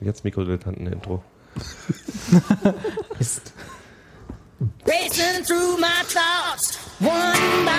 [0.00, 1.22] Jetzt Mikrodilettanten-Intro.
[3.18, 3.52] Ist.
[4.86, 7.70] Racing through my thoughts, one by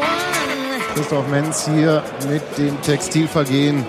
[0.00, 0.94] one.
[0.94, 3.84] Christoph Menz hier mit dem Textilvergehen.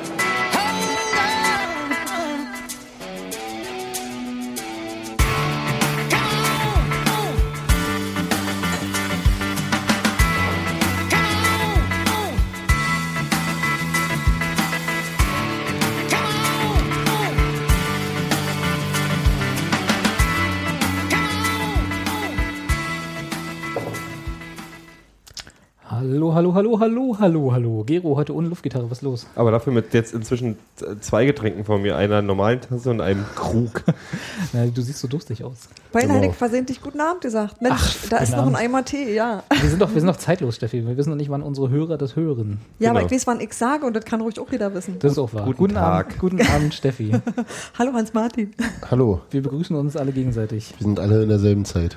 [26.83, 27.85] Hallo, hallo, hallo.
[27.85, 29.25] Gero, heute ohne Luftgitarre, was ist los?
[29.35, 30.57] Aber dafür mit jetzt inzwischen
[30.99, 33.83] zwei Getränken vor mir, einer normalen Tasse und einem Krug.
[34.51, 35.69] Na, du siehst so durstig aus.
[35.93, 36.19] Beinahe Genau.
[36.19, 37.61] hätte ich versehentlich guten Abend gesagt.
[37.61, 38.65] Mensch, Ach, da ist guten noch ein.
[38.65, 39.43] Eimer Tee, ja.
[39.61, 40.85] Wir sind doch, wir sind doch zeitlos, Steffi.
[40.85, 42.59] Wir wissen noch nicht, wann unsere Hörer das hören.
[42.79, 43.07] Ja, aber Genau.
[43.11, 44.97] ich weiß, wann ich sage und das kann ruhig auch jeder wissen.
[44.99, 45.45] Das ist auch wahr.
[45.55, 46.07] Guten Tag.
[46.07, 47.13] Abend, guten Abend, Steffi.
[47.79, 48.51] Hallo Hans-Martin.
[48.91, 50.73] Hallo, Wir begrüßen uns alle gegenseitig.
[50.77, 51.95] wir sind alle in derselben Zeit.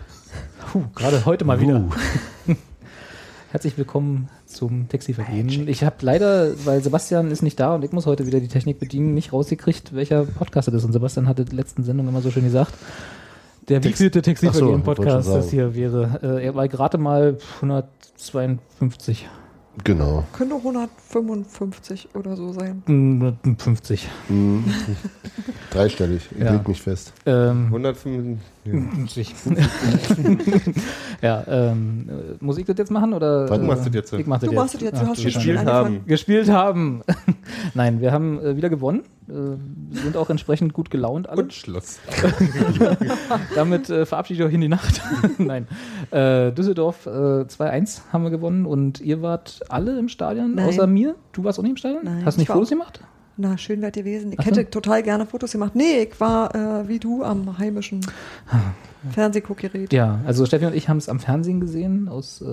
[0.71, 1.83] Puh, gerade heute mal wieder.
[3.57, 5.67] Herzlich willkommen zum Textilvergehen.
[5.67, 8.79] Ich habe leider, weil Sebastian ist nicht da und ich muss heute wieder die Technik
[8.79, 10.85] bedienen, nicht rausgekriegt, welcher Podcast das ist.
[10.85, 12.75] Und Sebastian hatte die letzten Sendung immer so schön gesagt.
[13.71, 16.21] Der Text- wievielte so, Textilvergehen-Podcast wollte das hier wäre.
[16.23, 19.27] Äh, er war gerade mal 152.
[19.85, 20.25] Genau.
[20.35, 22.83] Könnte 155 oder so sein.
[23.59, 24.07] 50.
[24.29, 24.65] Mhm.
[25.71, 26.53] Dreistellig, ich Ja.
[26.53, 27.15] leg mich fest.
[27.25, 28.39] Ähm, 105.
[28.67, 28.73] Ja.
[28.95, 29.35] 50.
[31.23, 33.49] ja, ähm, äh, muss ich das jetzt machen oder?
[33.49, 34.13] Warte, du machst das jetzt.
[34.13, 35.43] Ich mach das Du machst es jetzt, du Ach, hast du schon.
[35.43, 36.07] Gespielt haben.
[36.07, 37.03] gespielt haben.
[37.75, 39.03] Nein, wir haben äh, wieder gewonnen.
[39.29, 41.43] Äh, sind auch entsprechend gut gelaunt alle.
[41.43, 41.99] Und Schluss.
[43.55, 45.01] Damit äh, verabschiede ich euch in die Nacht.
[45.39, 45.67] Nein.
[46.11, 50.69] Äh, Düsseldorf äh, 2-1 haben wir gewonnen und ihr wart alle im Stadion, Nein.
[50.69, 51.15] außer mir.
[51.33, 52.03] Du warst auch nicht im Stadion?
[52.05, 53.01] Nein, Hast du nicht Fotos auch- gemacht?
[53.39, 54.33] Na, schön wärt gewesen.
[54.33, 54.51] Ich Ach so.
[54.51, 55.73] hätte total gerne Fotos gemacht.
[55.75, 58.01] Nee, ich war äh, wie du am heimischen
[59.11, 59.93] Fernsehguckgerät.
[59.93, 62.45] Ja, also Steffi und ich haben es am Fernsehen gesehen, aus äh,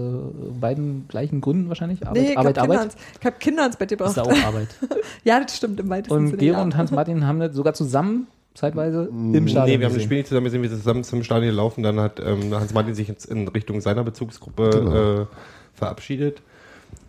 [0.59, 2.05] beiden gleichen Gründen wahrscheinlich.
[2.05, 2.95] Arbeit, Nee, ich Arbeit, habe Kinder, Arbeit.
[2.95, 4.17] ans- ich hab Kinder ins Bett Ist gebracht.
[4.17, 4.67] da auch Arbeit.
[5.23, 6.37] Ja, das stimmt im weitesten Und Sinne.
[6.37, 6.61] Gero ja.
[6.63, 10.03] und Hans-Martin haben das sogar zusammen, zeitweise, im Stadion Nee, wir haben das.
[10.03, 11.81] Spiel nicht zusammen gesehen, wir sind zusammen zum Stadion gelaufen.
[11.81, 15.21] Dann hat ähm, Hans-Martin sich jetzt in Richtung seiner Bezugsgruppe Genau.
[15.21, 15.25] äh,
[15.73, 16.41] verabschiedet.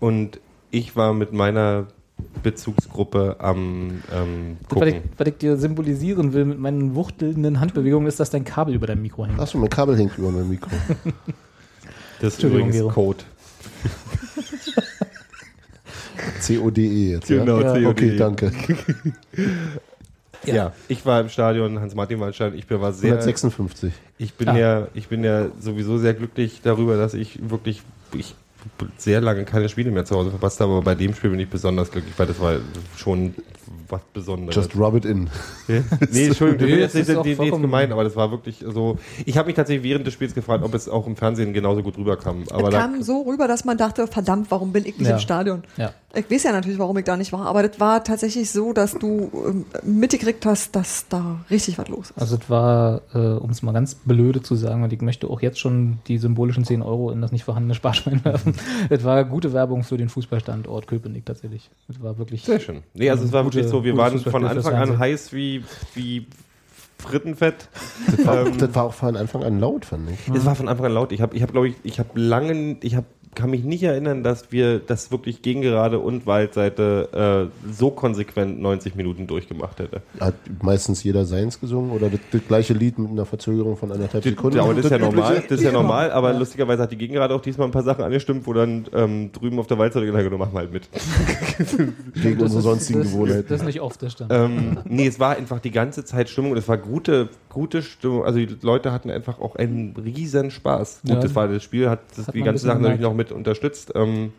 [0.00, 0.38] Und
[0.70, 1.86] ich war mit meiner
[2.42, 5.10] Bezugsgruppe am ähm, Das, was, ich, gucken.
[5.16, 9.02] was ich dir symbolisieren will mit meinen wuchtelnden Handbewegungen, ist, dass dein Kabel über deinem
[9.02, 9.40] Mikro hängt.
[9.40, 10.70] Achso, mein Kabel hängt über meinem Mikro.
[12.20, 12.88] Das ist übrigens Gero.
[12.90, 13.24] Code.
[16.40, 17.72] C-O-D-E E jetzt, Genau, ja?
[17.72, 17.86] COD.
[17.86, 18.52] Okay, danke.
[20.46, 20.74] Ja.
[20.88, 22.58] ich war im Stadion, Hans-Martin war im Stadion.
[22.58, 23.94] Ich bin- war sehr, 156.
[24.18, 24.58] ich bin Ah.
[24.58, 27.80] ja, ich bin ja sowieso sehr glücklich darüber, dass ich wirklich,
[28.14, 28.34] ich
[28.96, 31.48] sehr lange keine Spiele mehr zu Hause verpasst habe, aber bei dem Spiel bin ich
[31.48, 32.56] besonders glücklich, weil das war
[32.96, 33.34] schon
[33.88, 34.54] was Besonderes.
[34.56, 35.28] Just rub it in.
[36.10, 38.98] nee, Entschuldigung, Nee, das ist nicht ist vollkommen- gemeint, aber das war wirklich so.
[39.26, 41.98] Ich habe mich tatsächlich während des Spiels gefragt, ob es auch im Fernsehen genauso gut
[41.98, 42.44] rüberkam.
[42.50, 45.14] Aber Es da, kam so rüber, dass man dachte, verdammt, warum bin ich nicht Ja.
[45.14, 45.62] im Stadion?
[45.76, 45.92] Ja.
[46.16, 48.92] Ich weiß ja natürlich, warum ich da nicht war, aber das war tatsächlich so, dass
[48.92, 52.18] du ähm, mitgekriegt hast, dass da richtig was los ist.
[52.18, 55.40] Also es war, äh, um es mal ganz blöde zu sagen, und ich möchte auch
[55.42, 58.54] jetzt schon die symbolischen 10 Euro in das nicht vorhandene Sparschwein werfen.
[58.90, 61.70] es war gute Werbung für den Fußballstandort Köpenick tatsächlich.
[61.88, 62.82] Es war wirklich sehr schön.
[62.94, 65.64] Nee, also es war Gute- wirklich so, wir waren von Anfang an heiß wie,
[65.94, 66.26] wie
[66.98, 67.68] Frittenfett.
[68.16, 70.34] Das war, Ähm, das war auch von Anfang an laut, fand ich.
[70.34, 71.12] Es war von Anfang an laut.
[71.12, 74.22] Ich habe, ich habe, glaube ich, ich habe lange, ich habe, kann mich nicht erinnern,
[74.22, 80.02] dass wir das wirklich gegen gerade und Waldseite äh, so konsequent 90 Minuten durchgemacht hätte.
[80.20, 84.24] Hat meistens jeder seins gesungen oder das, das gleiche Lied mit einer Verzögerung von anderthalb
[84.24, 84.56] Sekunden.
[84.56, 85.42] Ja, aber das ist ja normal.
[85.48, 88.46] Das ist ja normal, aber lustigerweise hat die Gegengerade auch diesmal ein paar Sachen angestimmt,
[88.46, 90.88] wo dann ähm, drüben auf der Waldseite gesagt wurde, mach mal halt mit.
[92.14, 93.46] Gegen Das unsere ist- sonstigen das, Gewohnheiten.
[93.48, 94.32] Das ist nicht oft, das stimmt.
[94.32, 98.24] ähm, nee, es war einfach die ganze Zeit Stimmung und es war gute, gute Stimmung.
[98.24, 101.00] Also die Leute hatten einfach auch einen riesen Spaß.
[101.02, 101.20] Gut, Ja.
[101.20, 103.92] das war das Spiel, hat, das, Hat die bisschen Sachen natürlich noch mit unterstützt.
[103.94, 104.32] Ähm,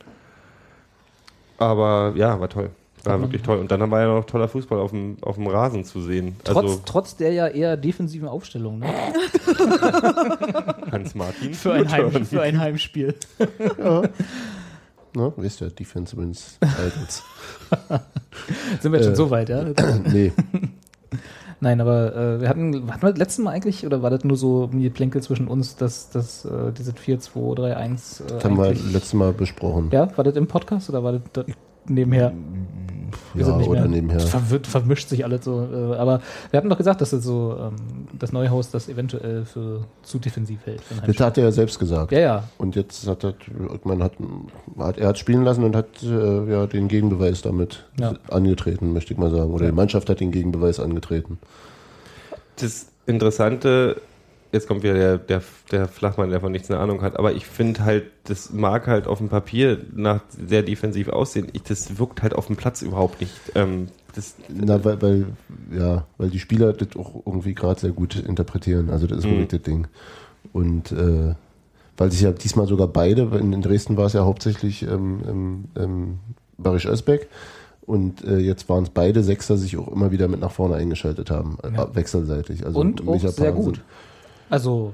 [1.57, 2.69] aber ja, war toll.
[3.03, 3.59] War wirklich toll.
[3.59, 6.37] Und dann war ja noch toller Fußball auf dem, auf dem Rasen zu sehen.
[6.43, 8.87] trotz, also trotz der ja eher defensiven Aufstellung ne?
[10.91, 11.53] Hans Martin.
[11.53, 13.13] für, ein Heim, für ein Heimspiel.
[15.15, 15.33] Ne?
[15.37, 16.57] Wisst ihr, Defense wins.
[18.81, 19.15] Sind wir jetzt schon Äh.
[19.15, 19.63] so weit, ja?
[20.05, 20.31] nee,
[21.65, 24.37] Nein, aber äh, wir hatten, hatten wir das letzte Mal eigentlich, oder war das nur
[24.37, 28.45] so ein Plänkel zwischen uns, dass, dass äh, dieses 4, 2, 3, 1 äh, das
[28.45, 29.89] haben wir letztes Mal besprochen.
[29.91, 31.47] Ja, war das im Podcast oder war das dort
[31.87, 32.33] nebenher?
[33.33, 34.17] Ja, sind nicht oder mehr- nebenher.
[34.17, 35.67] Das verwirrt, vermischt sich alles so.
[35.71, 36.21] Äh, aber
[36.51, 37.75] wir hatten doch gesagt, dass das so ähm,
[38.17, 40.81] das neue Haus das eventuell für zu defensiv hält.
[41.05, 42.11] Das hat er ja selbst gesagt.
[42.11, 42.43] Ja, ja.
[42.57, 43.33] Und jetzt hat er,
[43.83, 44.13] man hat,
[44.79, 48.13] hat er hat spielen lassen und hat äh, ja den Gegenbeweis damit Ja.
[48.29, 49.51] angetreten, möchte ich mal sagen.
[49.53, 49.71] Oder Ja.
[49.71, 51.37] die Mannschaft hat den Gegenbeweis angetreten.
[52.57, 54.01] das Interessante,
[54.55, 55.41] jetzt kommt wieder der, der,
[55.71, 59.05] der Flachmann, der von nichts eine Ahnung hat, aber ich finde halt, das mag halt
[59.07, 61.47] auf dem Papier nach sehr defensiv aussehen.
[61.53, 63.33] Ich, das wirkt halt auf dem Platz überhaupt nicht.
[63.53, 65.25] Ähm, das, Na, weil, weil,
[65.77, 68.89] ja, weil die Spieler das auch irgendwie gerade sehr gut interpretieren.
[68.89, 69.29] Also das ist Mhm.
[69.31, 69.87] wirklich das Ding.
[70.53, 71.35] Und äh,
[71.97, 75.63] weil sich ja diesmal sogar beide, in, in Dresden war es ja hauptsächlich ähm, ähm,
[75.77, 76.19] ähm,
[76.57, 77.27] Barisch Özbeck
[77.85, 81.29] und äh, jetzt waren es beide Sechser, sich auch immer wieder mit nach vorne eingeschaltet
[81.29, 81.93] haben, äh, Ja.
[81.93, 82.65] wechselseitig.
[82.65, 83.81] Also Und auch sehr gut.
[84.49, 84.93] Also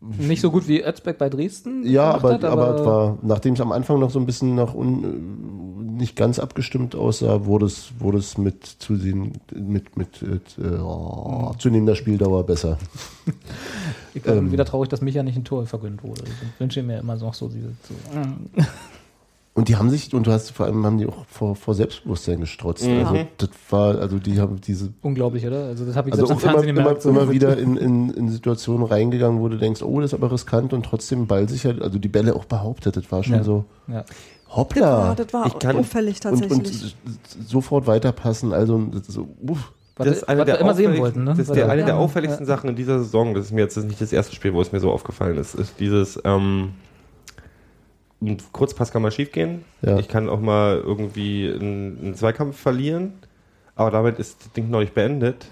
[0.00, 1.86] nicht so gut wie Özbeck bei Dresden.
[1.86, 4.74] Ja, aber, hat, aber, es war, nachdem es am Anfang noch so ein bisschen nach
[4.74, 10.78] un, nicht ganz abgestimmt aussah, wurde es, wurde es mit zusehen, mit, mit, mit äh,
[10.78, 12.78] oh, zunehmender Spieldauer besser.
[14.14, 16.22] ich war ähm, wieder traurig, dass Micha nicht ein Tor vergönnt wurde.
[16.24, 17.68] Ich wünsche mir immer noch so diese.
[17.88, 17.94] So,
[19.54, 22.40] Und die haben sich, und du hast vor allem haben die auch vor, vor Selbstbewusstsein
[22.40, 22.86] gestrotzt.
[22.86, 23.04] Mhm.
[23.04, 25.64] Also das war, also die haben diese unglaublich, oder?
[25.66, 28.10] Also das habe ich also selbst auch am immer, Fernsehen immer, immer wieder in, in,
[28.10, 31.98] in Situationen reingegangen, wo du denkst, oh, das ist aber riskant und trotzdem ballsicher, also
[31.98, 33.44] die Bälle auch behauptet, das war schon Ja.
[33.44, 34.04] so, Ja.
[34.04, 34.98] Das hoppla.
[35.08, 36.96] war, das war Ich kann- auffällig und, tatsächlich.
[37.04, 39.72] und sofort weiterpassen, also das ist so, uff.
[39.96, 41.30] Was, das ist eine der immer sehen auffälligsten- wollten, ne?
[41.32, 42.00] Das ist der, wir- eine der Ja.
[42.00, 43.34] auffälligsten Sachen in dieser Saison.
[43.34, 45.36] Das ist mir jetzt das ist nicht das erste Spiel, wo es mir so aufgefallen
[45.36, 45.54] ist.
[45.54, 46.70] Ist dieses ähm,
[48.22, 49.64] ein Kurzpass kann mal schief gehen.
[49.82, 49.98] Ja.
[49.98, 53.14] Ich kann auch mal irgendwie einen, einen Zweikampf verlieren,
[53.74, 55.46] aber damit ist das Ding noch nicht beendet.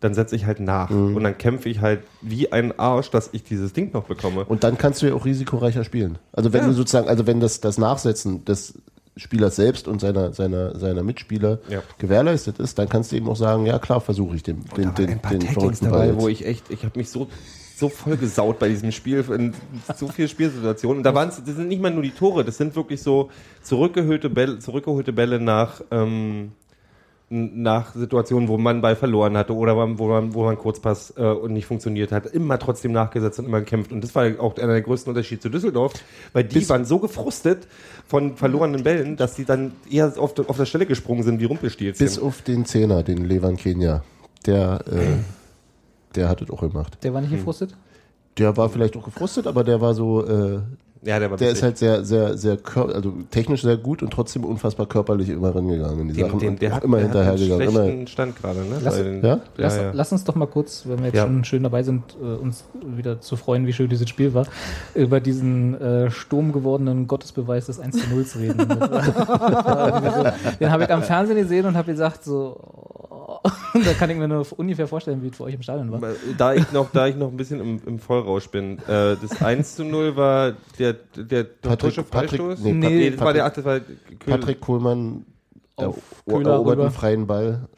[0.00, 1.16] Dann setze ich halt nach Mhm.
[1.16, 4.44] und dann kämpfe ich halt wie ein Arsch, dass ich dieses Ding noch bekomme.
[4.44, 6.18] Und dann kannst du ja auch risikoreicher spielen.
[6.32, 6.66] Also wenn Ja.
[6.68, 8.74] du sozusagen, also wenn das, das Nachsetzen des
[9.16, 11.80] Spielers selbst und seiner, seiner, seiner Mitspieler Ja.
[11.96, 15.08] gewährleistet ist, dann kannst du eben auch sagen, ja klar, versuche ich den, den, den,
[15.08, 16.20] ein paar den Tacklings dabei, jetzt.
[16.20, 17.26] wo ich echt, ich habe mich so
[17.78, 19.52] so voll gesaut bei diesem Spiel in
[19.96, 20.98] so viel Spielsituationen.
[20.98, 23.28] Und da waren es, das sind nicht mal nur die Tore, das sind wirklich so
[23.62, 26.52] zurückgeholte Bälle, zurückgeholte Bälle nach ähm,
[27.28, 31.52] nach Situationen, wo man Ball verloren hatte oder wo man, wo man Kurzpass äh, und
[31.54, 33.90] nicht funktioniert hat, immer trotzdem nachgesetzt und immer gekämpft.
[33.90, 35.92] Und das war auch einer der größten Unterschiede zu Düsseldorf,
[36.32, 37.66] weil die Bis- waren so gefrustet
[38.06, 41.46] von verlorenen Bällen, dass die dann eher auf, der- auf der Stelle gesprungen sind wie
[41.46, 42.06] Rumpelstilzchen.
[42.06, 44.04] Bis auf den Zehner, den Levan Kenia.
[44.46, 45.16] Der, äh,
[46.16, 46.98] der hat es auch gemacht.
[47.02, 47.28] Der war Hm.
[47.28, 47.74] nicht gefrustet?
[48.38, 50.60] Der war vielleicht auch gefrustet, aber der war so, äh,
[51.06, 54.44] ja, der war der ist halt sehr, sehr, sehr, also technisch sehr gut und trotzdem
[54.44, 57.66] unfassbar körperlich immer rangegangen in die Dem, Sachen dem, der hat, immer der hinterhergegangen.
[57.68, 58.78] Hat einen Immer, Stand gerade, ne?
[58.82, 59.40] Lass- den- Ja?
[59.56, 59.90] Lass, ja, ja.
[59.94, 61.22] lass uns doch mal kurz, wenn wir jetzt Ja.
[61.24, 64.46] schon schön dabei sind, äh, uns wieder zu freuen, wie schön dieses Spiel war,
[64.94, 68.58] über diesen äh, Sturm gewordenen Gottesbeweis des 1 zu 0 reden.
[70.60, 72.56] Den habe ich am Fernsehen gesehen und habe gesagt, so,
[73.10, 73.38] oh,
[73.84, 76.00] da kann ich mir nur ungefähr vorstellen, wie es für euch im Stadion war.
[76.38, 78.78] Da ich noch, da ich noch ein bisschen im, im Vollrausch bin.
[78.88, 82.60] Äh, das 1 zu 0 war der, der Patrick- Freistoß.
[82.60, 83.86] nee, nee, Patrick- das war der, das war Köhl-
[84.26, 85.26] Patrick Kohlmann
[85.76, 85.96] Auf
[86.26, 87.68] er- Köhler erobert einen freien Ball,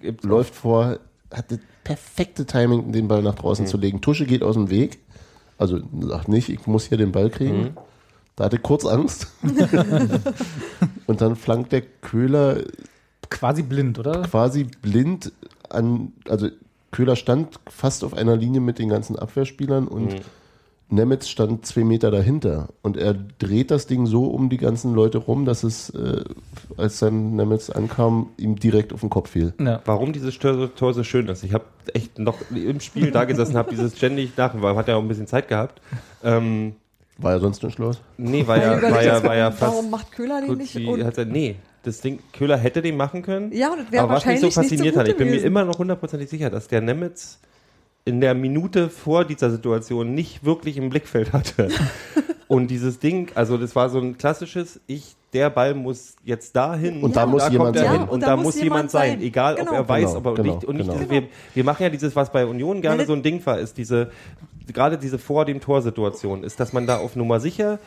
[0.00, 0.98] gibt's läuft vor,
[1.32, 4.00] hat das perfekte Timing, den Ball nach draußen zu legen.
[4.00, 4.98] Tusche geht aus dem Weg.
[5.58, 7.76] Also sagt nicht, ich muss hier den Ball kriegen.
[8.36, 9.26] Da hatte kurz Angst.
[11.06, 12.62] Und dann flankt der Köhler
[13.28, 14.22] Quasi blind, oder?
[14.22, 15.32] quasi blind
[15.68, 16.48] an, also
[16.90, 20.16] Köhler stand fast auf einer Linie mit den ganzen Abwehrspielern und
[20.90, 22.68] Nemetz stand zwei Meter dahinter.
[22.82, 26.24] Und er dreht das Ding so um die ganzen Leute rum, dass es, äh,
[26.76, 29.54] als dann Nemetz ankam, ihm direkt auf den Kopf fiel.
[29.60, 29.80] Ja.
[29.84, 31.44] Warum dieses Tor, Tor so schön ist.
[31.44, 31.64] Ich habe
[31.94, 35.08] echt noch im Spiel da gesessen, habe dieses ständig nach, weil hat ja auch ein
[35.08, 35.80] bisschen Zeit gehabt.
[36.24, 36.74] Ähm,
[37.18, 38.00] War er sonst nicht los?
[38.16, 39.72] nee, war ja, war ja, war ja fast.
[39.72, 40.76] Warum macht Köhler den gut nicht?
[40.76, 43.52] Und, hat er, nee, das Ding, Köhler hätte den machen können.
[43.52, 45.16] Ja, und das wäre aber was mich wahrscheinlich so nicht so fasziniert gut hat, ich
[45.16, 47.38] bin mir immer noch hundertprozentig sicher, dass der Nemitz
[48.04, 51.68] in der Minute vor dieser Situation nicht wirklich im Blickfeld hatte.
[52.48, 57.02] und dieses Ding, also das war so ein klassisches, ich, der Ball muss jetzt dahin
[57.02, 57.90] Und da muss kommt jemand sein.
[58.00, 59.70] hin und, da, muss jemand sein, egal Genau.
[59.70, 60.98] ob er weiß, Genau, ob er genau, nicht und nicht genau.
[60.98, 61.22] diese, wir,
[61.54, 64.10] wir machen ja dieses, was bei Union gerne so ein Ding war, ist diese
[64.72, 67.78] gerade diese vor dem Tor Situation, ist, dass man da auf Nummer sicher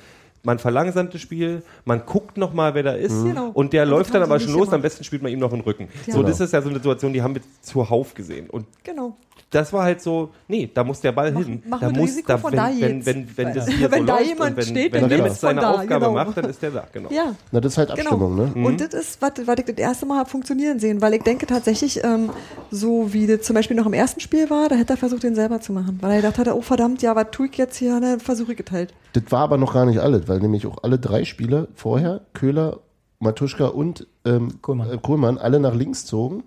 [0.45, 3.49] man verlangsamt das Spiel, man guckt noch mal, wer da ist Genau.
[3.53, 4.73] und der Und läuft dann aber schon los, gemacht.
[4.73, 5.87] am besten spielt man ihm noch den Rücken.
[6.05, 6.11] Ja.
[6.13, 6.27] So, Genau.
[6.27, 9.15] das ist ja so eine Situation, die haben wir zuhauf gesehen und Genau.
[9.53, 11.63] Das war halt so, nee, da muss der Ball Mach- hin.
[11.67, 13.05] mach da muss, Risiko da, von wenn, da wenn, jetzt.
[13.05, 15.31] wenn, wenn das hier Wenn so da läuft jemand und wenn, steht, wenn ist von
[15.35, 16.11] seine da, Aufgabe genau.
[16.13, 17.09] macht, dann ist der da, genau.
[17.11, 17.35] Ja.
[17.51, 18.09] Na, das ist halt Genau.
[18.11, 18.51] Abstimmung, ne?
[18.55, 18.65] Mhm.
[18.65, 21.45] Und das ist, was, was ich das erste Mal hab funktionieren sehen, weil ich denke
[21.45, 22.29] tatsächlich, ähm,
[22.71, 25.35] so wie das zum Beispiel noch im ersten Spiel war, da hätte er versucht, den
[25.35, 25.99] selber zu machen.
[26.01, 28.59] Weil er gedacht hat, oh verdammt, ja, was tue ich jetzt hier, dann versuche ich
[28.65, 28.93] es halt.
[29.13, 32.79] Das war aber noch gar nicht alles, weil nämlich auch alle drei Spieler vorher, Köhler,
[33.19, 34.89] Matuschka und ähm, Kohlmann.
[34.91, 36.43] äh, Kohlmann, alle nach links zogen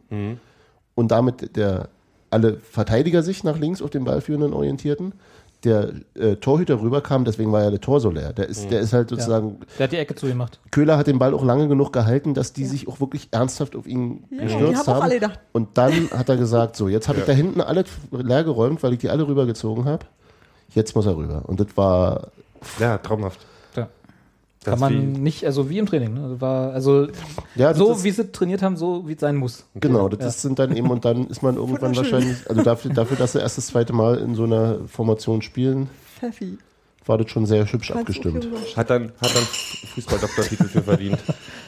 [0.95, 1.89] und damit der
[2.37, 5.13] alle Verteidiger sich nach links auf den Ballführenden orientierten.
[5.65, 8.33] der äh, Torhüter rüberkam, deswegen war ja der Tor so leer.
[8.35, 10.61] Der ist, der ist halt sozusagen, Der hat die Ecke zugemacht.
[10.71, 13.87] Köhler hat den Ball auch lange genug gehalten, dass die sich auch wirklich ernsthaft auf
[13.87, 15.33] ihn Ja, gestürzt die haben auch haben.
[15.53, 18.93] Und dann hat er gesagt, so, jetzt habe ich da hinten alle leer geräumt, weil
[18.93, 20.05] ich die alle rübergezogen habe.
[20.75, 21.43] Jetzt muss er rüber.
[21.47, 22.29] Und das war,
[22.79, 23.41] Ja, traumhaft.
[24.73, 26.15] Kann man nicht, also wie im Training.
[26.15, 26.23] Ne?
[26.25, 27.09] Also War, also
[27.55, 29.65] ja, so ist, wie sie trainiert haben, so wie es sein muss.
[29.75, 30.31] Genau, das Ja.
[30.31, 33.59] sind dann eben, und dann ist man irgendwann wahrscheinlich, also dafür, dafür, dass sie erst
[33.59, 36.59] das zweite Mal in so einer Formation spielen, Pfeffi.
[37.07, 38.49] war das schon sehr hübsch du abgestimmt.
[38.77, 39.45] Hat dann, hat dann
[39.95, 41.19] Fußballdoktortitel für verdient.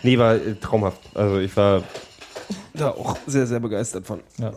[0.03, 1.01] Nee, war äh, traumhaft.
[1.15, 1.83] Also ich war
[2.75, 4.21] da auch sehr, sehr begeistert von.
[4.39, 4.53] Ja.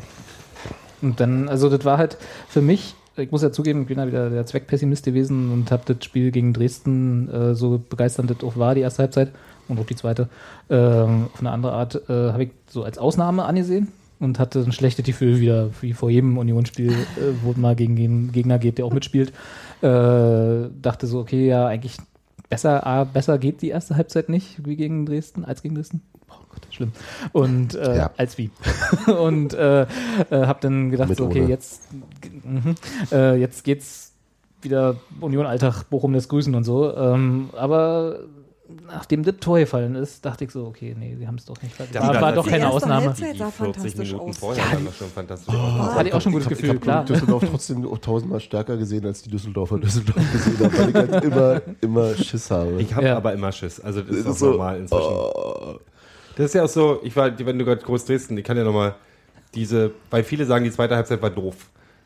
[1.01, 2.17] Und dann, also das war halt
[2.47, 5.83] für mich, ich muss ja zugeben, ich bin ja wieder der Zweckpessimist gewesen und habe
[5.85, 9.31] das Spiel gegen Dresden äh, so begeisternd das auch war, die erste Halbzeit
[9.67, 10.29] und auch die zweite,
[10.69, 13.89] ähm, auf eine andere Art, äh, habe ich so als Ausnahme angesehen
[14.19, 16.95] und hatte ein schlechtes Gefühl wieder, wie vor jedem Unionsspiel, äh,
[17.43, 19.33] wo man gegen den Gegner geht, der auch mitspielt.
[19.81, 21.97] Äh, dachte so, okay, ja, eigentlich
[22.49, 26.01] besser, A, besser geht die erste Halbzeit nicht wie gegen Dresden, als gegen Dresden.
[26.51, 26.91] Oh Gott, schlimm.
[27.31, 28.11] Und äh, Ja.
[28.17, 28.51] als wie.
[29.07, 29.85] und äh, äh,
[30.31, 31.49] habe dann gedacht, so, okay, ohne.
[31.49, 31.83] jetzt,
[32.43, 32.75] mhm,
[33.11, 34.13] äh, jetzt geht's
[34.61, 36.95] wieder Union Alltag, Bochum das Grüßen und so.
[36.95, 38.19] Ähm, aber
[38.87, 41.73] nachdem das Tor gefallen ist, dachte ich so, okay, nee, sie haben es doch nicht.
[41.93, 43.07] Ja, war, die war doch keine Ausnahme.
[43.07, 44.37] Halbzeit- sah 40 fantastisch Minuten aus.
[44.37, 45.53] vorher waren das schon fantastisch.
[45.55, 47.05] Das hatte ich auch schon ein gutes ich Gefühl, habe klar.
[47.05, 51.23] Düsseldorf trotzdem auch tausendmal stärker gesehen, als die Düsseldorfer Düsseldorf gesehen haben, weil ich halt
[51.25, 52.81] immer, immer Schiss habe.
[52.81, 53.17] Ich habe Ja.
[53.17, 53.79] aber immer Schiss.
[53.81, 55.79] Also das ist, ist auch so, normal inzwischen.
[56.35, 58.63] Das ist ja auch so, ich war, wenn du gerade groß Dresden, ich kann ja
[58.63, 58.95] nochmal
[59.53, 61.55] diese, weil viele sagen, die zweite Halbzeit war doof,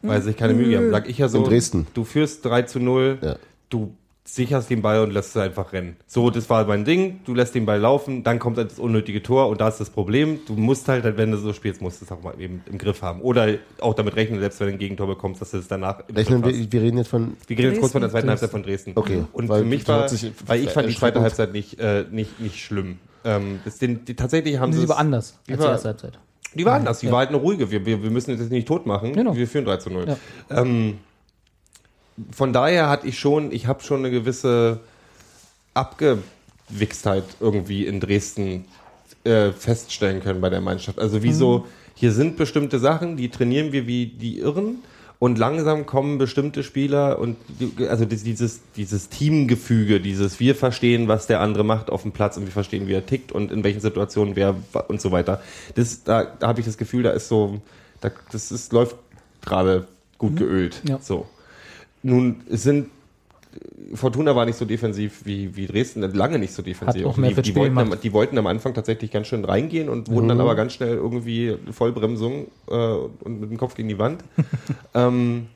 [0.02, 0.92] weil sie sich keine Mühe haben.
[0.92, 1.88] Sag ich ja so, In Dresden.
[1.94, 3.36] du führst 3 zu 0, Ja.
[3.70, 3.94] du
[4.28, 5.98] sicherst den Ball und lässt es einfach rennen.
[6.08, 9.50] So, das war mein Ding, du lässt den Ball laufen, dann kommt das unnötige Tor
[9.50, 12.12] und da ist das Problem, du musst halt, wenn du so spielst, musst du es
[12.12, 13.22] auch mal eben im Griff haben.
[13.22, 16.16] Oder auch damit rechnen, selbst wenn du ein Gegentor bekommst, dass du es danach im
[16.16, 18.42] Rechnen Griff wir, wir reden jetzt von, Wir gehen jetzt kurz von der zweiten Dresden.
[18.42, 18.92] Halbzeit von Dresden.
[18.96, 19.24] Okay.
[19.32, 22.40] Und Weil für mich das war, weil ich fand die zweite Halbzeit nicht, äh, nicht,
[22.40, 22.98] nicht schlimm.
[23.26, 26.20] Ähm, den, die, tatsächlich haben Sie sie war anders Die als die war- erste Halbzeit.
[26.54, 27.70] Die war anders, die war halt eine ruhige.
[27.70, 29.12] Wir, wir, wir müssen das nicht tot machen.
[29.12, 29.36] Genau.
[29.36, 30.06] Wir führen 3 zu 0.
[30.08, 30.18] Ja.
[30.62, 31.00] Ähm,
[32.32, 34.80] von daher hatte ich schon, ich habe schon eine gewisse
[35.74, 38.66] Abgewichstheit irgendwie in Dresden
[39.24, 41.00] äh, feststellen können bei der Mannschaft.
[41.00, 44.78] Also wie so, hier sind bestimmte Sachen, die trainieren wir wie die Irren
[45.20, 47.38] und langsam kommen bestimmte Spieler und
[47.90, 52.38] also dies- dieses, dieses Teamgefüge, dieses wir verstehen, was der andere macht auf dem Platz
[52.38, 54.56] und wir verstehen, wie er tickt und in welchen Situationen wer
[54.88, 55.42] und so weiter.
[55.76, 57.62] Das, da, da habe ich das Gefühl, da ist so,
[58.02, 58.96] da, das ist, läuft
[59.42, 60.82] gerade gut geölt.
[60.88, 61.00] Ja.
[61.02, 61.28] So.
[62.04, 62.90] Nun, es sind
[63.94, 67.06] Fortuna war nicht so defensiv wie, wie Dresden, lange nicht so defensiv.
[67.06, 70.10] Auch mehr die, die, wollten am, die wollten am Anfang tatsächlich ganz schön reingehen und
[70.10, 74.24] wurden dann aber ganz schnell irgendwie Vollbremsung äh, und mit dem Kopf gegen die Wand.
[74.94, 75.48] ähm,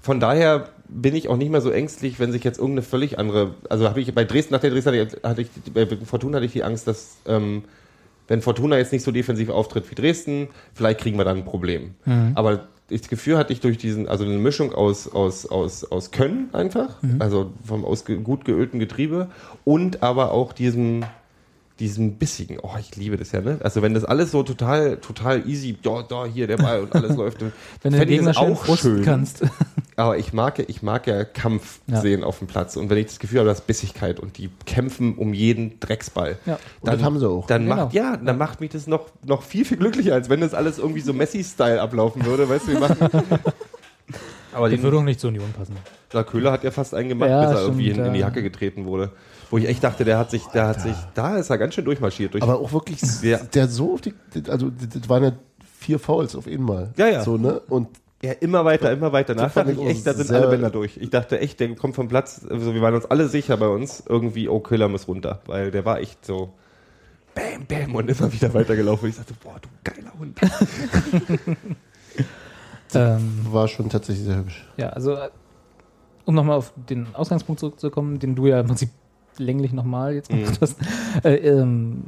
[0.00, 3.54] von daher bin ich auch nicht mehr so ängstlich, wenn sich jetzt irgendeine völlig andere,
[3.68, 6.46] also habe ich bei Dresden, nach der Dresden hatte ich, hatte ich bei Fortuna hatte
[6.46, 7.64] ich die Angst, dass ähm,
[8.28, 11.94] wenn Fortuna jetzt nicht so defensiv auftritt wie Dresden, vielleicht kriegen wir dann ein Problem.
[12.34, 16.50] Aber das Gefühl hatte ich durch diesen, also eine Mischung aus, aus, aus, aus Können
[16.52, 19.28] einfach, also vom aus gut geölten Getriebe
[19.64, 21.04] und aber auch diesem,
[21.80, 23.58] diesem bissigen, oh, ich liebe das ja, ne?
[23.62, 27.16] Also wenn das alles so total, total easy, ja, da, hier der Ball und alles
[27.16, 27.40] läuft.
[27.40, 29.42] Wenn du den Gegner das schön kannst.
[29.96, 32.00] aber ich mag, ja- ich mag ja Kampf Ja.
[32.00, 32.76] sehen auf dem Platz.
[32.76, 36.58] Und wenn ich das Gefühl habe, dass Bissigkeit und die kämpfen um jeden Drecksball, Ja.
[36.80, 37.46] Und das haben sie auch.
[37.46, 37.76] dann Genau.
[37.76, 40.78] macht, ja, dann macht mich das noch, noch viel, viel glücklicher, als wenn das alles
[40.78, 42.96] irgendwie so Messi-Style ablaufen würde, weißt du, wir machen.
[44.54, 45.74] Aber den, würde auch nicht zur Union passen.
[46.12, 48.24] der Köhler hat ja fast einen gemacht, Ja, bis er irgendwie stimmt, in, in die.
[48.24, 49.10] Hacke getreten wurde.
[49.52, 51.84] Wo ich echt dachte, der hat sich, der hat sich, da ist er ganz schön
[51.84, 52.32] durchmarschiert.
[52.34, 53.36] Durch, Aber auch wirklich, Ja.
[53.38, 54.14] der so auf die,
[54.48, 55.32] also das waren ja
[55.78, 56.90] vier Fouls auf einmal.
[56.96, 57.22] Ja, ja.
[57.22, 57.60] So, ne?
[57.68, 57.88] Und
[58.22, 59.34] Ja, immer weiter, immer weiter.
[59.34, 60.96] Nach fand dachte ich echt, da sind alle Bänder durch.
[60.96, 62.46] Ich dachte echt, der kommt vom Platz.
[62.48, 65.40] Also wir waren uns alle sicher bei uns, irgendwie, oh, Köhler muss runter.
[65.46, 66.54] Weil der war echt so
[67.34, 69.10] bam, bam und immer wieder weitergelaufen.
[69.10, 70.40] Ich dachte, boah, du geiler Hund.
[72.94, 74.66] Ähm, war schon tatsächlich sehr hübsch.
[74.76, 75.30] ja, also äh,
[76.26, 78.90] um nochmal auf den Ausgangspunkt zurückzukommen, den du ja im Prinzip
[79.38, 80.78] länglich nochmal jetzt gemacht hast.
[81.24, 82.02] Äh, ähm,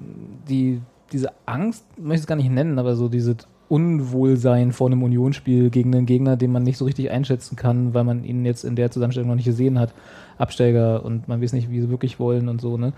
[0.49, 0.81] die,
[1.13, 3.37] diese Angst, möchte ich es gar nicht nennen, aber so dieses
[3.69, 8.05] Unwohlsein vor einem Unionsspiel gegen einen Gegner, den man nicht so richtig einschätzen kann, weil
[8.05, 9.95] man ihn jetzt in der Zusammenstellung noch nicht gesehen hat.
[10.37, 12.93] Absteiger und man weiß nicht, wie sie wirklich wollen und so, ne?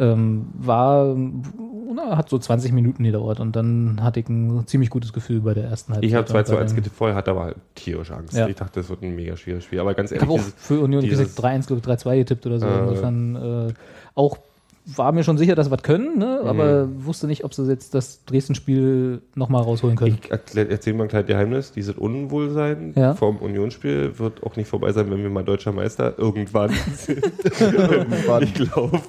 [0.00, 1.14] Ähm, war,
[1.94, 5.52] na, hat so 20 Minuten gedauert und dann hatte ich ein ziemlich gutes Gefühl bei
[5.52, 6.08] der ersten Halbzeit.
[6.08, 8.34] Ich habe 2 Und zu bei 1 dem- getippt, vorher hatte aber halt tierisch Angst.
[8.34, 8.46] Ja.
[8.48, 9.78] Ich dachte, das wird ein mega schwieriges Spiel.
[9.78, 12.46] Aber ganz Ich ehrlich, habe auch für Union dieses- dieses 3-1, glaube ich, 3-2 getippt
[12.46, 12.66] oder so.
[12.66, 13.36] Äh, Insofern
[13.68, 13.72] äh,
[14.14, 14.38] auch
[14.86, 16.40] war mir schon sicher, dass sie was können, ne?
[16.44, 17.04] aber Mhm.
[17.04, 20.18] wusste nicht, ob sie jetzt das Dresden-Spiel nochmal rausholen können.
[20.22, 21.72] Ich erklär- erzähl mal ein kleines Geheimnis.
[21.72, 23.14] Dieses Unwohlsein Ja.
[23.14, 27.24] vom Unionsspiel wird auch nicht vorbei sein, wenn wir mal deutscher Meister irgendwann sind.
[28.42, 29.00] ich glaube,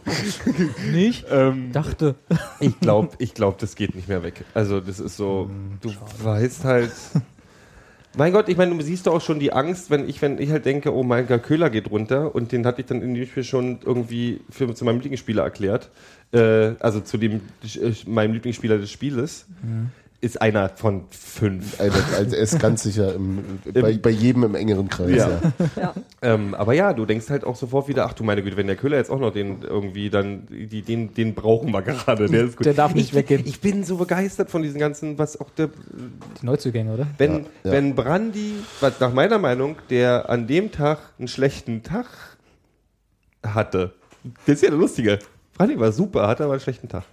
[0.92, 1.26] nicht?
[1.32, 2.16] ähm, Dachte.
[2.60, 4.44] ich glaube, ich glaub, das geht nicht mehr weg.
[4.54, 5.50] Also das ist so,
[5.82, 5.90] du
[6.24, 6.92] weißt halt.
[8.18, 10.52] Mein Gott, ich meine, du siehst doch auch schon die Angst, wenn ich, wenn ich
[10.52, 13.26] halt denke, oh mein Gott, Köhler geht runter und den hatte ich dann in dem
[13.26, 15.90] Spiel schon irgendwie für, zu meinem Lieblingsspieler erklärt.
[16.34, 19.46] Äh, also zu dem äh, meinem Lieblingsspieler des Spieles.
[20.24, 21.80] Ist einer von fünf.
[21.80, 25.16] Also, also er ist ganz sicher im, bei, bei jedem im engeren Kreis.
[25.16, 25.30] Ja.
[25.30, 25.42] Ja.
[25.76, 25.94] Ja.
[26.22, 28.76] Ähm, aber ja, du denkst halt auch sofort wieder, ach du meine Güte, wenn der
[28.76, 32.28] Köhler jetzt auch noch den irgendwie dann, die, den, den brauchen wir gerade.
[32.30, 32.68] Der ist gut.
[32.68, 33.42] Der darf nicht ich, weggehen.
[33.48, 35.70] Ich bin so begeistert von diesen ganzen, was auch der,
[36.40, 37.08] Die Neuzugänge, oder?
[37.18, 37.72] wenn, Ja, ja.
[37.72, 42.06] wenn Brandy, was nach meiner Meinung, der an dem Tag einen schlechten Tag
[43.44, 43.94] hatte,
[44.46, 45.18] das ist ja der Lustige.
[45.58, 47.06] Brandy war super, hatte aber einen schlechten Tag.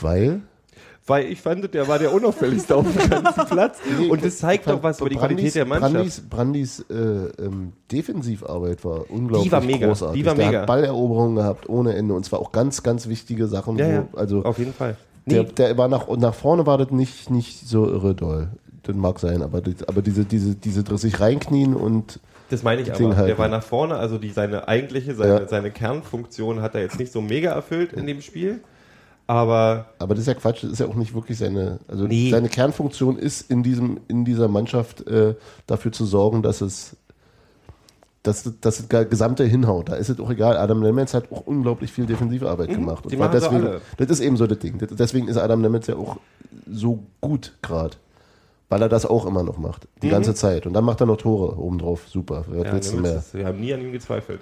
[0.00, 0.40] Weil
[1.10, 3.78] Weil ich fand, der war der unauffälligste auf dem ganzen Platz.
[4.08, 5.92] Und das zeigt doch was über die Qualität der Mannschaft.
[6.30, 10.20] Brandis, Brandis äh, ähm, Defensivarbeit war unglaublich Die war mega, großartig.
[10.20, 10.60] die war der mega.
[10.60, 13.76] hat Balleroberungen gehabt ohne Ende und zwar auch ganz, ganz wichtige Sachen.
[13.78, 14.96] ja, wo, ja, Also auf jeden Fall.
[15.26, 18.48] der, Nee, der war nach, nach vorne war das nicht, nicht so irre doll.
[18.82, 22.92] Das mag sein, aber, das, aber diese, diese, diese sich reinknien und Das meine ich
[22.92, 23.16] aber.
[23.16, 23.26] halten.
[23.26, 25.48] Der war nach vorne, also die, seine eigentliche, seine, Ja.
[25.48, 28.60] seine Kernfunktion hat er jetzt nicht so mega erfüllt in dem Spiel.
[29.30, 32.30] Aber Aber das ist ja Quatsch, das ist ja auch nicht wirklich seine, also Nee.
[32.32, 35.36] seine Kernfunktion ist in diesem, in dieser Mannschaft äh,
[35.68, 36.96] dafür zu sorgen, dass es,
[38.24, 39.88] dass, das ge- gesamte hinhaut.
[39.88, 40.56] Da ist es auch egal.
[40.56, 43.04] Adam Nemetz hat auch unglaublich viel Defensivarbeit gemacht.
[43.04, 43.10] Mhm.
[43.10, 43.68] die Und deswegen,
[43.98, 44.78] das ist eben so das Ding.
[44.98, 46.16] Deswegen ist Adam Nemetz ja auch
[46.68, 47.96] so gut gerade.
[48.70, 49.88] Weil er das auch immer noch macht.
[50.00, 50.64] Die ganze Zeit.
[50.64, 52.06] Und dann macht er noch Tore obendrauf.
[52.08, 52.44] Super.
[52.48, 52.62] Mhm.
[52.64, 53.40] ja, willst du Nemitz mehr?
[53.42, 54.40] wir haben nie an ihm gezweifelt.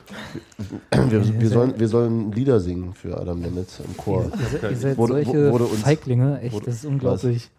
[1.08, 4.24] Wir, wir, sollen, wir sollen Lieder singen für Adam Nemetz im Chor.
[4.24, 7.50] Ihr seid, ihr seid Wurde- solche wurde uns- Feiglinge, echt, wurde- das ist unglaublich.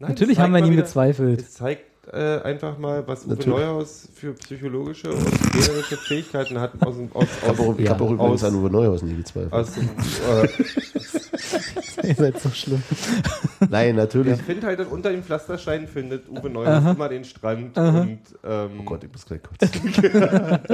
[0.00, 1.40] Nein, Natürlich haben wir an ihm wieder- gezweifelt.
[1.42, 3.58] Es zeigt äh, einfach mal, was Uwe Natürlich.
[3.60, 7.90] Neuhaus für psychologische und trainerische Fähigkeiten hat aus dem aus, Ich habe auch, Ja.
[7.90, 9.52] hab auch übrigens Aus- an Uwe Neuhaus nie gezweifelt.
[9.52, 10.48] aus dem äh,
[12.08, 12.82] ihr seid so schlimm.
[13.70, 14.34] Nein, natürlich.
[14.34, 18.70] Ich finde halt, dass unter den Pflastersteinen findet Uwe Neuhaus immer den Strand und ähm,
[18.80, 19.70] Oh Gott, ich muss gleich kurz.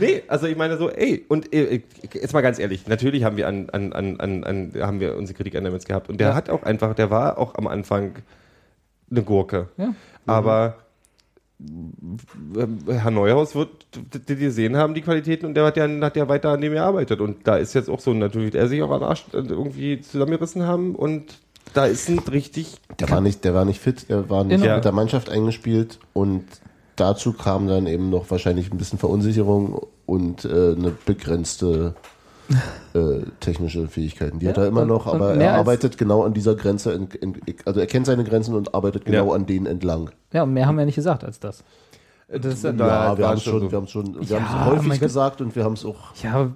[0.00, 1.80] Nee, also ich meine so, ey, und äh,
[2.12, 5.36] jetzt mal ganz ehrlich, natürlich haben wir an, an, an, an, an haben wir unsere
[5.36, 6.08] Kritik an Nemitz gehabt.
[6.08, 6.34] Und der Ja.
[6.34, 8.16] hat auch einfach, der war auch am Anfang
[9.10, 9.68] eine Gurke.
[9.76, 9.94] Ja.
[10.26, 10.76] Aber
[11.60, 13.70] ähm, Herr Neuhaus wird
[14.28, 17.20] die gesehen haben, die Qualitäten, und der hat ja, hat ja weiter an dem gearbeitet.
[17.20, 20.64] Und da ist jetzt auch so natürlich, der sich auch am Arsch äh, irgendwie zusammengerissen
[20.64, 21.38] haben und
[21.74, 24.76] da ist ein richtig Der war nicht, der war nicht fit, der war nicht Genau.
[24.76, 26.44] mit der Mannschaft eingespielt und
[26.94, 31.94] dazu kam dann eben noch wahrscheinlich ein bisschen Verunsicherung und äh, eine begrenzte
[32.94, 34.38] äh, technische Fähigkeiten.
[34.38, 37.38] Die hat Ja, er immer noch, aber er arbeitet genau an dieser Grenze, ent, ent,
[37.64, 39.34] also er kennt seine Grenzen und arbeitet genau Ja.
[39.34, 40.10] an denen entlang.
[40.32, 41.64] Ja, und mehr haben wir nicht gesagt als das.
[42.28, 43.70] Das ist, Da ja, wir haben es schon so.
[43.70, 46.12] wir haben schon, wir Ja, mein häufig gesagt und wir haben es auch.
[46.22, 46.50] ja,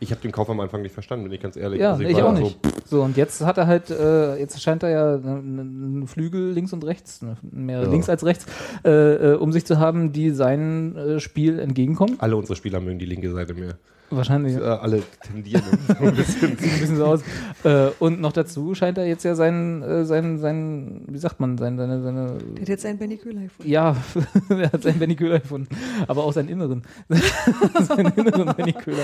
[0.00, 1.80] Ich habe den Kauf am Anfang nicht verstanden, bin ich ganz ehrlich.
[1.80, 2.58] ja, Also ich war auch so, nicht.
[2.86, 6.84] So, und jetzt hat er halt, äh, jetzt scheint er ja einen Flügel links und
[6.84, 7.90] rechts, ne, mehr Ja.
[7.90, 8.46] links als rechts,
[8.84, 8.90] äh,
[9.32, 12.16] äh, um sich zu haben, die seinem äh, Spiel entgegenkommen.
[12.18, 13.76] Alle unsere Spieler mögen die linke Seite mehr.
[14.10, 14.56] Wahrscheinlich.
[14.56, 16.56] Äh, alle tendieren so ein bisschen.
[16.58, 17.20] Sieht ein bisschen so aus.
[17.64, 21.58] Äh, und noch dazu scheint er jetzt ja sein, äh, sein, sein, wie sagt man,
[21.58, 23.70] sein, seine, seine, Der hat jetzt einen Benny Köhler gefunden.
[23.70, 23.96] ja,
[24.48, 25.68] er hat seinen Benny Köhler gefunden,
[26.06, 26.82] aber auch seinen Inneren.
[27.82, 29.02] seinen inneren Benny Köhler.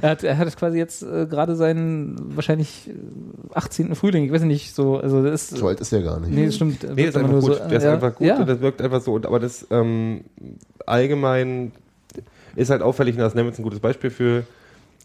[0.00, 2.92] Er hat, er hat quasi jetzt äh, gerade seinen wahrscheinlich äh,
[3.54, 3.94] 18.
[3.94, 6.32] Frühling, ich weiß nicht, so, also das ist, So alt ist er gar nicht.
[6.32, 6.86] nee, das stimmt.
[6.94, 7.42] Nee, ist einfach gut.
[7.42, 8.38] so, der ist ja, einfach gut Ja.
[8.38, 9.14] und das wirkt einfach so.
[9.14, 10.22] Und, aber das ähm,
[10.86, 11.72] allgemein
[12.56, 14.44] ist halt auffällig, und das Nemitz ein gutes Beispiel für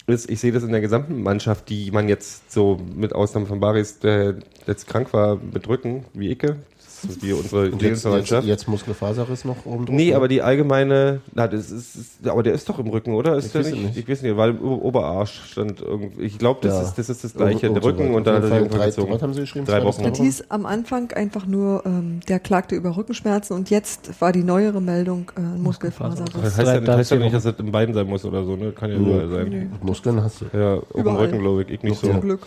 [0.08, 3.60] ist, ich sehe das in der gesamten Mannschaft, die man jetzt so mit Ausnahme von
[3.60, 4.36] Baris, der
[4.66, 6.58] jetzt krank war, mit Rücken, wie Icke,
[7.04, 8.06] das ist wie unsere Und jetzt,
[8.44, 9.96] jetzt, Muskelfaserriss noch oben drauf.
[9.96, 13.36] Nee, aber die allgemeine, na, das ist, ist, aber der ist doch im Rücken, oder?
[13.36, 13.84] Ist Ich der weiß nicht?
[13.84, 13.98] nicht.
[13.98, 16.22] Ich weiß nicht, weil im Oberarsch stand irgendwie.
[16.24, 16.82] Ich glaube, das, Ja.
[16.84, 17.70] ist, das ist das gleiche.
[17.72, 18.44] Der Rücken und da weit.
[18.44, 19.08] hat er die Fall gezogen.
[19.08, 19.66] drei, was haben Sie geschrieben?
[19.66, 20.02] Drei Wochen.
[20.04, 24.32] drei Das hieß am Anfang einfach nur, ähm, der klagte über Rückenschmerzen und jetzt war
[24.32, 26.34] die neuere Meldung äh, Muskelfaserriss.
[26.34, 28.44] Das heißt Drei- ja, drei heißt ja nicht, dass das in beiden sein muss oder
[28.44, 28.72] so, ne?
[28.72, 29.50] Kann ja überall sein.
[29.50, 29.68] Nee.
[29.82, 30.46] Muskeln hast du.
[30.58, 31.18] Ja, Überall.
[31.26, 32.08] Rücken, glaube ich, ich nicht so.
[32.08, 32.42] Zum Glück.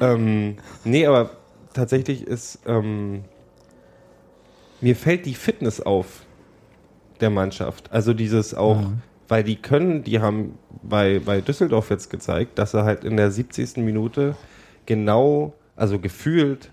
[0.00, 1.30] Ähm, nee, aber
[1.74, 3.24] tatsächlich ist, ähm,
[4.80, 6.24] mir fällt die Fitness auf
[7.20, 7.90] der Mannschaft.
[7.92, 8.82] Also dieses auch,
[9.28, 13.30] weil die können, die haben bei, bei Düsseldorf jetzt gezeigt, dass er halt in der
[13.30, 13.78] 70.
[13.78, 14.36] Minute
[14.86, 16.70] genau, also gefühlt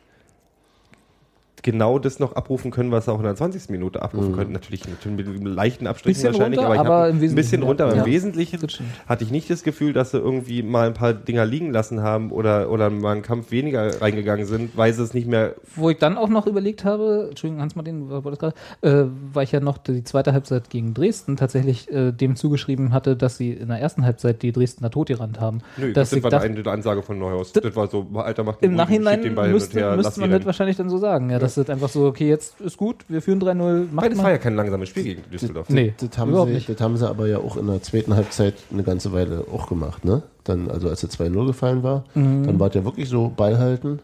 [1.65, 3.71] genau das noch abrufen können, was sie auch in der 20.
[3.71, 4.35] Minute abrufen Mhm.
[4.35, 4.51] können.
[4.51, 7.61] Natürlich, natürlich mit einem leichten Abstrichen wahrscheinlich, runter, aber ich aber habe im ein bisschen
[7.63, 7.67] ja.
[7.67, 7.85] runter.
[7.85, 8.03] Aber Ja.
[8.03, 8.59] im Wesentlichen
[9.07, 12.29] hatte ich nicht das Gefühl, dass sie irgendwie mal ein paar Dinger liegen lassen haben
[12.31, 15.97] oder, oder mal einen Kampf weniger reingegangen sind, weil sie es nicht mehr Wo ich
[15.97, 19.79] dann auch noch überlegt habe, Entschuldigung, Hans-Martin, war das gerade, äh, weil ich ja noch
[19.79, 24.05] die zweite Halbzeit gegen Dresden tatsächlich äh, dem zugeschrieben hatte, dass sie in der ersten
[24.05, 25.61] Halbzeit die Dresdner totgerannt haben.
[25.77, 27.53] Nö, dass das war dachte, eine Ansage von Neuhaus.
[27.53, 30.29] Das- Das, war so, Alter, macht im einen Bogen, Nachhinein den Ball müsste, müsste man
[30.29, 30.45] das rennen.
[30.45, 33.41] wahrscheinlich dann so sagen, ja, dass das einfach so, okay, jetzt ist gut, wir führen
[33.41, 35.69] 3-0, macht Weil das war ja kein langsames Spiel gegen Düsseldorf.
[35.69, 36.69] Nee, Das haben, überhaupt sie, nicht.
[36.69, 40.05] das haben sie aber ja auch in der zweiten Halbzeit eine ganze Weile auch gemacht,
[40.05, 40.23] ne?
[40.43, 42.45] Dann, also als der 2-0 gefallen war, Mhm.
[42.45, 43.99] dann war es ja wirklich so Ball halten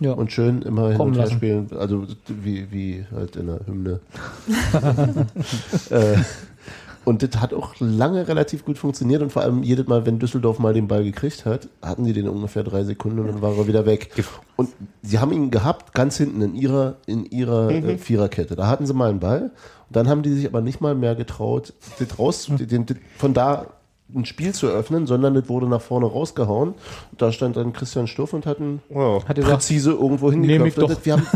[0.00, 0.12] Ja.
[0.12, 1.68] und schön immer hin Kommen und her spielen.
[1.78, 4.00] Also wie, wie halt in der Hymne.
[5.90, 6.16] äh,
[7.06, 10.58] und das hat auch lange relativ gut funktioniert und vor allem jedes Mal, wenn Düsseldorf
[10.58, 13.68] mal den Ball gekriegt hat, hatten die den ungefähr drei Sekunden und dann war er
[13.68, 14.10] wieder weg.
[14.56, 14.70] Und
[15.02, 18.56] sie haben ihn gehabt, ganz hinten in ihrer, in ihrer äh, Viererkette.
[18.56, 19.52] Da hatten sie mal einen Ball
[19.88, 23.32] und dann haben die sich aber nicht mal mehr getraut, das raus, den, den, von
[23.32, 23.68] da
[24.14, 26.74] ein Spiel zu öffnen, sondern das wurde nach vorne rausgehauen.
[27.18, 29.24] Da stand dann Christian Stuff und hat ihn Wow.
[29.24, 30.78] Hat er gesagt, präzise irgendwo hingeklopft.
[30.98, 31.04] doch.
[31.04, 31.26] Wir haben,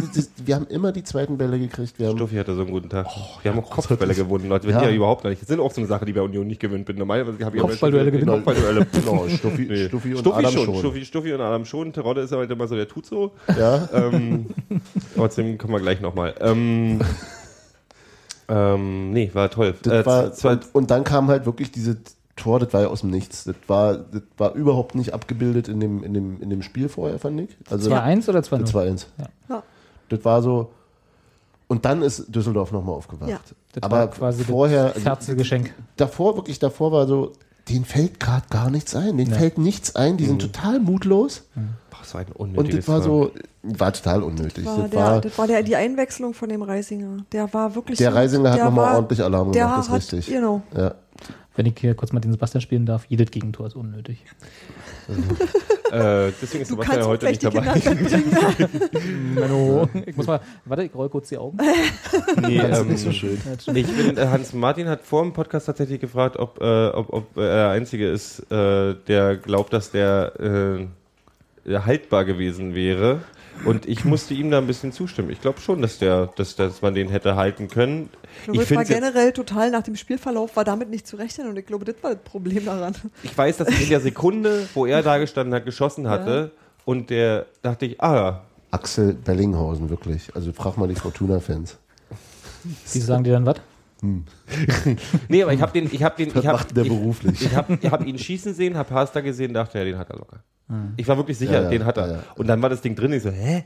[0.45, 1.99] wir haben immer die zweiten Bälle gekriegt.
[1.99, 3.07] Wir haben, Stuffi hatte so einen guten Tag.
[3.09, 4.69] Oh, wir haben auch Kopfbälle gewonnen, Leute.
[4.69, 4.85] Wir Ja.
[4.85, 5.41] ja überhaupt nicht.
[5.43, 6.97] Das sind auch so eine Sache, die bei Union nicht gewinnt bin.
[6.97, 8.31] Normalerweise habe ich Kopfballduelle gewinnen.
[8.45, 8.87] Kopfballduelle.
[8.93, 9.89] Genau, Stuffi, Nee.
[9.89, 10.65] Stuffi und Stuffi Adam schon.
[10.67, 10.75] schon.
[10.77, 11.93] Stuffi, Stuffi und Adam schon.
[11.93, 13.33] Terodde ist ja halt immer so, der tut so.
[13.59, 13.89] Ja.
[13.93, 14.47] ähm,
[15.17, 16.35] trotzdem kommen wir gleich nochmal.
[16.41, 17.01] Ähm,
[18.49, 19.75] ähm, nee, war toll.
[19.87, 21.99] Äh, war, und, und dann kam halt wirklich diese
[22.41, 23.45] Tor, das war ja aus dem Nichts.
[23.45, 27.19] Das war, das war überhaupt nicht abgebildet in dem, in dem, in dem Spiel vorher,
[27.19, 27.57] fand ich.
[27.71, 28.59] Also 2-1 oder 2-0?
[28.59, 29.07] Das 2-1.
[29.49, 29.63] Ja.
[30.09, 30.71] Das war so.
[31.69, 33.31] Und dann ist Düsseldorf nochmal aufgewacht.
[33.31, 33.39] Ja.
[33.73, 35.73] Das Aber war quasi vorher, das Ferzelgeschenk.
[35.97, 37.33] davor, wirklich davor war so,
[37.69, 39.17] denen fällt gerade gar nichts ein.
[39.17, 39.37] Denen Ja.
[39.39, 40.17] fällt nichts ein.
[40.17, 41.45] Die sind total mutlos.
[41.55, 43.31] Boah, das war ein Und unnötiges das war so,
[43.63, 44.65] war total unnötig.
[44.67, 47.19] War das der, war, das war der, die Einwechslung von dem Reisinger.
[47.31, 47.99] Der war wirklich.
[47.99, 50.35] der so- Reisinger hat nochmal ordentlich Alarm Der gemacht, das hat, ist richtig.
[50.35, 50.63] Genau.
[50.77, 50.95] Ja.
[51.57, 54.25] Wenn ich hier kurz mal den Sebastian spielen darf, jedes Gegentor ist unnötig.
[55.91, 59.01] Äh, deswegen ist Du Sebastian kannst ja heute nicht dabei.
[59.35, 59.89] Menno.
[60.07, 61.59] Ich muss mal, warte, ich roll kurz die Augen.
[62.43, 63.39] Nee, Das ist ähm, nicht so schön.
[63.75, 67.37] Ich bin, äh, Hans Martin hat vor dem Podcast tatsächlich gefragt, ob, äh, ob, ob
[67.37, 70.89] er der Einzige ist, äh, der glaubt, dass der
[71.67, 73.23] äh, haltbar gewesen wäre.
[73.65, 75.31] Und ich musste ihm da ein bisschen zustimmen.
[75.31, 78.09] Ich glaube schon, dass der, dass, dass man den hätte halten können.
[78.23, 81.49] Ich glaube, Ich das war generell total nach dem Spielverlauf war damit nicht zu rechnen
[81.49, 82.95] und ich glaube, das war das Problem daran.
[83.23, 86.53] ich weiß, dass ich in der Sekunde, wo er da gestanden hat, geschossen hatte.
[86.85, 90.35] Und der dachte ich, ah, Axel Bellinghausen, wirklich.
[90.35, 91.79] Also frag mal die Fortuna-Fans.
[92.95, 93.61] Die sagen dir dann was?
[95.29, 96.65] nee, aber ich habe den, ich habe den, ich habe,
[97.33, 100.43] ich, habe hab ihn schießen sehen, habe Pasta gesehen, dachte, ja, den hat er locker.
[100.97, 102.07] Ich war wirklich sicher, Ja, ja, den hat er.
[102.07, 102.19] ja, ja.
[102.37, 103.65] Und dann war das Ding drin, ich so, hä?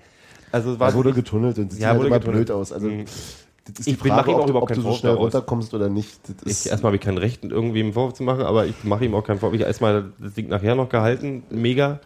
[0.53, 2.47] Also es war wurde getunnelt und das Ja, sieht halt wurde immer getunnelt.
[2.47, 2.73] blöd aus.
[2.73, 3.05] Also, Mhm.
[3.07, 5.13] das ist Ich die Frage, ihm auch ob, überhaupt ob du keinen so Vorwurf schnell
[5.13, 5.35] daraus.
[5.35, 6.21] runterkommst oder nicht.
[6.45, 9.15] Ich erstmal habe ich kein Recht, irgendwie einen Vorwurf zu machen, aber ich mache ihm
[9.15, 9.55] auch keinen Vorwurf.
[9.57, 12.01] Ich habe erstmal das Ding nachher noch gehalten, mega.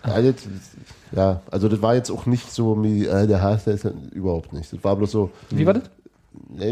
[1.12, 3.90] Ja, also das war jetzt auch nicht so wie äh, der Haas, der ist ja
[4.12, 4.72] überhaupt nicht.
[4.72, 5.30] Das war bloß so.
[5.50, 5.84] Wie war das?
[6.56, 6.68] Kann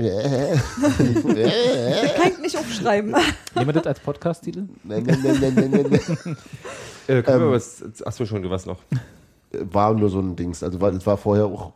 [2.33, 3.11] ich nicht aufschreiben.
[3.55, 4.65] Nehmen wir das als Podcast-Titel?
[4.85, 6.01] Nee, nee, nee, nee, nee, nee, nee.
[7.09, 8.79] Äh, können wir Ähm, was, achso schon, du warst noch.
[9.71, 10.63] War nur so ein Dings.
[10.63, 11.73] Also war, das war vorher auch.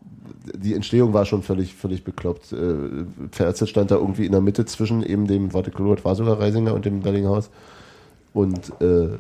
[0.55, 2.53] Die Entstehung war schon völlig, völlig bekloppt.
[2.53, 6.39] Äh, Verzelt stand da irgendwie in der Mitte zwischen eben dem, warte, Klot war sogar
[6.41, 7.51] Reisinger und dem Bellinghaus.
[8.33, 9.19] Und äh,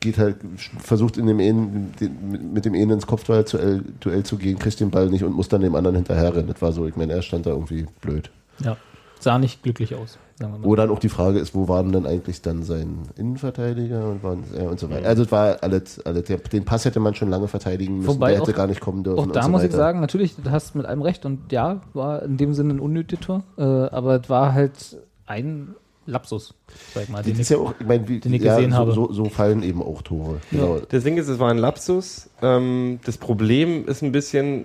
[0.00, 0.36] geht halt,
[0.78, 3.58] versucht in dem einen, den, mit- dem einen ins Kopfduell zu,
[4.00, 6.46] Duell zu gehen, kriegt den Ball nicht und muss dann dem anderen hinterherrennen.
[6.48, 8.30] Das war so, ich meine, er stand da irgendwie blöd.
[8.64, 8.76] Ja.
[9.20, 10.18] Sah nicht glücklich aus.
[10.62, 14.44] Wo dann auch die Frage ist, wo waren denn eigentlich dann sein Innenverteidiger und, waren,
[14.56, 15.08] äh, und so weiter.
[15.08, 18.32] Also es war alles, alles der, den Pass hätte man schon lange verteidigen müssen, Wobei
[18.32, 19.18] der hätte auch- gar nicht kommen dürfen.
[19.18, 19.76] Auch da und so muss ich weiter.
[19.78, 23.24] sagen, natürlich, du hast mit allem recht und ja, war in dem Sinne ein unnötiges
[23.24, 24.96] Tor, äh, aber es war halt
[25.26, 25.74] ein
[26.06, 26.54] Lapsus,
[26.94, 27.22] sag ich mal.
[27.22, 28.92] Den ist ich, ja auch, ich meine, wie, den ich ja, gesehen so, habe.
[28.92, 30.36] So, so fallen eben auch Tore.
[30.50, 30.60] Ja.
[30.60, 30.80] Genau.
[30.88, 32.30] Das Ding ist, es war ein Lapsus.
[32.40, 34.64] Ähm, das Problem ist ein bisschen,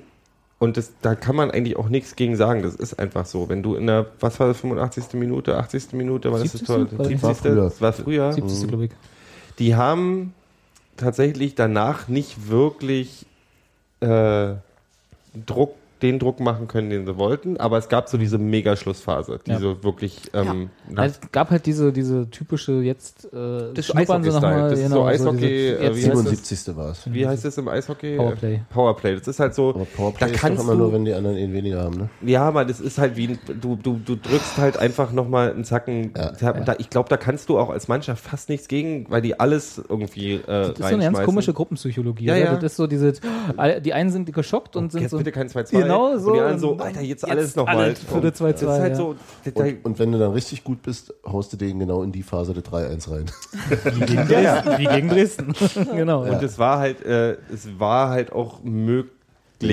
[0.64, 2.64] und das, da kann man eigentlich auch nichts gegen sagen.
[2.64, 3.50] Das ist einfach so.
[3.50, 5.20] Wenn du in der, was war das, 85.
[5.20, 5.92] Minute, 80.
[5.92, 6.68] Minute, war das das 70.
[6.68, 6.98] Tor?
[6.98, 7.22] War das 70.
[7.22, 7.64] War früher.
[7.64, 8.32] Das war früher.
[8.32, 8.68] 70.
[8.70, 8.92] glaube ich.
[9.60, 10.34] Die haben
[10.96, 13.26] tatsächlich danach nicht wirklich
[14.00, 14.54] äh,
[15.46, 19.52] Druck, den Druck machen können, den sie wollten, aber es gab so diese Mega-Schlussphase, die
[19.52, 19.60] Ja.
[19.60, 24.24] so wirklich ähm, nach- Es gab halt diese, diese typische jetzt äh, Das ist schnuppern
[24.24, 26.14] sie noch mal, Das ist genau, so Eishockey, diese- äh, heißt das?
[26.24, 26.76] 77.
[26.78, 27.14] war es.
[27.14, 28.18] wie heißt es im Eishockey?
[28.18, 28.62] Powerplay.
[28.70, 29.16] Powerplay.
[29.16, 31.14] Das ist halt so, Aber Powerplay da ist kannst doch immer du, nur, wenn die
[31.14, 32.10] anderen ihn weniger haben, ne?
[32.26, 35.64] ja, aber das ist halt wie, ein- du, du, du drückst halt einfach nochmal einen
[35.64, 36.12] Zacken.
[36.18, 36.32] Ja.
[36.54, 39.82] Da, ich glaube, da kannst du auch als Mannschaft fast nichts gegen, weil die alles
[39.90, 42.26] irgendwie äh, Das ist so eine ganz komische Gruppenpsychologie.
[42.26, 42.56] Ja, ja.
[42.56, 43.14] Das ist so diese,
[43.58, 45.18] alle- die einen sind geschockt und sind Jetzt so.
[45.18, 45.74] bitte kein 2-2.
[45.94, 46.28] Genau, so.
[46.30, 47.96] Und die anderen so, Alter, jetzt jetzt alles nochmal.
[47.96, 48.96] für die 2-2, Das ist halt ja.
[48.96, 49.16] so,
[49.54, 52.24] da- Und, und wenn du dann richtig gut bist, haust du den genau in die
[52.24, 53.26] Phase der 3-1 rein.
[53.96, 54.78] Wie gegen Dresden.
[54.78, 55.54] Wie gegen Dresden.
[55.96, 56.24] genau.
[56.24, 59.14] Und es war halt, äh, es war halt auch möglich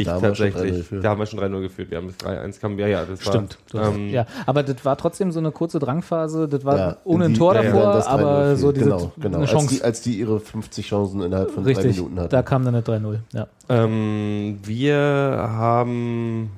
[0.04, 1.02] Da haben wir schon 3-0 tatsächlich.
[1.02, 1.90] Da haben wir schon 3-0 geführt.
[1.90, 2.78] Wir haben bis 3-1 kam.
[2.78, 3.58] Ja, ja, das Stimmt.
[3.72, 3.86] War.
[3.86, 6.48] hast- Ähm, ja, aber das war trotzdem so eine kurze Drangphase.
[6.48, 9.12] Das war Ja, ohne in ein Tor ja, davor, das 3-0 aber so diese genau,
[9.20, 9.36] genau.
[9.38, 9.74] eine Als, Chance.
[9.74, 12.30] die, als die ihre 50 Chancen innerhalb von drei Richtig, Minuten hatten.
[12.30, 13.18] da kam dann eine 3-0.
[13.32, 13.46] Ja.
[13.68, 16.50] Ähm, wir haben,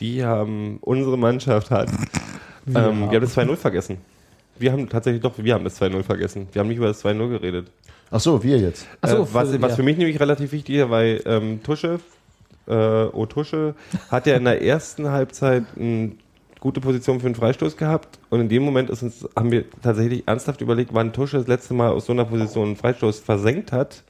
[0.00, 1.88] die haben, unsere Mannschaft hat,
[2.68, 3.98] ähm, wir haben das 2-0 vergessen.
[4.58, 6.48] Wir haben tatsächlich doch, wir haben das 2-0 vergessen.
[6.52, 7.70] Wir haben nicht über das 2-0 geredet.
[8.10, 8.86] Ach so, wir jetzt.
[9.02, 9.76] Ach so, äh, was, für- was ja.
[9.76, 11.98] für mich nämlich relativ wichtig ist, weil ähm, Tusche,
[12.66, 13.74] äh, O Tusche,
[14.10, 16.12] hat ja in der ersten Halbzeit eine
[16.60, 20.24] gute Position für einen Freistoß gehabt und in dem Moment ist uns, haben wir tatsächlich
[20.26, 24.04] ernsthaft überlegt, wann Tusche das letzte Mal aus so einer Position einen Freistoß versenkt hat.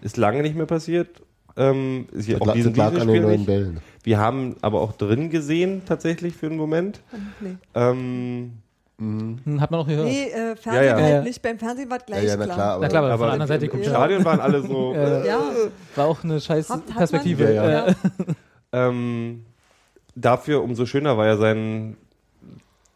[0.00, 1.22] Ist lange nicht mehr passiert.
[1.56, 3.46] Ähm, ist hier Das auch lag, diesen, lag Spiel nicht.
[3.46, 3.80] Bällen.
[4.02, 7.00] Wir haben aber auch drin gesehen, tatsächlich für einen Moment.
[7.40, 8.52] Nee, Ähm,
[8.98, 10.06] Hm, Hat man auch gehört.
[10.06, 10.94] nee äh, Fernsehen Ja, ja.
[11.02, 11.22] halt Ja.
[11.22, 11.42] nicht.
[11.42, 12.56] Beim Fernsehen war es gleich Ja, ja, na klar.
[12.56, 12.78] klar.
[12.80, 13.88] Na klar, aber, von aber der anderen Seite im, im.
[13.88, 14.92] Stadion waren alle so.
[14.96, 15.40] Äh, Ja,
[15.96, 17.44] War auch eine scheiß hat, hat Perspektive.
[17.44, 17.94] Man, Ja, Äh, ja.
[18.74, 19.44] Ähm,
[20.14, 21.96] dafür umso schöner war ja sein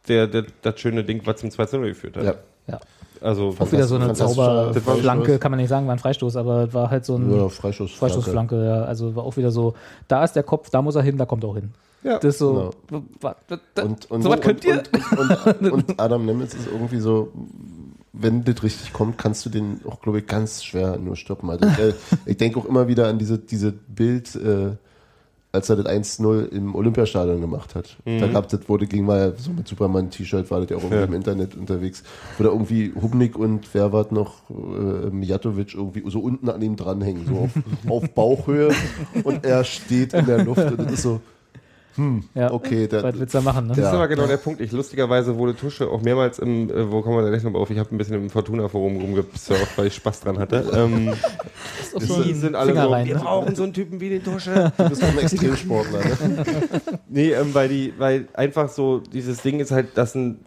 [0.09, 2.25] der, der, das schöne Ding, was zum 2-0 geführt hat.
[2.25, 2.35] Ja.
[2.69, 2.81] ja.
[3.21, 4.81] Also Auch wieder so eine Zauberflanke,
[5.25, 5.41] Freistoß.
[5.41, 7.93] kann man nicht sagen, war ein Freistoß, aber war halt so ein Ja, Freischuss.
[7.93, 8.63] Freischussflanke.
[8.65, 8.85] Ja.
[8.85, 9.75] Also war auch wieder so,
[10.09, 11.73] da ist der Kopf, da muss er hin, da kommt er auch hin.
[12.07, 12.19] Ja.
[12.21, 14.83] Das so, da- Und, und, so was und, könnt ihr?
[15.19, 17.33] Und, und, und Adam Nemitz ist irgendwie so,
[18.13, 21.51] wenn das richtig kommt, kannst du den auch, glaube ich, ganz schwer nur stoppen.
[21.51, 21.93] Also ich, äh,
[22.27, 24.71] ich denke auch immer wieder an diese, diese Bild, äh,
[25.53, 27.97] als er das 1-0 im Olympiastadion gemacht hat.
[28.05, 31.05] Da gab das, wurde, ging mal so mit Superman-T-Shirt, war das ja auch irgendwie Ja.
[31.07, 32.03] im Internet unterwegs,
[32.37, 36.77] wo da irgendwie Hubnik und wer war noch, äh, Mijatovic irgendwie so unten an ihm
[36.77, 37.51] dranhängen, so auf,
[37.89, 38.71] auf Bauchhöhe
[39.25, 41.21] und er steht in der Luft und das ist so,
[42.35, 42.53] ja.
[42.53, 43.67] okay, da, Was willst du da machen?
[43.67, 43.75] Ne?
[43.75, 44.61] Das ist aber genau der Punkt.
[44.61, 47.71] Ich lustigerweise wurde Tusche auch mehrmals im, äh, wo kommen wir da gleich noch auf?
[47.71, 50.65] Ich habe ein bisschen im Fortuna-Forum rumgesurft, weil ich Spaß dran hatte.
[50.77, 51.15] Ähm,
[51.81, 53.21] Ist auch so die ein sind alle Finger so, rein, wir ne?
[53.21, 54.73] brauchen so einen Typen wie den Tusche.
[54.77, 56.01] du bist doch ein Extremsportler.
[56.01, 56.45] Ne?
[57.09, 60.39] Nee, ähm, weil die, weil einfach so, dieses Ding ist halt, dass, ein,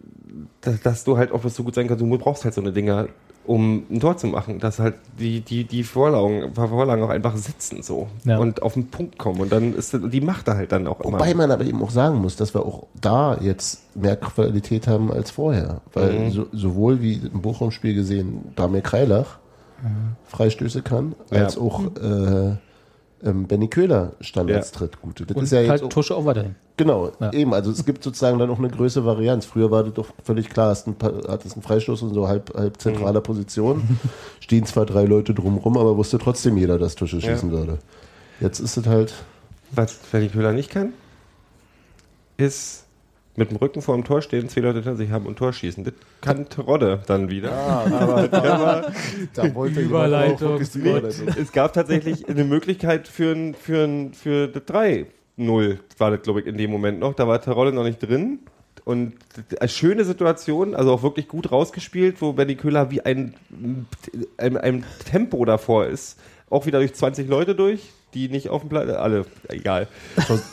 [0.60, 2.72] dass, dass du halt auch was so gut sein kannst, du brauchst halt so eine
[2.72, 3.08] Dinger,
[3.46, 7.82] um ein Tor zu machen, dass halt die, die, die Vorlagen, Vorlagen auch einfach sitzen
[7.82, 8.38] so Ja.
[8.38, 11.14] und auf den Punkt kommen und dann ist die macht er halt dann auch immer.
[11.14, 15.10] Wobei man aber eben auch sagen muss, dass wir auch da jetzt mehr Qualität haben
[15.10, 15.80] als vorher.
[15.94, 16.30] Weil Mhm.
[16.30, 19.38] so, sowohl wie im Bochum-Spiel gesehen, Damir Kreilach
[20.26, 21.38] Freistöße kann, Ja.
[21.44, 22.56] als auch äh,
[23.24, 25.26] ähm, Benny Köhler Standards tritt gute.
[25.26, 26.54] Das Und ist ja jetzt halt auch, Tusche auch weiterhin.
[26.76, 27.32] genau, Ja.
[27.32, 27.52] eben.
[27.54, 29.44] Also es gibt sozusagen dann auch eine größere Varianz.
[29.46, 30.96] Früher war das doch völlig klar, hast ein,
[31.28, 32.78] hattest einen Freistoß in so halb, halb Mhm.
[32.80, 33.82] zentraler Position,
[34.40, 37.22] stehen zwar drei Leute drumrum, aber wusste trotzdem jeder, dass Tusche Ja.
[37.32, 37.78] schießen würde.
[38.40, 39.14] Jetzt ist es halt
[39.72, 40.92] Was Ferdi Köhler nicht kann,
[42.36, 42.84] ist
[43.36, 45.84] mit dem Rücken vor dem Tor stehen, zwei Leute hinter sich haben und Tor schießen.
[45.84, 47.52] Das kann Terodde dann wieder.
[47.52, 48.92] aber der war,
[49.34, 50.56] Da wollte Überleitung.
[50.56, 51.28] auch Überleitung.
[51.40, 56.40] es gab tatsächlich eine Möglichkeit für ein, für ein, für das 3-0, war das, glaube
[56.40, 57.14] ich, in dem Moment noch.
[57.14, 58.40] Da war Terodde noch nicht drin.
[58.84, 59.14] Und
[59.60, 63.34] eine schöne Situation, also auch wirklich gut rausgespielt, wo Benny Köhler wie ein,
[64.38, 66.18] ein, ein Tempo davor ist.
[66.50, 67.80] Auch wieder durch 20 Leute durch,
[68.12, 69.86] die nicht auf dem Platz, alle, egal.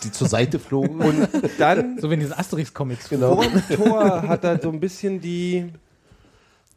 [0.04, 1.02] Die zur Seite flogen.
[1.02, 3.10] Und dann So wie in diesen Asterix-Comics.
[3.10, 3.36] Genau.
[3.36, 5.66] vor dem Tor hat er so ein bisschen die.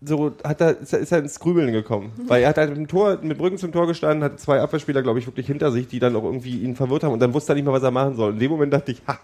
[0.02, 2.12] So hat er, ist er, ist er ins Grübeln gekommen.
[2.26, 5.02] Weil er hat halt mit dem Tor, mit Brücken zum Tor gestanden, hat zwei Abwehrspieler,
[5.02, 7.52] glaube ich, wirklich hinter sich, die dann auch irgendwie ihn verwirrt haben und dann wusste
[7.52, 8.32] er nicht mehr, was er machen soll.
[8.32, 9.18] In dem Moment dachte ich, ha,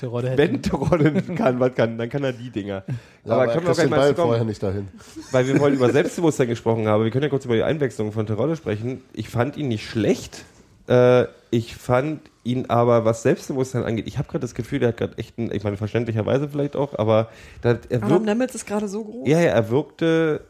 [0.00, 2.82] Terodde hätte- wenn Terodde kann, was kann, dann kann er die Dinger.
[3.24, 4.88] Ja, aber aber können wir den mal vorher nicht dahin.
[5.30, 7.04] weil wir vorhin über Selbstbewusstsein gesprochen haben.
[7.04, 9.02] Wir können ja kurz über die Einwechslung von Terodde sprechen.
[9.12, 10.44] Ich fand ihn nicht schlecht.
[10.88, 14.96] Äh, ich fand ihn aber, was Selbstbewusstsein angeht, ich habe gerade das Gefühl, der hat
[14.96, 17.28] gerade echt ein, ich meine, verständlicherweise vielleicht auch, aber
[17.60, 19.28] da, er Adam wirkt, Nemitz ist gerade so groß.
[19.28, 20.40] ja, ja, er wirkte,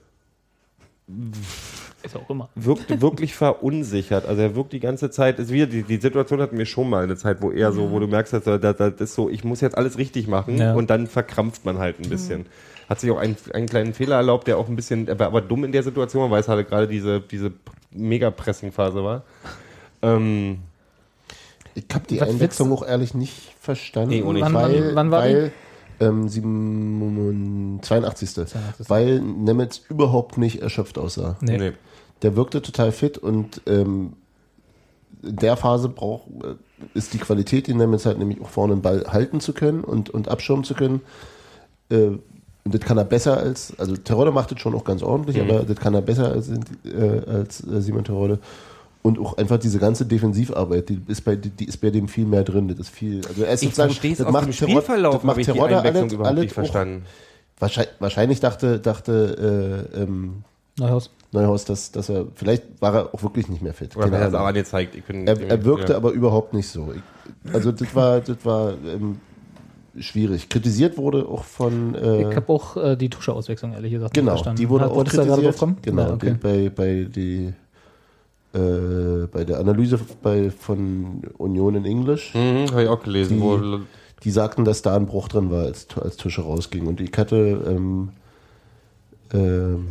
[2.02, 2.48] Ist auch immer.
[2.54, 4.26] wirkte wirklich verunsichert.
[4.26, 7.04] Also er wirkt die ganze Zeit, ist wieder, die, die Situation hatten wir schon mal
[7.04, 9.44] eine Zeit, wo er so, wo du merkst, dass er- das, das ist so, ich
[9.44, 10.74] muss jetzt alles richtig machen Ja.
[10.74, 12.46] und dann verkrampft man halt ein bisschen.
[12.88, 15.40] Hat sich auch einen, einen kleinen Fehler erlaubt, der auch ein bisschen, er war aber
[15.42, 17.52] dumm in der Situation, weil es halt gerade diese, diese
[17.92, 19.22] Mega-Pressing-Phase war.
[20.02, 20.58] Ähm,
[21.74, 24.10] Ich habe die Was Einwechslung auch ehrlich nicht verstanden.
[24.10, 24.42] Nee, nicht.
[24.42, 25.34] Wann- weil, wann- wann war die?
[25.34, 25.52] weil,
[26.00, 28.30] ähm, sieben- 82.
[28.34, 28.88] 82..
[28.90, 31.36] Weil Nemetz überhaupt nicht erschöpft aussah.
[31.40, 31.58] Nee.
[31.58, 31.72] nee.
[32.22, 34.14] Der wirkte total fit und ähm,
[35.22, 36.54] in der Phase braucht, äh,
[36.94, 40.10] ist die Qualität, die Nemetz hat, nämlich auch vorne den Ball halten zu können und,
[40.10, 41.00] und abschirmen zu können.
[41.90, 42.10] Äh,
[42.62, 45.50] und das kann er besser als, also Terodde macht das schon auch ganz ordentlich, Mhm.
[45.50, 48.38] aber das kann er besser als, äh, als äh, Simon Terodde.
[49.02, 52.44] Und auch einfach diese ganze Defensivarbeit, die ist bei, die ist bei dem viel mehr
[52.44, 52.68] drin.
[52.68, 55.44] Das ist viel, also er ist Ich sozusagen, das macht dem Spielverlauf, das macht die
[55.44, 57.04] Terodde alles- alles nicht auch- verstanden.
[57.58, 60.44] Wahrscheinlich, wahrscheinlich dachte, dachte äh, ähm,
[60.78, 61.10] Neuhaus.
[61.32, 63.96] Neuhaus, dass, dass er, vielleicht war er auch wirklich nicht mehr fit.
[63.96, 64.40] Oder hat er Ahnung.
[64.40, 64.96] auch angezeigt.
[64.96, 65.96] Ich bin, Er, er wirkte ja.
[65.98, 66.92] aber überhaupt nicht so.
[66.92, 69.18] Ich, also das war, das war ähm,
[69.98, 70.48] schwierig.
[70.48, 74.38] Kritisiert wurde auch von äh, Ich habe auch äh, die Tusche-Auswechslung, ehrlich gesagt, genau, nicht
[74.40, 74.60] verstanden.
[74.60, 75.52] die wurde Hat- auch du da gerade kritisiert.
[75.54, 75.76] drauf kommen?
[75.82, 76.30] Genau, Ja, okay.
[76.32, 77.52] die, bei bei die
[78.52, 83.36] äh, bei der Analyse bei von Union in English, Mhm, habe ich auch gelesen.
[83.36, 83.60] Die- wo,
[84.24, 86.88] die sagten, dass da ein Bruch drin war, als als Tische rausging.
[86.88, 87.36] Und ich hatte
[87.68, 88.08] ähm,
[89.32, 89.90] ähm,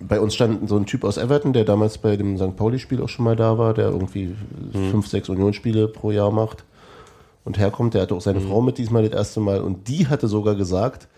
[0.00, 2.56] bei uns stand so ein Typ aus Everton, der damals bei dem St.
[2.56, 4.34] Pauli-Spiel auch schon mal da war, der irgendwie
[4.72, 6.64] fünf, sechs Unionsspiele pro Jahr macht
[7.44, 7.94] und herkommt.
[7.94, 11.08] Der hatte auch seine Frau mit diesmal das erste Mal und die hatte sogar gesagt,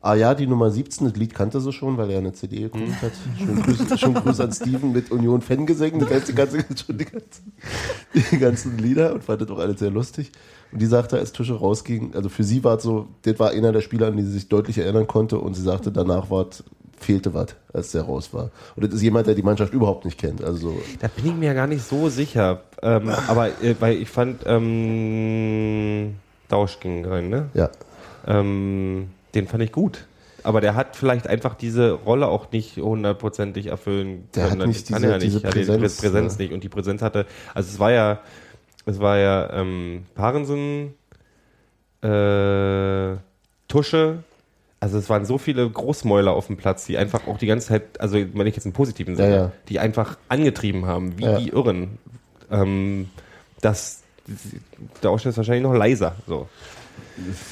[0.00, 3.02] ah ja, die Nummer 17, das Lied kannte sie schon, weil er eine CD gekauft
[3.02, 3.12] hat.
[3.38, 7.04] Schönen Grüß, schönen Gruß an Steven mit Union Fangesängen, das heißt die, ganze, schon die,
[7.04, 7.52] ganzen,
[8.14, 10.30] die ganzen Lieder und fand das auch alles sehr lustig.
[10.70, 13.72] Und die sagte, als Tische rausging, also für sie war es so, das war einer
[13.72, 16.62] der Spieler, an die sie sich deutlich erinnern konnte und sie sagte, danach war es,
[17.00, 18.50] fehlte was, als der raus war.
[18.76, 20.42] Und das ist jemand, der die Mannschaft überhaupt nicht kennt.
[20.42, 22.62] Also so, Da bin ich mir ja gar nicht so sicher.
[22.82, 26.16] Ähm, aber äh, weil ich fand, ähm,
[26.48, 27.48] Dausch ging rein, ne?
[27.54, 27.70] ja.
[28.26, 30.06] Ähm, den fand ich gut.
[30.44, 34.60] Aber der hat vielleicht einfach diese Rolle auch nicht hundertprozentig erfüllen Der können.
[34.62, 35.26] hat nicht Das kann diese- er nicht.
[35.26, 36.42] diese Er hat die Präsenz, Präsenz ja.
[36.42, 36.52] nicht.
[36.52, 38.20] Und die Präsenz hatte, also es war ja,
[38.86, 40.94] es war ja ähm, Parensen,
[42.02, 43.16] äh,
[43.66, 44.22] Tusche,
[44.80, 48.00] also es waren so viele Großmäuler auf dem Platz, die einfach auch die ganze Zeit,
[48.00, 49.52] also wenn ich jetzt im positiven Sinne, Ja, ja.
[49.68, 51.38] die einfach angetrieben haben, wie Ja.
[51.38, 51.98] die Irren.
[52.50, 53.08] Ähm,
[53.60, 54.02] das,
[55.02, 56.14] der Ausschnitt ist wahrscheinlich noch leiser.
[56.26, 56.48] So.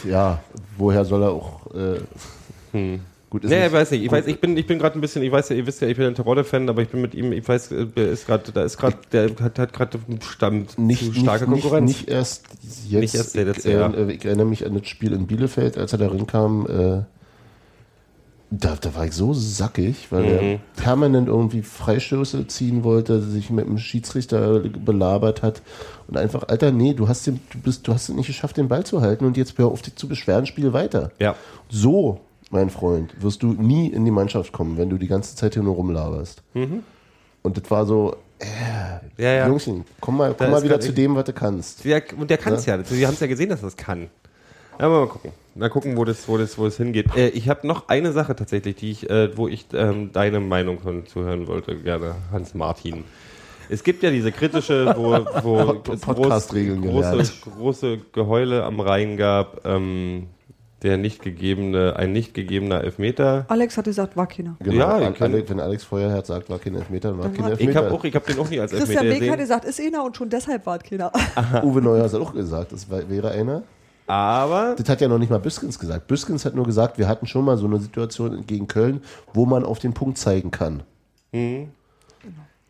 [0.09, 0.43] ja,
[0.77, 2.01] woher soll er auch äh,
[2.73, 3.01] Hm.
[3.31, 4.05] gut ist Nee, nicht- ich weiß nicht.
[4.05, 5.89] Ich weiß, ich bin, ich bin gerade ein bisschen, ich weiß ja, ihr wisst ja,
[5.89, 8.53] ich bin ein Terodde-Fan, aber ich bin mit ihm, ich weiß, äh, der ist gerade,
[8.53, 11.89] da ist gerade, der hat, hat gerade Stamm nicht, zu starke nicht, Konkurrenz.
[11.89, 12.45] Nicht, nicht erst
[12.89, 13.01] jetzt.
[13.01, 14.09] Nicht erst ich, äh, ja.
[14.09, 16.67] ich erinnere mich an das Spiel in Bielefeld, als er da rinkam.
[16.67, 17.03] Äh,
[18.51, 20.29] da, da war ich so sackig, weil Mhm.
[20.29, 25.63] er permanent irgendwie Freistöße ziehen wollte, sich mit dem Schiedsrichter belabert hat
[26.07, 28.69] und einfach, Alter, nee, du hast den, du bist, du hast es nicht geschafft, den
[28.69, 31.11] Ball zu halten und jetzt hör auf dich zu beschweren, spiel weiter.
[31.19, 31.35] ja.
[31.69, 35.55] So, mein Freund, wirst du nie in die Mannschaft kommen, wenn du die ganze Zeit
[35.55, 36.43] hier nur rumlaberst.
[37.43, 38.45] Und das war so, Mhm.
[39.19, 39.49] Ja, ja.
[39.49, 41.85] Jungchen, komm mal, komm mal wieder zu dem, was du kannst.
[41.87, 42.79] Der, und der kann es ja.
[42.91, 44.09] Wir haben es ja gesehen, dass er es kann.
[44.81, 45.33] Ja, mal gucken.
[45.55, 47.17] Mal gucken, wo das, wo das, wo das hingeht.
[47.17, 50.81] Äh, ich habe noch eine Sache tatsächlich, die ich, äh, wo ich ähm, deine Meinung
[50.81, 53.05] von zuhören wollte, gerne, Hans Martin.
[53.71, 55.13] Es gibt ja diese kritische, wo,
[55.43, 60.27] wo es groß, große, große Geheule am Rhein gab, ähm,
[60.83, 63.47] der nicht gegebene, ein nicht gegebener Elfmeter.
[63.49, 64.57] Alex hat gesagt, war keiner.
[64.61, 67.53] Genau, Ja, Al- ich kann- Alex, Feuerherz sagt, war kein Elfmeter, dann war kein war-
[67.53, 67.85] Ich Elfmeter.
[67.87, 70.05] habe auch, ich habe den auch nie als Elfmeter Christian Beek hat gesagt, ist einer
[70.05, 71.11] und schon deshalb war es keiner.
[71.65, 73.63] Uwe Neuer hat auch gesagt, es wäre einer.
[74.07, 76.07] Aber Das hat ja noch nicht mal Büskens gesagt.
[76.07, 79.03] Büskens hat nur gesagt, wir hatten schon mal so eine Situation gegen Köln,
[79.35, 80.83] wo man auf den Punkt zeigen kann.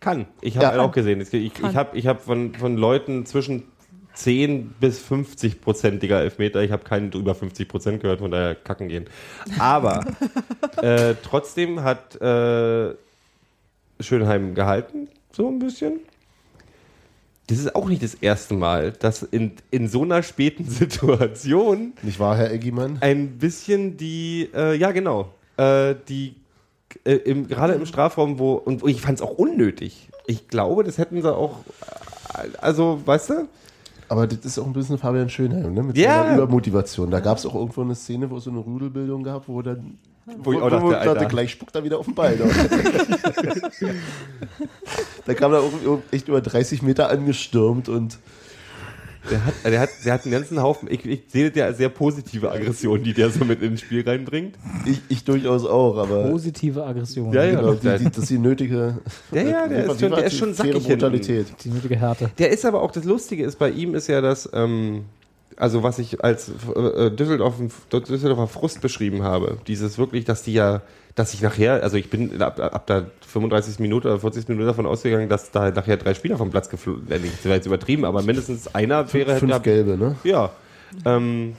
[0.01, 0.27] Kann.
[0.40, 0.70] Ich habe Ja.
[0.72, 1.20] halt auch gesehen.
[1.20, 3.64] Ich, ich, ich habe ich hab von, von Leuten zwischen
[4.14, 6.62] 10 bis 50 prozentiger Elfmeter.
[6.62, 9.07] Ich habe keinen über 50 Prozent gehört, von daher kacken gehen.
[9.59, 10.05] Aber
[10.83, 12.94] äh, trotzdem hat äh,
[14.01, 16.01] Schönheim gehalten, so ein bisschen.
[17.48, 22.18] Das ist auch nicht das erste Mal, dass in, in so einer späten Situation Nicht
[22.18, 22.98] wahr, Herr Eggimann?
[23.00, 26.35] ein bisschen die, äh, ja genau, äh, die
[27.04, 30.09] äh, im, gerade im Strafraum, wo, und ich fand es auch unnötig.
[30.26, 31.59] Ich glaube, das hätten sie auch,
[32.35, 33.35] äh, also, weißt du?
[34.09, 35.82] Aber das ist auch ein bisschen Fabian Schönheim, ne?
[35.82, 36.22] Mit Ja.
[36.24, 37.11] seiner Übermotivation.
[37.11, 39.98] Da gab es auch irgendwo eine Szene, wo es so eine Rudelbildung gab, wo dann
[40.38, 41.24] Wo ich auch dachte, Alter.
[41.26, 42.36] gleich spuckt er wieder auf den Ball.
[45.24, 45.72] Da kam er auch
[46.10, 48.18] echt über 30 Meter angestürmt und
[49.30, 51.88] Der hat, der hat, der hat einen ganzen Haufen, ich, ich sehe der als sehr
[51.88, 54.54] positive Aggression, die der so mit ins Spiel reinbringt.
[54.84, 57.32] ich, ich durchaus auch, aber Positive Aggression.
[57.32, 57.60] Ja, ja.
[57.60, 58.98] genau, die, die, das ist die nötige
[59.32, 60.84] Ja, ja, der ist schon- der ist schon sackig.
[60.84, 62.30] Die nötige Härte.
[62.38, 65.06] Der ist aber auch, das Lustige ist bei ihm ist ja, dass, ähm,
[65.56, 67.54] also was ich als äh, Düsseldorf,
[67.92, 70.82] Düsseldorfer Frust beschrieben habe, dieses wirklich, dass die ja,
[71.14, 73.78] dass ich nachher, also ich bin ab, ab der 35.
[73.78, 74.48] Minute oder 40.
[74.48, 77.54] Minute davon ausgegangen, dass da nachher drei Spieler vom Platz geflogen, äh, nicht, das war
[77.54, 80.16] jetzt übertrieben, aber mindestens einer wäre Fünf hätte- gelbe, ne?
[80.24, 80.50] ja.
[81.04, 81.56] Ähm,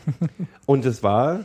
[0.66, 1.42] und es war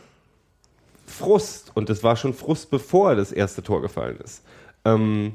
[1.06, 1.72] Frust.
[1.74, 4.42] Und es war schon Frust, bevor das erste Tor gefallen ist.
[4.84, 5.34] Ähm,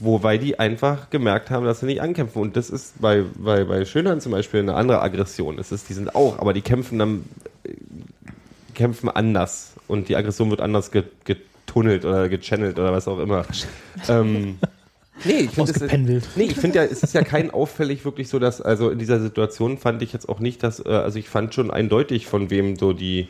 [0.00, 2.40] wobei die einfach gemerkt haben, dass sie nicht ankämpfen.
[2.40, 5.58] Und das ist bei, bei, bei Schönern zum Beispiel eine andere Aggression.
[5.58, 7.24] Es ist, die sind auch, aber die kämpfen dann
[7.64, 7.72] äh,
[8.74, 9.72] kämpfen anders.
[9.88, 13.44] Und die Aggression wird anders ge- getunnelt oder gechannelt oder was auch immer.
[14.08, 14.58] ähm,
[15.24, 15.72] Nee, ich finde
[16.18, 16.36] es.
[16.36, 19.18] Nee, ich finde ja, es ist ja kein auffällig wirklich so, dass, also in dieser
[19.18, 22.76] Situation fand ich jetzt auch nicht, dass, äh, also ich fand schon eindeutig, von wem
[22.76, 23.28] so die,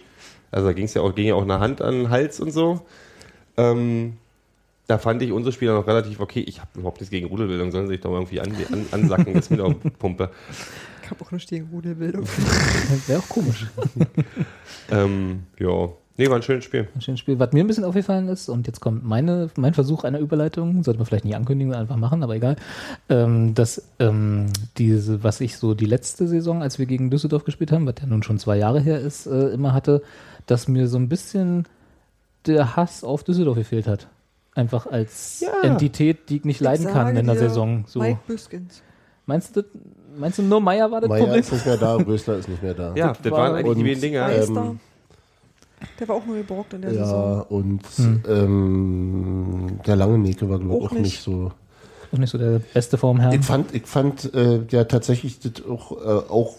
[0.51, 2.51] also da ging es ja auch, ging ja auch eine Hand an den Hals und
[2.51, 2.83] so.
[3.57, 4.19] Ähm,
[4.89, 6.41] da fand ich unsere Spieler noch relativ okay.
[6.41, 9.35] Ich habe überhaupt nichts gegen Rudelbildung, sollen sie sich doch mal irgendwie an, an, ansacken,
[9.35, 10.31] ist mir doch Pumpe.
[11.05, 12.27] Ich habe auch eine stehende Rudelbildung.
[13.07, 13.67] Wäre auch komisch.
[14.91, 15.91] Ähm, ja.
[16.17, 16.89] Nee, war ein schönes Spiel.
[16.95, 17.39] Ein schönes Spiel.
[17.39, 20.97] Was mir ein bisschen aufgefallen ist, und jetzt kommt meine, mein Versuch einer Überleitung, sollte
[20.97, 22.57] man vielleicht nicht ankündigen, einfach machen, aber egal,
[23.11, 24.47] ähm, dass ähm,
[24.79, 28.07] diese, was ich so die letzte Saison, als wir gegen Düsseldorf gespielt haben, was ja
[28.07, 30.03] nun schon zwei Jahre her ist, äh, immer hatte,
[30.47, 31.67] dass mir so ein bisschen
[32.47, 34.09] der Hass auf Düsseldorf gefehlt hat.
[34.59, 35.63] Einfach als Ja.
[35.63, 37.85] Entität, die ich nicht leiden Ich kann sage in der Saison.
[37.87, 38.01] So.
[38.01, 38.83] Mike Büskens.
[39.25, 39.63] Meinst du
[40.19, 41.41] meinst du nur Meier war das Meier Problem?
[41.41, 42.93] ist nicht mehr da, Rösler ist nicht mehr da.
[42.97, 44.31] Ja, Das das war- waren eigentlich die wenigen Dinger.
[44.33, 44.81] Ähm.
[46.01, 47.43] Der war auch nur geborgt in der Ja, Saison.
[47.51, 48.23] und Hm.
[48.29, 51.23] ähm, der lange Neke war, glaube ich, Auch auch nicht nicht.
[51.23, 51.53] so.
[52.13, 53.35] Auch nicht so der beste vom Herrn.
[53.35, 56.57] Ich fand, ich fand äh, ja tatsächlich das auch, äh, auch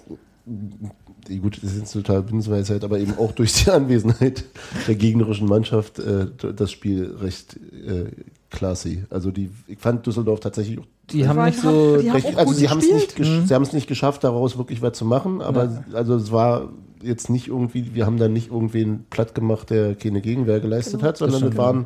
[1.38, 4.44] gut, das ist jetzt total Binsenweisheit, aber eben auch durch die Anwesenheit
[4.88, 8.06] der gegnerischen Mannschaft äh, das Spiel recht äh,
[8.50, 9.04] classy.
[9.10, 11.98] Also die, ich fand Düsseldorf tatsächlich auch die haben nicht so.
[11.98, 14.82] haben recht, also sie haben es nicht, gesch- sie haben es nicht geschafft, daraus wirklich
[14.82, 16.70] was zu machen, aber also es war
[17.02, 21.18] jetzt nicht irgendwie, wir haben da nicht irgendwen platt gemacht, der keine Gegenwehr geleistet hat,
[21.18, 21.86] sondern das waren,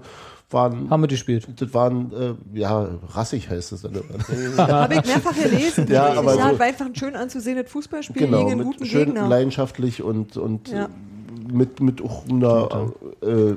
[0.54, 1.48] waren haben wir gespielt.
[1.56, 3.94] das waren, äh, ja, rassig heißt es dann.
[3.94, 4.68] immer.
[4.68, 5.88] Habe ich mehrfach gelesen.
[5.90, 9.28] Ja, aber ja, so- war einfach ein schön anzusehendes Fußballspiel genau, gegen guten schön Gegner.
[9.28, 10.86] leidenschaftlich und, und Ja.
[10.86, 10.88] äh,
[11.52, 12.92] mit, mit auch einer,
[13.22, 13.56] äh,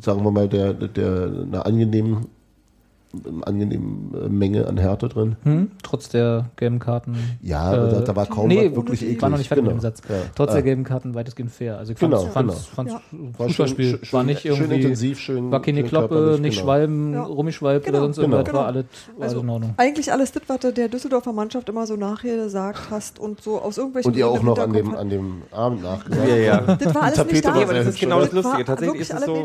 [0.00, 2.26] sagen wir mal, der, der, einer angenehmen,
[3.42, 5.36] angenehmen äh, Menge an Härte drin.
[5.44, 5.70] Hm?
[5.82, 7.16] Trotz der gelben Karten.
[7.42, 9.22] Ja, aber da, da war kaum nee, was wirklich ich eklig.
[9.22, 9.74] war noch nicht fertig genau.
[9.74, 10.02] mit dem Satz.
[10.08, 10.14] Ja.
[10.34, 10.54] Trotz Ah.
[10.54, 11.78] der gelben Karten weitestgehend fair.
[11.78, 13.22] Also ich Genau, fand's, fand's, genau.
[13.24, 13.90] fand's War Fußballspiel.
[13.90, 16.64] schön- schön- war nicht schön irgendwie, intensiv, schön- war keine schön Kloppe, nicht genau.
[16.64, 17.22] Schwalben, Ja.
[17.22, 18.36] rumgeschwalbt Genau, oder sonst genau.
[18.38, 18.54] irgendwas.
[18.54, 18.84] War alles,
[19.16, 19.74] war Also alles in Ordnung.
[19.76, 23.60] eigentlich alles das, was du der Düsseldorfer Mannschaft immer so nachher gesagt hast und so
[23.60, 26.28] aus irgendwelchen Und ihr auch noch an dem, an dem Abend nachgesagt.
[26.28, 26.60] Ja, ja.
[26.76, 27.52] Das war alles Tapete nicht da.
[27.54, 28.64] aber das ist genau das Lustige.
[28.64, 29.44] Tatsächlich ist es alles so-.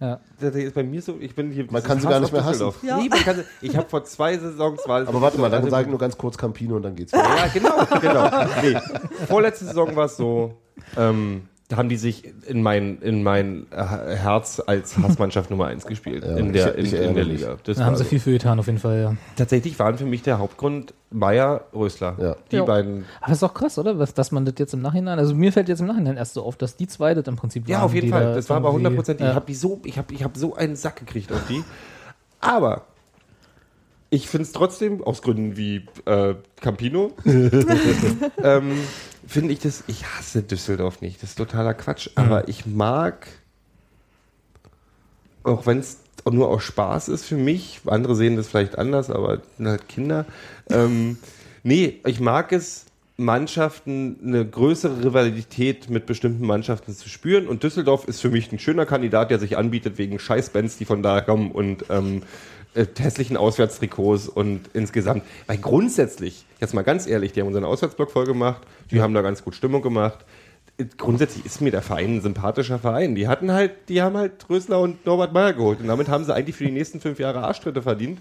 [0.00, 0.18] Ja.
[0.40, 1.66] Das ist bei mir so, ich bin hier.
[1.70, 2.70] Man kann sie gar nicht mehr hassen.
[2.82, 2.98] Ja.
[3.10, 5.70] Nee, man kann sie, ich habe vor zwei Saisons war Aber warte mal, dann also-
[5.70, 7.28] sage ich nur ganz kurz Campino und dann geht's weiter.
[7.36, 8.46] Ja, genau, genau.
[8.62, 8.78] Nee,
[9.26, 10.54] vorletzte Saison war es so,
[10.96, 16.24] ähm, da haben die sich in mein, in mein Herz als Hassmannschaft Nummer 1 gespielt
[16.24, 17.24] Ja, in, der, ich- ich in, in der.
[17.24, 17.56] Liga.
[17.62, 18.08] Das Da haben sie so.
[18.08, 19.14] viel für getan, auf jeden Fall, ja.
[19.36, 22.16] Tatsächlich waren für mich der Hauptgrund Meier, Rösler.
[22.20, 22.36] Ja.
[22.50, 22.64] Die Ja.
[22.64, 23.04] beiden.
[23.20, 24.00] Aber das ist doch krass, oder?
[24.00, 26.42] Was, dass man das jetzt im Nachhinein, also mir fällt jetzt im Nachhinein erst so
[26.42, 27.70] auf, dass die zwei das im Prinzip waren.
[27.72, 28.24] Ja, auf jeden Fall.
[28.24, 29.14] da Das war aber irgendwie- 100%.
[29.14, 29.34] Ich Ja.
[29.34, 31.62] habe die so, ich habe ich hab so einen Sack gekriegt auf die.
[32.40, 32.82] Aber
[34.10, 37.12] ich finde es trotzdem, aus Gründen wie äh, Campino,
[38.42, 38.72] ähm,
[39.26, 41.22] finde ich das, ich hasse Düsseldorf nicht.
[41.22, 42.10] Das ist totaler Quatsch.
[42.16, 43.28] Aber ich mag,
[45.44, 45.98] auch wenn es
[46.30, 50.26] nur aus Spaß ist für mich, andere sehen das vielleicht anders, aber sind halt Kinder.
[50.68, 51.18] Ähm,
[51.62, 52.86] nee, ich mag es,
[53.16, 57.46] Mannschaften eine größere Rivalität mit bestimmten Mannschaften zu spüren.
[57.46, 61.02] Und Düsseldorf ist für mich ein schöner Kandidat, der sich anbietet wegen Scheißbands, die von
[61.02, 62.22] da kommen und ähm,
[62.74, 65.22] äh, hässlichen Auswärtstrikots und insgesamt.
[65.46, 69.22] Weil grundsätzlich, jetzt mal ganz ehrlich, die haben unseren Auswärtsblock voll gemacht, die haben da
[69.22, 70.18] ganz gut Stimmung gemacht.
[70.78, 73.14] Äh, Grundsätzlich ist mir der Verein ein sympathischer Verein.
[73.14, 76.34] Die hatten halt, die haben halt Rösler und Norbert Meyer geholt und damit haben sie
[76.34, 78.18] eigentlich für die nächsten fünf Jahre Arschtritte verdient.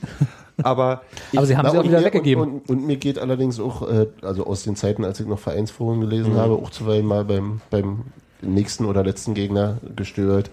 [0.62, 1.02] Aber,
[1.36, 2.44] Aber sie haben Na, sie auch wieder mir- weggegeben.
[2.44, 5.40] Und, und, und mir geht allerdings auch, äh, also aus den Zeiten, als ich noch
[5.40, 6.02] Vereinsforen Mhm.
[6.10, 8.00] gelesen habe, auch zuweilen mal beim, beim
[8.42, 10.50] nächsten oder letzten Gegner gestört.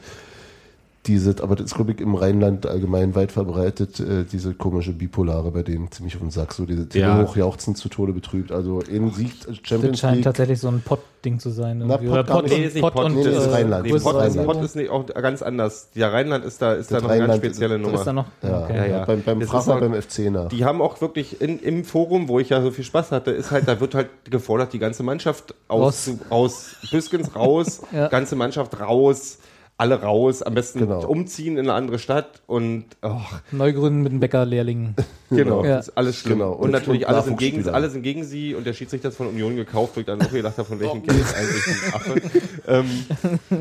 [1.07, 5.51] Diese, aber das ist, glaube ich, im Rheinland allgemein weit verbreitet, äh, diese komische Bipolare
[5.53, 7.21] bei denen ziemlich auf den Sack, so diese Ja.
[7.21, 7.27] ja.
[7.29, 8.51] hochjauchzend zu Tode betrübt.
[8.53, 10.25] Also in Sieg Das Champions scheint League.
[10.25, 11.83] tatsächlich so ein Pott-Ding zu sein.
[11.87, 11.97] Na.
[11.97, 13.85] Pott Oder Pott, Nee, ist nicht Pott Pott, und nee, das ist äh, Rheinland.
[13.85, 14.47] Nee, Größere Pott, ist, Rheinland.
[14.59, 15.91] Pott ist nicht auch ganz anders.
[15.95, 17.99] Der Rheinland ist da, ist da Das noch eine ganz Rheinland ist- spezielle das Nummer.
[17.99, 18.27] ist da noch.
[18.43, 18.77] ja, okay.
[18.77, 19.05] Ja, ja.
[19.05, 20.49] Beim, beim Das auch- beim FC nach.
[20.49, 23.51] Die haben auch wirklich in, im Forum, wo ich ja so viel Spaß hatte, ist
[23.53, 28.09] halt, da wird halt gefordert, die ganze Mannschaft aus, aus Büskens raus, Ja.
[28.09, 29.39] ganze Mannschaft raus,
[29.79, 31.07] alle raus, am besten Genau.
[31.07, 33.21] umziehen in eine andere Stadt und oh,
[33.53, 34.95] Neugründen mit dem Bäcker-Lehrling.
[35.31, 35.77] genau, Ja.
[35.77, 36.39] das ist alles schlimm.
[36.39, 36.53] Genau.
[36.53, 37.75] Und, Und- natürlich und alles, im gegen, Nachwuchsspieler.
[37.77, 40.31] alles im gegen sie und der Schiedsrichter ist von Union gekauft, wo ich dann auch
[40.31, 42.23] gedacht habe, von welchem Kind ist eigentlich ein Affe.
[42.69, 42.87] ähm,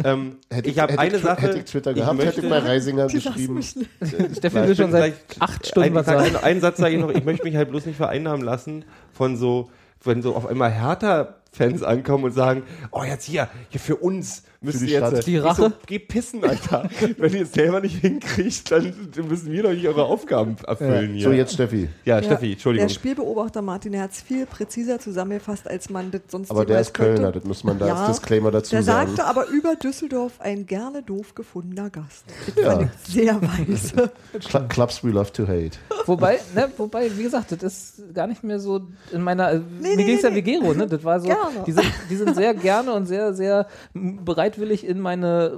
[0.06, 1.42] ähm, Hätte ich habe hätte eine Sache.
[1.42, 3.62] Hätte ich Twitter ich gehabt, hätte ich möchte- bei Reisinger geschrieben.
[3.62, 6.36] Steffi Nein, will schon seit acht Stunden ein, was sag- sagen.
[6.38, 9.36] ein, einen Satz sage ich noch, ich möchte mich halt bloß nicht vereinnahmen lassen von
[9.36, 9.70] so,
[10.04, 14.44] wenn so auf einmal härter Fans ankommen und sagen, oh jetzt hier, hier für uns
[14.66, 15.28] müsst Für die ihr jetzt Stadt.
[15.28, 15.62] Die Rache?
[15.62, 16.90] So, geh pissen, Alter.
[17.18, 18.94] Wenn ihr es selber nicht hinkriegt, dann
[19.28, 21.24] müssen wir doch nicht eure Aufgaben erfüllen hier.
[21.24, 21.90] So, jetzt Steffi.
[22.04, 22.88] ja, Steffi, Entschuldigung.
[22.88, 26.82] Der Spielbeobachter Martin, der hat es viel präziser zusammengefasst, als man das sonst Aber der
[26.82, 27.40] ist Kölner, könnte.
[27.40, 29.16] das muss man da als Disclaimer dazu der sagen.
[29.16, 32.26] sagte aber über Düsseldorf ein gerne doof gefundener Gast.
[32.56, 34.12] Das fand ich sehr weise.
[34.40, 35.78] Cl Clubs we love to hate.
[36.06, 38.82] Wobei, ne, wobei, wie gesagt, das ist gar nicht mehr so
[39.12, 39.54] in meiner.
[39.56, 40.88] Nee, mir nee, ging es nee, ja wie Gero, ne?
[40.88, 41.28] Das war so.
[41.52, 41.64] Gerne.
[41.66, 45.52] Die sind, die sind sehr gerne und sehr, sehr bereitwillig in meine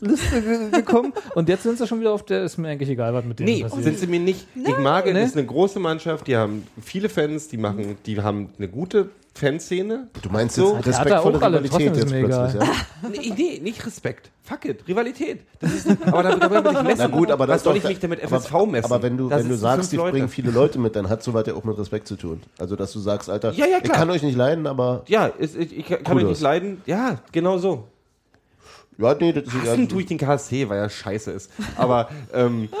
[0.00, 1.12] Liste ge- gekommen.
[1.34, 3.48] Und jetzt sind sie schon wieder auf der, ist mir eigentlich egal, was mit denen
[3.48, 3.84] Nee, passiert.
[3.84, 4.46] sind sie mir nicht.
[4.54, 5.20] Ich mag es, Ne?
[5.20, 9.10] das ist eine große Mannschaft, die haben viele Fans, die machen, die haben eine gute
[9.40, 10.08] Fanszene.
[10.22, 10.74] Du meinst So.
[10.76, 12.68] jetzt Der respektvolle auch alle, Rivalität jetzt plötzlich, ja?
[13.10, 14.30] Nee, nee, nicht Respekt.
[14.42, 15.40] Fuck it, Rivalität.
[15.60, 16.96] Das ist, aber da, da will ich messen.
[16.98, 18.84] Na gut, aber das soll ist ich doch- mich denn mit aber- FSV messen?
[18.92, 20.12] Aber wenn du, Das wenn du sagst, die Leute.
[20.12, 22.42] bringen viele Leute mit, dann hat sowas ja auch mit Respekt zu tun.
[22.58, 25.56] Also, dass du sagst, Alter, Ja, ja, ich kann euch nicht leiden, aber Ja, ich,
[25.56, 26.82] ich kann euch nicht leiden.
[26.86, 27.84] Ja, genau so.
[29.00, 31.50] Ja, nee, das ist Hassen tue ich den KSC, weil er scheiße ist.
[31.76, 32.68] Aber, ähm,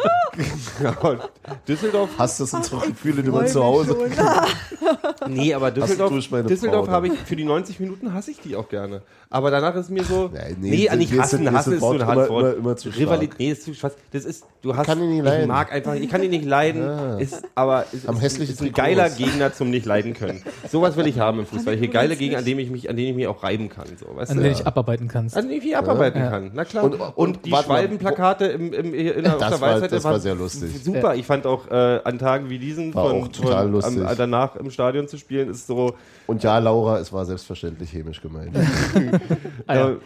[1.68, 3.96] Düsseldorf, Hast das unsere Gefühle immer zu Hause?
[5.28, 8.56] nee, aber Düsseldorf, du ich Düsseldorf habe ich, für die 90 Minuten hasse ich die
[8.56, 9.02] auch gerne.
[9.32, 11.96] Aber danach ist mir so, Nein, nee, nee, nicht hassen, sind- hassen ist so ein
[11.96, 12.42] immer- Handwort.
[12.42, 13.00] immer- immer zu stark.
[13.06, 13.94] Rivalität, nee, ist zu schwarz.
[14.12, 15.46] Das ist, du hast, kann ihn nicht ich leiden.
[15.48, 19.06] mag einfach, ich kann ihn nicht leiden, ist, aber es Am ist, ist ein geiler
[19.06, 19.18] ist.
[19.18, 20.42] Gegner zum nicht leiden können.
[20.68, 21.76] Sowas will ich haben im Fußball.
[21.76, 24.16] Hier geile Gegner, an denen ich mich, an denen ich mich auch reiben kann, so,
[24.16, 24.42] weißt an du?
[24.42, 25.36] denen ich abarbeiten kannst.
[25.36, 25.76] An denen ich mich
[26.10, 26.30] abarbeiten Ja.
[26.30, 26.84] kann, na klar.
[26.84, 30.20] Und- Und, und die Schwalbenplakate im, im, in der, auf Das der war- das war
[30.20, 30.82] sehr lustig.
[30.82, 31.14] Super.
[31.14, 34.06] Ich fand auch äh, an Tagen wie diesen War von, auch total von, lustig.
[34.06, 35.94] Am, danach im Stadion zu spielen, ist so.
[36.26, 38.56] Und ja, Laura, es war selbstverständlich hämisch gemeint.
[39.66, 39.88] Ah, ja.
[39.90, 39.96] Äh,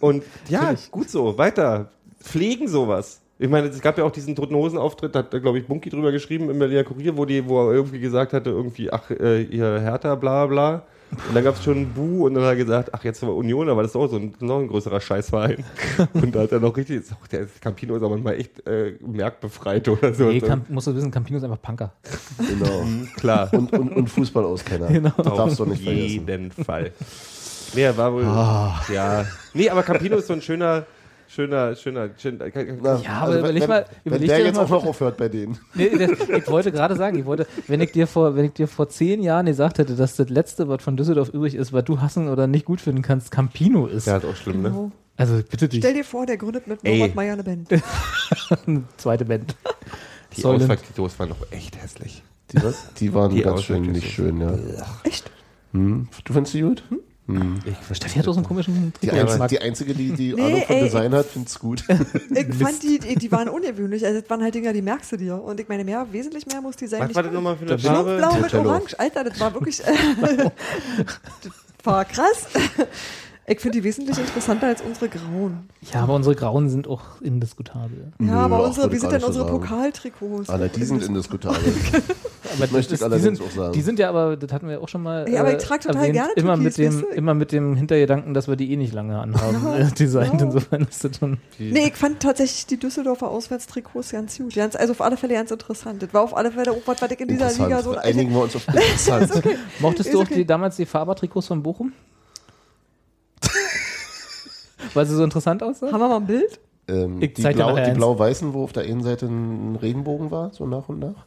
[0.00, 1.88] und ja, gut so, weiter.
[2.20, 3.20] Pflegen sowas.
[3.38, 5.90] Ich meine, es gab ja auch diesen Toten Hosen Auftritt, da hat, glaube ich, Bunky
[5.90, 9.42] drüber geschrieben im Berliner Kurier, wo, die, wo er irgendwie gesagt hatte, irgendwie, ach, äh,
[9.42, 10.82] ihr Hertha, bla bla.
[11.10, 13.34] Und dann gab es schon ein Bu und dann hat er gesagt, ach, jetzt war
[13.34, 15.64] Union, aber das ist auch so ein, noch ein größerer Scheißverein.
[16.12, 19.88] und da hat er noch richtig, auch, der Campino ist aber manchmal echt äh, merkbefreit
[19.88, 20.24] oder so.
[20.24, 20.40] Nee.
[20.40, 21.92] Camp, musst du wissen, Campino ist einfach Punker.
[22.38, 22.84] genau.
[23.16, 23.52] Klar.
[23.52, 24.88] Und, und, und Fußballauskenner.
[24.88, 25.12] Genau.
[25.16, 26.28] Das darfst du nicht Auf vergessen.
[26.28, 26.92] jeden Fall.
[27.74, 28.24] Nee, er war wohl.
[28.24, 28.80] Ah.
[28.92, 29.24] Ja.
[29.54, 30.86] Nee, aber Campino ist so ein schöner,
[31.28, 32.10] schöner, schöner.
[32.18, 32.46] schöner
[32.82, 35.16] Na, Ja, aber überleg wenn, mal- wenn überleg der dir jetzt mal- auch noch aufhört
[35.16, 35.58] bei denen.
[35.74, 38.68] Nee, das, ich wollte gerade sagen, ich wollte, wenn ich dir vor, wenn ich dir
[38.68, 42.00] vor zehn Jahren gesagt hätte, dass das letzte, was von Düsseldorf übrig ist, was du
[42.00, 44.06] hassen oder nicht gut finden kannst, Campino ist.
[44.06, 44.70] Ja, ist auch schlimm, ne?
[44.70, 44.92] Genau.
[45.18, 45.80] Also bitte dich.
[45.80, 46.98] Stell dir vor, der gründet mit Ey.
[46.98, 47.68] Norbert Meyer eine Band.
[48.66, 49.56] Eine zweite Band.
[50.36, 50.44] Die.
[50.44, 52.22] Auswärtsvideos waren doch echt hässlich.
[52.52, 52.92] Die, was?
[52.94, 54.54] die waren Die ganz schön nicht schön, ja.
[55.04, 55.30] Echt?
[55.72, 56.08] Hm.
[56.24, 56.82] Du findest die gut?
[57.28, 60.62] Ich Steffi hat auch so einen komischen Die, einzige, die einzige, die die Nee, Ahnung
[60.62, 61.82] von ey, Design hat, find's gut.
[62.30, 64.06] Ich fand die, die, waren ungewöhnlich.
[64.06, 65.42] Also das waren halt Dinger, die merkst du dir.
[65.42, 67.00] Und ich meine, mehr, wesentlich mehr muss die sein.
[67.00, 68.16] Was nicht war das nochmal für eine Farbe?
[68.18, 68.54] Blau mit.
[68.54, 68.98] Orange.
[68.98, 69.78] Alter, das war wirklich.
[70.22, 71.52] das
[71.82, 72.46] war krass.
[73.48, 75.68] Ich finde die wesentlich interessanter als unsere grauen.
[75.92, 78.12] Ja, aber unsere Grauen sind auch indiskutabel.
[78.18, 79.60] Ja, Nö, aber unsere, wie sind denn unsere sagen.
[79.60, 80.48] Pokaltrikots?
[80.48, 81.60] Na, die sind indiskutabel.
[82.54, 83.72] Aber möchte ich die allerdings sind, auch sagen.
[83.72, 85.28] Die sind ja aber, das hatten wir auch schon mal.
[85.28, 87.74] Ja, aber ich äh, trage total erwähnt, gerne immer mit Türkis, dem, immer mit dem
[87.74, 90.40] Hintergedanken, dass wir die eh nicht lange anhaben, Ja, äh, designt.
[90.40, 90.46] ja.
[90.46, 91.38] Insofern ist das schon.
[91.58, 94.54] Nee, ich fand tatsächlich die Düsseldorfer Auswärtstrikots ganz gut.
[94.54, 96.02] Ganz, also auf alle Fälle ganz interessant.
[96.02, 97.96] Das war auf alle Fälle auch was, was ich in dieser Liga so.
[97.96, 99.42] Einigen wir uns auf interessant.
[99.80, 100.34] Mochtest Ist du auch okay.
[100.36, 101.92] die, damals die Faber-Trikots von Bochum?
[104.94, 105.92] Weil sie so interessant aussahen?
[105.92, 106.60] Haben wir mal ein Bild?
[106.88, 109.76] ähm, Ich die zeig dir blau, nachher die blau-weißen, wo auf der einen Seite ein
[109.76, 111.26] Regenbogen war, so nach und nach.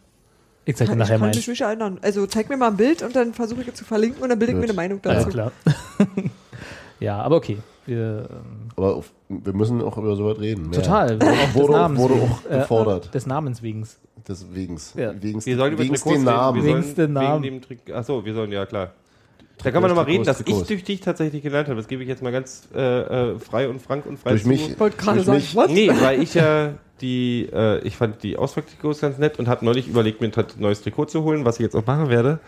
[0.65, 1.35] Ich zeig dir ich nachher kann mal.
[1.35, 1.99] mich nicht erinnern.
[2.01, 4.37] Also zeig mir mal ein Bild und dann versuche ich es zu verlinken und dann
[4.39, 5.29] bilde ich mir eine Meinung Alles dazu.
[5.31, 5.51] klar.
[6.99, 7.57] ja, aber okay.
[7.85, 10.71] Wir, ähm, Aber auf, wir müssen auch über sowas reden.
[10.71, 11.15] total.
[11.21, 12.31] Auch des Wurde, Namens wurde wegen.
[12.31, 13.07] auch gefordert.
[13.07, 13.87] Äh, des Namens wegen.
[14.27, 14.77] Deswegen.
[14.95, 15.13] Ja.
[15.23, 16.59] Wegens, Wir sollen über wegens Trikots den Namen.
[16.61, 16.67] reden.
[16.67, 17.43] Wir Wegens sollen, den Namen.
[17.43, 18.91] Wegen dem Trick Achso, wir sollen, ja klar.
[19.63, 21.77] Da kann man nochmal reden, dass ich durch dich tatsächlich gelernt habe.
[21.77, 22.79] Das gebe ich jetzt mal ganz äh,
[23.31, 24.47] äh, frei und frank und frei Durch zu.
[24.47, 24.69] mich.
[24.69, 25.69] Ich wollte gerade sagen, mich- was?
[25.69, 29.87] Nee, weil ich ja die, äh, ich fand die Auswärtstrikots ganz nett und habe neulich
[29.87, 32.39] überlegt, mir ein neues Trikot zu holen, was ich jetzt auch machen werde.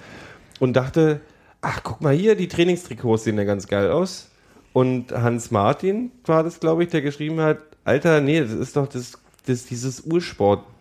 [0.59, 1.19] Und dachte,
[1.61, 4.29] ach, guck mal hier, die Trainingstrikots sehen ja ganz geil aus.
[4.73, 8.87] Und Hans Martin war das, glaube ich, der geschrieben hat, Alter, nee, das ist doch
[8.87, 9.99] das, das dieses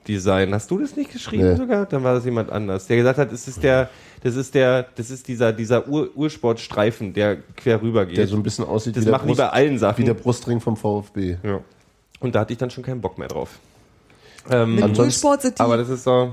[0.01, 0.55] Ursportdesign.
[0.55, 1.57] Hast du das nicht geschrieben Nee.
[1.57, 1.87] sogar?
[1.87, 3.91] Dann war das jemand anders, der gesagt hat, das ist der,
[4.23, 8.17] das ist der, das ist dieser, dieser Ur Ursportstreifen, der quer rüber geht.
[8.19, 9.99] Der so ein bisschen aussieht das wie, der Brust, bei allen Sachen.
[9.99, 11.37] wie der Brustring vom VfB.
[11.43, 11.61] Ja.
[12.21, 13.59] Und da hatte ich dann schon keinen Bock mehr drauf.
[14.51, 16.33] Ähm, Mit Ursport sind die aber das ist so.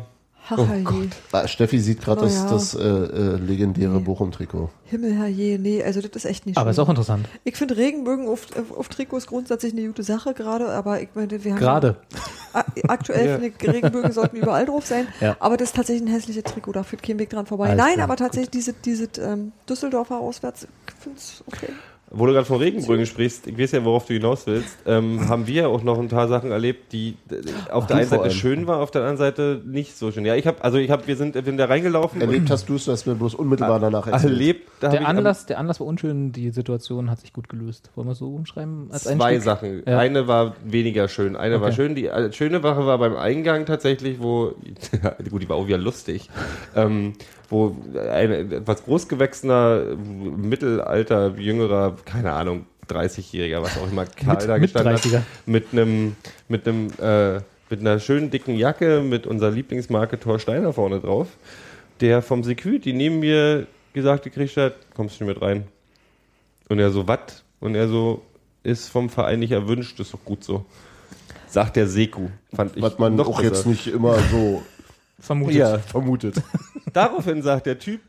[0.49, 1.09] Ach, herrje.
[1.31, 2.49] Ah, Steffi sieht gerade Oh das, ja.
[2.49, 4.69] das äh, äh, legendäre Bochum-Trikot.
[4.85, 5.59] Himmel, herrje.
[5.59, 7.27] Nee, also das ist echt nicht Aber ist auch interessant.
[7.43, 11.51] Ich finde Regenbögen auf, auf, Trikots grundsätzlich eine gute Sache gerade, aber ich meine, wir
[11.51, 11.97] haben Gerade.
[12.87, 13.37] Aktuell Ja.
[13.37, 15.35] finde ich, Regenbögen sollten überall drauf sein, Ja.
[15.39, 17.65] aber das ist tatsächlich ein hässliches Trikot, da führt kein Weg dran vorbei.
[17.69, 18.05] Alles Nein, klar.
[18.05, 21.67] aber tatsächlich diese, diese ähm, Düsseldorfer auswärts, ich finde es okay.
[22.09, 25.45] Wo du gerade von Regenbrücken sprichst, ich weiß ja, worauf du hinaus willst, ähm, haben
[25.45, 28.31] wir auch noch ein paar Sachen erlebt, die äh, auf der einen Seite allem.
[28.31, 30.23] schön war, auf der anderen Seite nicht so schön.
[30.25, 32.75] Ja, ich habe, also ich habe, wir sind, wir sind da reingelaufen Erlebt hast du
[32.75, 34.31] es, dass wir bloß unmittelbar danach erzählt.
[34.31, 34.67] erlebt.
[34.81, 37.91] Der ich Anlass, der Anlass war unschön, die Situation hat sich gut gelöst.
[37.95, 38.87] Wollen wir es so umschreiben?
[38.89, 39.41] Als Zwei Einstieg?
[39.43, 39.83] Sachen.
[39.85, 39.97] Ja.
[39.99, 41.35] Eine war weniger schön.
[41.35, 41.75] Eine war Okay.
[41.75, 41.95] schön.
[41.95, 44.53] Die äh, schöne Wache war beim Eingang tatsächlich, wo,
[45.29, 46.29] gut, die war auch wieder lustig,
[46.73, 47.13] ähm,
[47.49, 47.75] wo
[48.11, 54.61] ein etwas großgewachsener, Mittelalter, jüngerer, keine Ahnung, 30-Jähriger, was auch immer, Karl Mit- da mit
[54.63, 55.17] gestanden 30er.
[55.17, 56.15] hat, mit einem,
[56.47, 61.27] mit einem, äh, mit einer schönen dicken Jacke mit unserer Lieblingsmarke Thor Steiner vorne drauf,
[61.99, 65.65] der vom Security neben mir gesagt gekriegt hat, kommst du nicht mit rein?
[66.69, 67.43] Und er so, was?
[67.59, 68.21] Und er so,
[68.63, 70.65] ist vom Verein nicht erwünscht, ist doch gut so.
[71.47, 72.27] Sagt der Seku.
[72.53, 73.53] Fand ich Was man noch auch besser.
[73.55, 74.61] jetzt nicht immer so
[75.19, 75.55] Vermutet.
[75.55, 75.79] Ja.
[75.79, 76.41] vermutet.
[76.93, 78.01] Daraufhin sagt der Typ,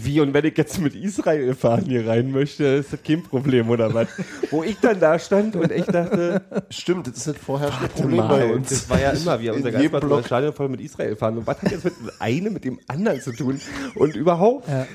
[0.00, 3.68] wie und wenn ich jetzt mit Israel fahren hier rein möchte, ist das kein Problem
[3.68, 4.06] oder was?
[4.52, 6.40] Wo ich dann da stand und ich dachte,
[6.70, 8.68] Stimmt, das ist das vorherrschende warte Problem mal, bei und uns.
[8.68, 11.38] das war ja immer, wir haben unser das Stadion voll mit Israel fahren.
[11.38, 13.60] Und was hat jetzt mit dem einen mit dem anderen zu tun?
[13.96, 14.86] Und überhaupt, Ja.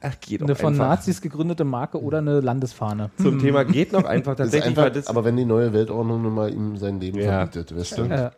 [0.00, 0.88] ach, geht Eine von einfach.
[0.88, 3.10] Nazis gegründete Marke oder eine Landesfahne.
[3.22, 6.22] Zum Thema geht noch einfach Das tatsächlich, weil einfach, das aber wenn die neue Weltordnung
[6.22, 7.46] nun mal ihm sein Leben Ja.
[7.46, 8.02] verbietet, weißt du?
[8.06, 8.32] Ja.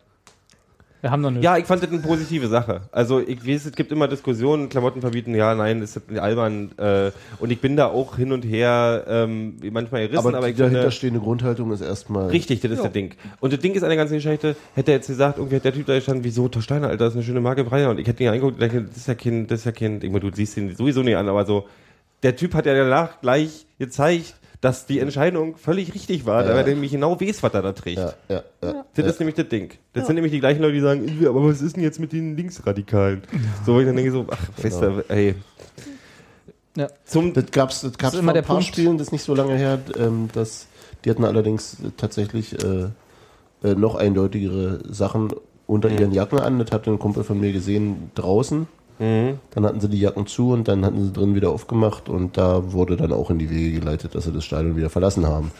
[1.02, 1.40] Wir haben noch eine.
[1.40, 2.82] Ja, ich fand das eine positive Sache.
[2.92, 6.70] Also ich weiß, es gibt immer Diskussionen, Klamotten verbieten, ja, nein, ist das albern.
[6.78, 10.54] Äh, und ich bin da auch hin und her ähm, manchmal gerissen, aber, Aber, ich
[10.54, 12.28] die dahinter finde, stehende Grundhaltung ist erstmal.
[12.28, 13.16] richtig, das ist das Ding.
[13.40, 15.74] Und das Ding ist an der ganzen Geschichte, hätte er jetzt gesagt, irgendwie hat der
[15.74, 17.90] Typ da gestanden, wieso, Thor Steiner, Alter, das ist eine schöne Marke, Breyer.
[17.90, 20.04] Und ich hätte ihn angeguckt und dachte, das ist ja Kind, das ist ja Kind.
[20.04, 21.66] Ich meine, du siehst ihn sowieso nicht an, aber so,
[22.22, 26.50] der Typ hat ja danach gleich gezeigt, dass die Entscheidung völlig richtig war, Ja.
[26.54, 27.98] weil er nämlich genau weiß, was er da trägt.
[27.98, 28.84] Ja, ja, ja.
[28.94, 29.72] Das ist nämlich das Ding.
[29.92, 32.12] Das sind nämlich die gleichen Leute, die sagen, "Irgendwie, aber was ist denn jetzt mit
[32.12, 33.22] den Linksradikalen?
[33.66, 35.34] So, wo ich dann denke so, ach, weißt du, ey.
[36.76, 36.88] Ja.
[37.04, 38.68] Zum, Das gab's, das gab's immer ein der paar Punkt.
[38.72, 39.78] Spielen, das ist nicht so lange her.
[39.98, 40.68] Ähm, das,
[41.04, 42.86] die hatten allerdings äh, tatsächlich äh,
[43.62, 45.32] äh, noch eindeutigere Sachen
[45.66, 45.98] unter Mhm.
[45.98, 46.58] ihren Jacken an.
[46.58, 48.66] Das hat ein Kumpel von mir gesehen draußen.
[49.02, 49.38] Mhm.
[49.50, 52.72] Dann hatten sie die Jacken zu und dann hatten sie drin wieder aufgemacht und da
[52.72, 55.50] wurde dann auch in die Wege geleitet, dass sie das Stadion wieder verlassen haben.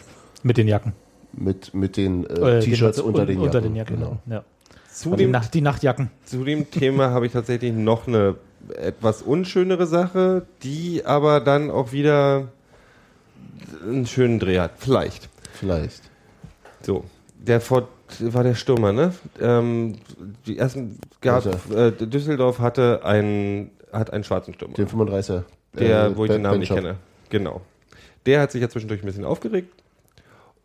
[0.43, 0.93] Mit den Jacken.
[1.33, 3.45] Mit, mit den Äh, äh, T-Shirts unter, un- den Jacken.
[3.47, 4.17] Unter den Jacken, Genau.
[4.25, 4.35] genau.
[4.37, 4.43] Ja.
[4.91, 6.09] zu, dem, Nacht, die Nachtjacken.
[6.25, 8.35] zu dem Thema habe ich tatsächlich noch eine
[8.77, 12.47] etwas unschönere Sache, die aber dann auch wieder
[13.85, 14.71] einen schönen Dreh hat.
[14.77, 15.27] Vielleicht.
[15.53, 16.01] Vielleicht.
[16.81, 17.03] So.
[17.45, 17.89] Der vor,
[18.19, 19.13] war der Stürmer, ne?
[19.41, 19.95] Ähm,
[20.47, 24.73] die ersten gab, äh, Düsseldorf hatte einen, hat einen schwarzen Stürmer.
[24.75, 25.43] Den 35er.
[25.77, 26.95] Der, äh, wo ich den Namen nicht kenne.
[27.29, 27.61] Genau.
[28.25, 29.73] Der hat sich ja zwischendurch ein bisschen aufgeregt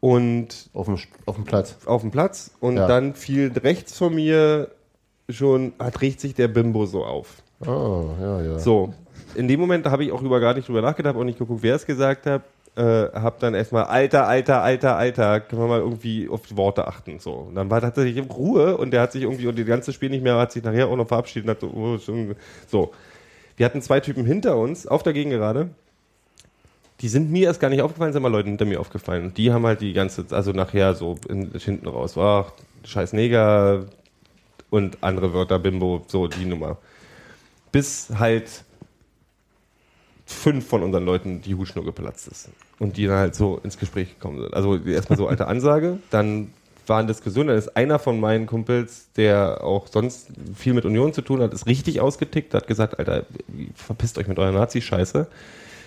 [0.00, 1.76] und Auf dem, auf dem Platz.
[1.86, 2.86] auf dem Platz und Ja.
[2.86, 4.68] dann fiel rechts von mir
[5.28, 7.42] schon, hat regt sich der Bimbo so auf.
[7.60, 8.58] Ah, ja, ja.
[8.60, 8.94] So.
[9.34, 11.74] In dem Moment habe ich auch über gar nicht drüber nachgedacht und nicht geguckt, wer
[11.74, 12.42] es gesagt hat.
[12.78, 16.86] Äh, hab dann erstmal, Alter, Alter, Alter, Alter, können wir mal irgendwie auf die Worte
[16.86, 17.18] achten.
[17.18, 17.32] So.
[17.32, 20.22] Und dann war tatsächlich Ruhe und der hat sich irgendwie, und das ganze Spiel nicht
[20.22, 21.98] mehr, hat sich nachher auch noch verabschiedet und hat so, oh,
[22.68, 22.92] so.
[23.56, 25.70] Wir hatten zwei Typen hinter uns, auf der Gegengerade.
[27.00, 29.24] Die sind mir erst gar nicht aufgefallen, sind mal Leute hinter mir aufgefallen.
[29.24, 32.52] Und die haben halt die ganze, also nachher so in, hinten raus, ach,
[32.84, 33.86] scheiß Neger
[34.70, 36.78] und andere Wörter, Bimbo, so die Nummer.
[37.72, 38.62] Bis halt
[40.26, 42.50] fünf von unseren Leuten die Hutschnur geplatzt ist.
[42.78, 44.54] Und die dann halt so ins Gespräch gekommen sind.
[44.54, 46.52] Also erstmal so alte Ansage, dann
[46.88, 51.22] waren Diskussionen, dann ist einer von meinen Kumpels, der auch sonst viel mit Union zu
[51.22, 53.24] tun hat, ist richtig ausgetickt, hat gesagt, Alter,
[53.74, 55.26] verpisst euch mit eurer Nazi-Scheiße.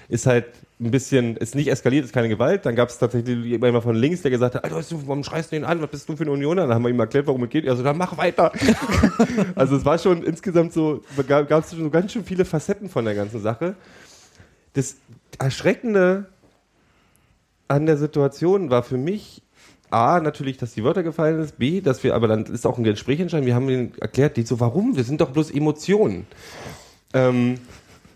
[0.10, 0.46] Ist halt
[0.80, 2.66] ein bisschen, ist nicht eskaliert, ist keine Gewalt.
[2.66, 5.56] Dann gab es tatsächlich jemand von links, der gesagt hat, Alter, du, warum schreist du
[5.56, 5.82] den an?
[5.82, 6.64] Was bist du für eine Unioner?
[6.64, 7.66] Dann haben wir ihm erklärt, worum es geht.
[7.66, 8.52] Er so, dann mach weiter.
[9.56, 13.16] also es war schon insgesamt so, gab es so ganz schön viele Facetten von der
[13.16, 13.76] ganzen Sache.
[14.74, 14.96] Das
[15.38, 16.26] Erschreckende
[17.72, 19.42] an der Situation war für mich
[19.90, 22.84] A, natürlich, dass die Wörter gefallen ist, B, dass wir, aber dann ist auch ein
[22.84, 24.96] Gespräch entstanden, wir haben ihnen erklärt, die so, warum?
[24.96, 26.28] Wir sind doch bloß Emotionen.
[27.14, 27.56] Ähm,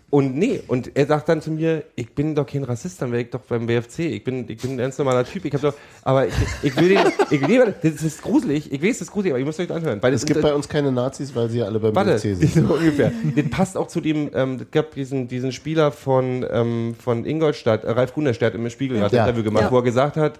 [0.08, 3.22] und nee, und er sagt dann zu mir, ich bin doch kein Rassist, dann wäre
[3.22, 3.98] ich doch beim BFC.
[4.00, 5.44] Ich bin, ich bin ein ganz normaler Typ.
[5.44, 6.32] Ich habe doch, aber ich,
[6.62, 8.70] ich will den, ich den- das ist gruselig.
[8.72, 10.00] Ich weiß, das ist gruselig, aber ich muss euch das anhören.
[10.00, 12.52] Weil Es gibt bei uns keine Nazis, weil sie ja alle beim Warte, BFC sind.
[12.68, 13.10] so ungefähr.
[13.34, 17.82] Das passt auch zu dem, ähm, es gab diesen, diesen Spieler von, ähm, von Ingolstadt,
[17.84, 19.24] äh, Ralf Runerstadt im Spiegel, hat ein Ja.
[19.26, 19.70] Interview gemacht, Ja.
[19.72, 20.38] wo er gesagt hat,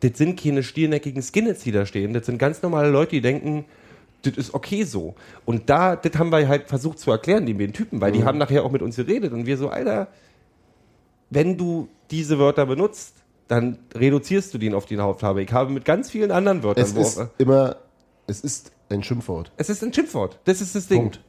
[0.00, 2.12] das sind keine stierneckigen Skinheads, die da stehen.
[2.12, 3.64] Das sind ganz normale Leute, die denken,
[4.22, 5.14] das ist okay so.
[5.44, 8.38] Und da, das haben wir halt versucht zu erklären, den beiden Typen, weil die haben
[8.38, 10.08] nachher auch mit uns geredet und wir so, Alter,
[11.30, 13.14] wenn du diese Wörter benutzt,
[13.48, 15.42] dann reduzierst du den auf die Hautfarbe.
[15.42, 17.76] Ich habe mit ganz vielen anderen Wörtern, Es ist immer,
[18.26, 19.52] es ist ein Schimpfwort.
[19.56, 20.38] es ist ein Schimpfwort.
[20.44, 21.02] Das ist das Ding.
[21.02, 21.20] Punkt.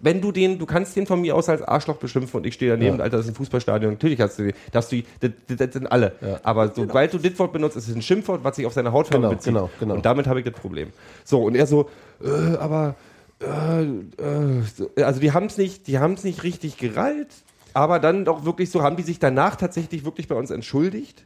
[0.00, 2.70] Wenn du den, du kannst den von mir aus als Arschloch beschimpfen und ich stehe
[2.72, 3.04] daneben, Ja.
[3.04, 3.92] Alter, das ist ein Fußballstadion.
[3.92, 4.90] Natürlich hast du den, du, das,
[5.20, 6.12] das, das sind alle.
[6.20, 6.40] Ja.
[6.42, 9.22] Aber sobald du das Wort benutzt, ist es ein Schimpfwort, was sich auf seine Hautfarbe
[9.22, 9.52] Genau, bezieht.
[9.54, 9.94] genau, genau.
[9.94, 10.88] Und damit habe ich das Problem.
[11.24, 11.88] So, und er so,
[12.22, 12.94] äh, aber,
[13.40, 17.28] äh, äh, so, also die haben es nicht, die haben es nicht richtig gerallt,
[17.74, 21.24] aber dann doch wirklich so, haben die sich danach tatsächlich wirklich bei uns entschuldigt?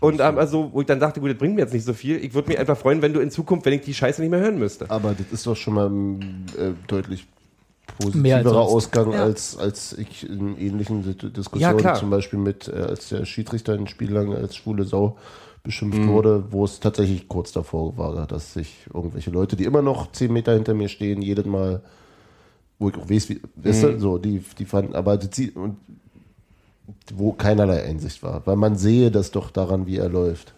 [0.00, 2.16] Und ähm, also, wo ich dann dachte, gut, das bringt mir jetzt nicht so viel.
[2.24, 4.40] Ich würde mich einfach freuen, wenn du in Zukunft, wenn ich die Scheiße nicht mehr
[4.40, 4.90] hören müsste.
[4.90, 5.86] Aber das ist doch schon mal
[6.58, 7.26] äh, deutlich
[7.98, 8.56] positiverer.
[8.60, 9.22] Ausgang, Ja.
[9.22, 11.94] als, als ich in ähnlichen Dis- Ja, Diskussionen, klar.
[11.96, 15.16] zum Beispiel mit, äh, als der Schiedsrichter ein Spiel lang als schwule Sau
[15.62, 16.08] beschimpft Mhm.
[16.08, 20.32] wurde, wo es tatsächlich kurz davor war, dass sich irgendwelche Leute, die immer noch zehn
[20.32, 21.82] Meter hinter mir stehen, jedes Mal,
[22.80, 23.86] wo ich auch weiß, wie, weißt Mhm.
[23.92, 25.76] du, so, die, die fanden, aber sieht- und,
[27.14, 30.52] wo keinerlei Einsicht war, weil man sehe das doch daran, wie er läuft.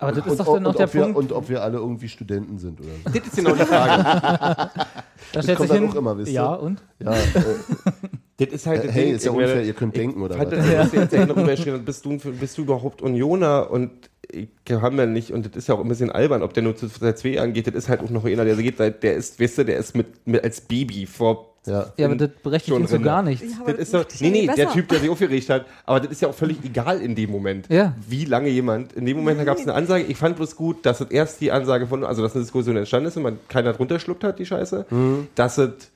[0.00, 1.18] Aber das ist Und, doch dann noch der wir, Punkt.
[1.18, 3.10] und ob wir alle irgendwie Studenten sind oder so.
[3.18, 4.02] Das ist genau die Frage.
[5.32, 6.34] da stellt sich dann hin, auch immer, wisst ihr?
[6.34, 6.82] ja, und?
[7.00, 7.16] Ja, äh,
[8.38, 10.48] Das ist halt das hey, Ding, ist ja ich unfair, ihr könnt denken oder was.
[10.48, 13.90] das, was jetzt ja darüber bist du, bist du überhaupt Unioner und
[14.30, 16.76] ich haben ja nicht, und das ist ja auch ein bisschen albern, ob der nur
[16.76, 19.14] zu seit zwei Jahren geht, das ist halt auch noch einer, der geht seit, der
[19.14, 21.47] ist, weißt du, der ist mit, mit als Baby vor.
[21.66, 21.92] Ja.
[21.96, 23.02] Ja, aber das berechtigt ihn drin.
[23.02, 23.44] gar nichts.
[23.52, 24.70] Ja, Das ist so, dich nee, nee, der.
[24.70, 27.66] Typ, der sich aufgeregt hat, aber das ist ja auch völlig egal in dem Moment,
[27.68, 27.94] Ja.
[28.08, 31.00] wie lange jemand, in dem Moment gab es eine Ansage, ich fand bloß gut, dass
[31.00, 33.98] es erst die Ansage von, also dass eine Diskussion entstanden ist und man keiner drunter
[33.98, 34.86] schluckt hat, die Scheiße,
[35.34, 35.90] dass es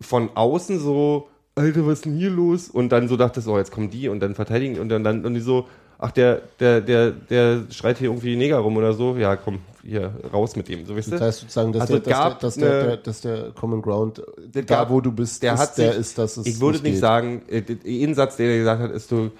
[0.00, 2.68] von außen so, Alter, was ist denn hier los?
[2.68, 5.24] Und dann so dachte oh, jetzt kommen die und dann verteidigen die und dann, dann
[5.26, 5.66] und die so,
[5.98, 10.12] ach, der, der, der, der schreit hier irgendwie Neger rum oder so, ja, komm, hier,
[10.32, 11.24] raus mit ihm, so weißt Das du?
[11.24, 13.82] heißt sozusagen, dass, Also der, dass, der, gab dass, der, eine- der, dass der Common
[13.82, 14.22] Ground,
[14.52, 16.78] da gab- wo du bist, der ist, hat der sich, ist, dass es ich würde
[16.78, 16.98] nicht geht.
[17.00, 17.62] sagen, äh,
[18.04, 19.30] ein Satz, den er gesagt hat, ist so,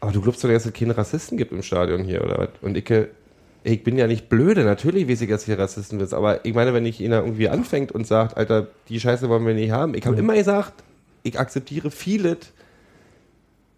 [0.00, 2.48] aber du glaubst doch, dass es keine Rassisten gibt im Stadion hier, oder was?
[2.60, 2.92] Und ich,
[3.64, 6.74] ich bin ja nicht blöde, natürlich weiß ich, dass hier Rassisten wird, aber ich meine,
[6.74, 9.94] wenn ich ihn da irgendwie anfängt und sagt, Alter, die Scheiße wollen wir nicht haben,
[9.94, 10.72] ich habe immer gesagt,
[11.22, 12.38] ich akzeptiere vieles,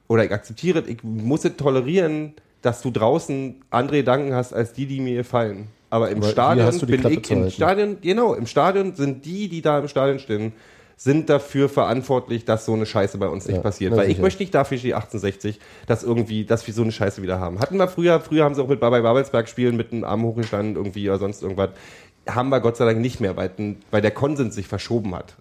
[0.09, 4.87] oder ich akzeptiere, ich muss es tolerieren, dass du draußen andere Gedanken hast, als die,
[4.87, 5.69] die mir gefallen.
[5.91, 7.51] Aber im Aber Stadion bin Klappe ich im.
[7.51, 10.53] Stadion, genau, im Stadion sind die, die da im Stadion stehen,
[10.97, 13.93] sind dafür verantwortlich, dass so eine Scheiße bei uns nicht Ja, passiert.
[13.93, 14.23] Weil ich sicher.
[14.23, 17.59] möchte nicht dafür die 1860, dass irgendwie, dass wir so eine Scheiße wieder haben.
[17.59, 20.77] Hatten wir früher, früher haben sie auch mit Babai Babelsberg spielen, mit einem Arm hochgestanden
[20.77, 21.71] irgendwie oder sonst irgendwas.
[22.29, 23.51] Haben wir Gott sei Dank nicht mehr, weil,
[23.91, 25.35] weil der Konsens sich verschoben hat,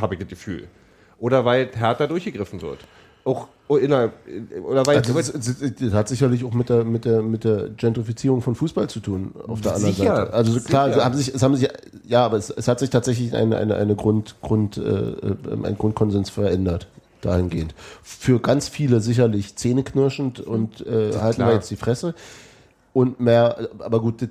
[0.00, 0.68] habe ich das Gefühl.
[1.18, 2.80] Oder weil härter durchgegriffen wird.
[3.24, 4.12] Auch innerhalb,
[4.66, 8.40] oder weil, Also, das, das, hat sicherlich auch mit der, mit, der, mit der Gentrifizierung
[8.40, 10.32] von Fußball zu tun, auf der anderen Sicher, Seite.
[10.32, 10.98] Also so klar, sicher.
[10.98, 11.68] es haben sich, es haben sich,
[12.06, 15.76] ja, aber es, es hat sich tatsächlich eine, eine, eine Grund, Grund, äh, äh, ein
[15.76, 16.86] Grundkonsens verändert,
[17.20, 17.74] dahingehend.
[18.02, 22.14] Für ganz viele sicherlich zähneknirschend und äh, halten wir jetzt die Fresse.
[22.94, 24.30] Und mehr, aber gut, das,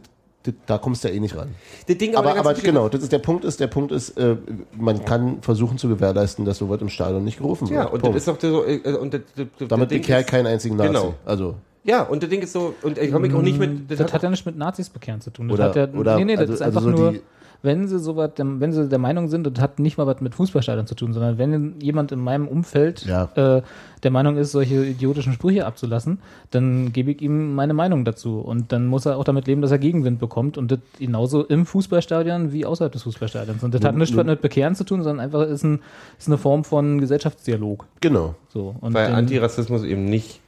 [0.66, 1.50] da kommst du ja eh nicht ran.
[1.88, 4.12] das Ding Aber, der aber ganzen genau, das ist der Punkt ist, der Punkt ist,
[4.18, 4.38] äh,
[4.78, 7.94] man kann versuchen zu gewährleisten, dass sowas im Stadion nicht gerufen Ja, wird.
[7.94, 8.16] und Punkt.
[8.16, 10.88] das ist doch so, äh, und das, das, das Damit bekehrt keinen einzigen Nazi.
[10.90, 11.14] Genau.
[11.26, 14.24] Also, Ja, und das Ding ist so, und ich komme auch nicht mit, Das, hat
[14.24, 15.48] ja nichts mit Nazis bekehren zu tun.
[15.50, 17.22] Das Oder- hat ja, oder- nee, nee, das also- ist also einfach so nur, die-
[17.62, 20.36] wenn sie so was, wenn sie der Meinung sind, das hat nicht mal was mit
[20.36, 23.30] Fußballstadion zu tun, sondern wenn jemand in meinem Umfeld Ja.
[23.36, 23.62] äh,
[24.04, 26.20] der Meinung ist, solche idiotischen Sprüche abzulassen,
[26.52, 28.40] dann gebe ich ihm meine Meinung dazu.
[28.40, 30.58] Und dann muss er auch damit leben, dass er Gegenwind bekommt.
[30.58, 33.64] Und das genauso im Fußballstadion wie außerhalb des Fußballstadions.
[33.64, 35.80] Und das hat nichts was mit Bekehren zu tun, sondern einfach ist, ein,
[36.20, 37.86] ist eine Form von Gesellschaftsdialog.
[38.02, 38.36] genau.
[38.50, 38.76] So.
[38.82, 40.40] Und weil Antirassismus eben nicht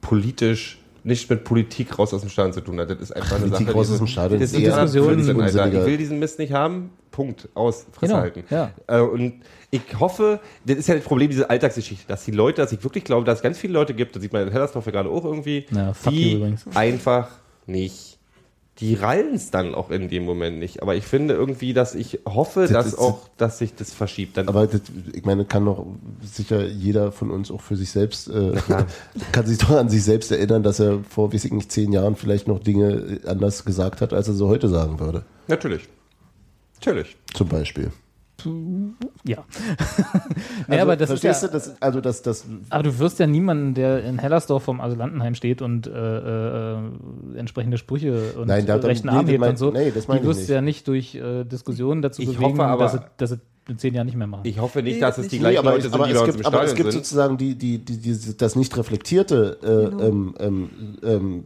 [0.00, 2.90] politisch, nicht mit Politik raus aus dem Stadion zu tun hat.
[2.90, 3.76] Das ist einfach eine Politik Sache.
[3.76, 5.06] raus aus dem Stadion das ist Alter.
[5.06, 5.80] unsinniger.
[5.80, 6.90] Ich will diesen Mist nicht haben.
[7.10, 7.48] Punkt.
[7.54, 7.86] Aus.
[7.92, 8.44] Fresse Genau, halten.
[8.50, 8.70] ja.
[8.86, 12.72] Äh, und ich hoffe, das ist ja das Problem, diese Alltagsgeschichte, dass die Leute, dass
[12.72, 14.92] ich wirklich glaube, dass es ganz viele Leute gibt, das sieht man in Hellersdorf ja
[14.92, 16.64] gerade auch irgendwie, Ja, die übrigens.
[16.74, 17.28] einfach
[17.66, 18.11] nicht,
[18.80, 20.82] die rallen es dann auch in dem Moment nicht.
[20.82, 24.36] Aber ich finde irgendwie, dass ich hoffe, dass ist- auch, dass sich das verschiebt.
[24.38, 24.80] Dann Aber das,
[25.12, 25.86] ich meine, kann doch
[26.22, 28.52] sicher jeder von uns auch für sich selbst, äh,
[29.32, 32.16] kann sich doch an sich selbst erinnern, dass er vor, weiß ich nicht, zehn Jahren
[32.16, 35.24] vielleicht noch Dinge anders gesagt hat, als er so heute sagen würde.
[35.48, 35.88] Natürlich.
[36.76, 37.16] Natürlich.
[37.34, 37.90] Zum Beispiel.
[39.24, 39.44] Ja.
[40.68, 43.18] naja, aber das ist ja, Also, verstehst du, das, also das, das, Aber du wirst
[43.18, 46.76] ja niemanden, der in Hellersdorf vom Asylantenheim steht und äh, äh,
[47.36, 49.70] entsprechende Sprüche und Nein, da- rechten nee, Arm das hebt mein- und so.
[49.70, 50.48] nee, das meine die ich wirst nicht.
[50.50, 53.38] du ja nicht durch äh, Diskussionen dazu Ich bewegen, hoffe aber- dass, sie
[53.68, 54.42] in zehn Jahren nicht mehr machen.
[54.44, 56.18] Ich hoffe nicht, Nee, dass das es die gleichen aber, Leute sind, aber, die es
[56.18, 57.04] bei uns gibt, im aber es gibt sind.
[57.04, 60.02] sozusagen die, die, die, die, das nicht reflektierte, äh, Genau.
[60.04, 60.70] ähm, ähm,
[61.04, 61.44] ähm,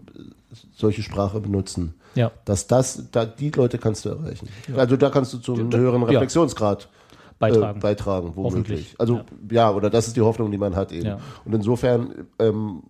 [0.75, 1.95] solche Sprache benutzen.
[2.17, 2.33] Ja.
[2.45, 4.49] Dass das, da, die Leute kannst du erreichen.
[4.77, 6.09] Also da kannst du zu einem höheren ja.
[6.09, 6.89] Reflexionsgrad
[7.39, 7.79] Beitragen.
[7.79, 8.95] Äh, beitragen, womöglich.
[8.99, 9.71] Also ja.
[9.71, 11.07] oder das ist die Hoffnung, die man hat eben.
[11.07, 11.19] Ja.
[11.45, 12.83] Und insofern, ähm,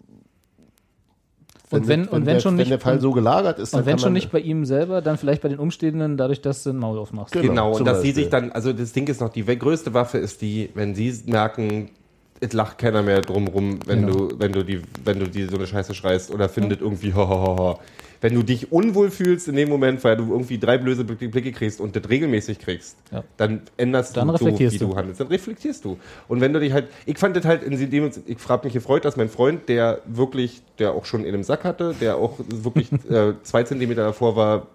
[1.70, 3.80] Und wenn- der- und wenn der, schon wenn nicht- der Fall so gelagert ist, Und
[3.80, 6.62] wenn kann schon man- nicht bei ihm selber, dann vielleicht bei den Umstehenden, dadurch, dass
[6.62, 7.32] du ein Maul aufmachst.
[7.32, 10.18] Genau, Genau, und dass sie sich dann, also das Ding ist noch, die größte Waffe
[10.18, 11.90] ist die, wenn sie merken,
[12.38, 14.28] es lacht keiner mehr drumrum, wenn Genau.
[14.28, 17.26] du, wenn du die, wenn du die so eine Scheiße schreist oder findet irgendwie ho,
[17.28, 17.78] ho, ho, ho.
[18.20, 21.52] Wenn du dich unwohl fühlst in dem Moment, weil du irgendwie drei blöse Blick- Blicke
[21.52, 23.24] kriegst und das regelmäßig kriegst, Ja.
[23.36, 24.78] dann änderst Dann du so, wie du.
[24.86, 25.20] du handelst.
[25.20, 25.98] Dann reflektierst du.
[26.28, 29.04] Und wenn du dich halt, ich fand das halt in dem, ich frage mich gefreut,
[29.04, 32.90] dass mein Freund, der wirklich, der auch schon in einem Sack hatte, der auch wirklich
[33.10, 34.66] äh, zwei Zentimeter davor war,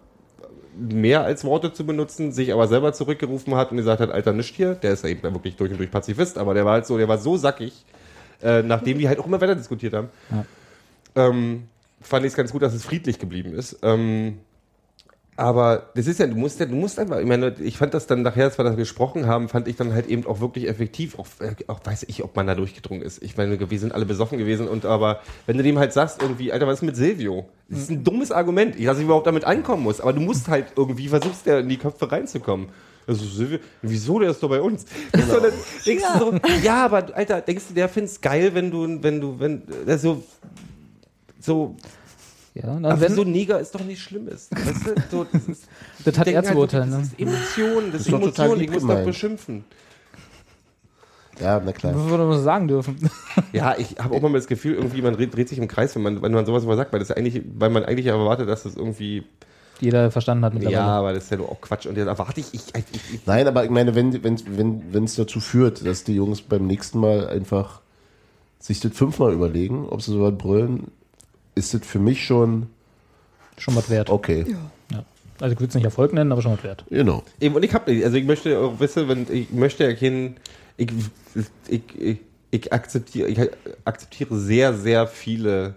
[0.79, 4.55] mehr als Worte zu benutzen, sich aber selber zurückgerufen hat und gesagt hat, Alter, nicht
[4.55, 4.75] hier.
[4.75, 7.07] Der ist ja eben wirklich durch und durch Pazifist, aber der war halt so, der
[7.09, 7.85] war so sackig,
[8.41, 10.07] äh, nachdem die halt auch immer weiter diskutiert haben.
[11.15, 11.63] Ähm,
[12.01, 13.79] fand ich es ganz gut, dass es friedlich geblieben ist.
[13.83, 14.39] Ähm,
[15.37, 18.05] aber das ist ja, du musst ja, du musst einfach, ich meine, ich fand das
[18.05, 21.17] dann nachher, als wir das gesprochen haben, fand ich dann halt eben auch wirklich effektiv,
[21.17, 23.23] auch, äh, auch weiß ich, ob man da durchgedrungen ist.
[23.23, 26.51] Ich meine, wir sind alle besoffen gewesen und aber, wenn du dem halt sagst, irgendwie,
[26.51, 27.45] Alter, was ist mit Silvio?
[27.69, 30.49] Das ist ein dummes Argument, ich, dass ich überhaupt damit einkommen muss, aber du musst
[30.49, 32.67] halt irgendwie, versuchst ja in die Köpfe reinzukommen.
[33.07, 34.85] Also Silvio, wieso, der ist doch bei uns.
[35.11, 39.19] Du, dann, du so, ja, aber Alter, denkst du, der find's geil, wenn du, wenn
[39.19, 40.23] du, wenn, also,
[41.41, 41.75] so,
[42.53, 44.49] Ja, na, aber wenn, so Neger ist doch nicht Schlimmes.
[44.51, 44.95] Weißt du?
[45.11, 45.63] so, das, ist,
[46.05, 46.91] das hat er zu urteilen.
[46.91, 47.05] Das Ne?
[47.05, 49.63] ist Emotion, das ist ist doch total Emotion, lieb ich muss doch beschimpfen.
[51.39, 51.93] Ja, na klar.
[51.93, 52.97] Das würde man so sagen dürfen.
[53.53, 56.03] Ja, ich habe auch mal das Gefühl, irgendwie man dreht, dreht sich im Kreis, wenn
[56.03, 58.63] man, wenn man sowas immer sagt, weil das ja eigentlich, weil man eigentlich erwartet, dass
[58.63, 59.23] das irgendwie,
[59.79, 60.77] Jeder verstanden hat mittlerweile.
[60.77, 63.25] ja, aber das ist ja nur auch Quatsch und jetzt erwarte ich, ich, ich, ich
[63.25, 66.67] Nein, aber ich meine, wenn wenn wenn wenn es dazu führt, dass die Jungs beim
[66.67, 67.81] nächsten Mal einfach
[68.59, 70.91] sich das fünfmal überlegen, ob sie so was brüllen,
[71.55, 72.67] ist das für mich schon
[73.57, 74.09] Schon was wert.
[74.09, 74.45] okay.
[74.49, 74.71] Ja.
[75.39, 76.85] Also ich würde es nicht Erfolg nennen, aber schon was wert.
[76.89, 77.23] Genau.
[77.39, 80.35] Eben, und ich habe, also ich möchte auch wissen, wenn ich möchte erkennen,
[80.77, 80.89] ich,
[81.67, 82.17] ich, ich,
[82.51, 83.39] ich akzeptiere, ich
[83.83, 85.75] akzeptiere sehr, sehr viele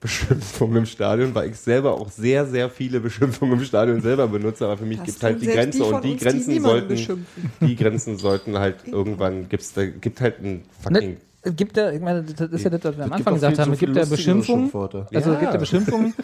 [0.00, 4.66] Beschimpfungen im Stadion, weil ich selber auch sehr, sehr viele Beschimpfungen im Stadion selber benutze,
[4.66, 6.96] aber für mich gibt halt tun die Grenze die und die uns, die Grenzen niemanden
[6.96, 7.26] sollten,
[7.62, 11.16] die Grenzen sollten halt irgendwann gibt's da gibt halt ein fucking Ne,
[11.48, 13.66] es gibt ja, ich meine, das ist ja das, was wir am Anfang gesagt haben.
[13.68, 14.70] zu Es gibt viele ja Beschimpfungen.
[15.14, 16.14] Also es gibt ja Beschimpfungen,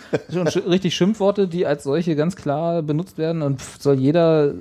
[0.69, 4.53] richtig Schimpfworte, die als solche ganz klar benutzt werden und pff, soll jeder äh,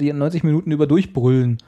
[0.00, 1.58] die in 90 Minuten über durchbrüllen.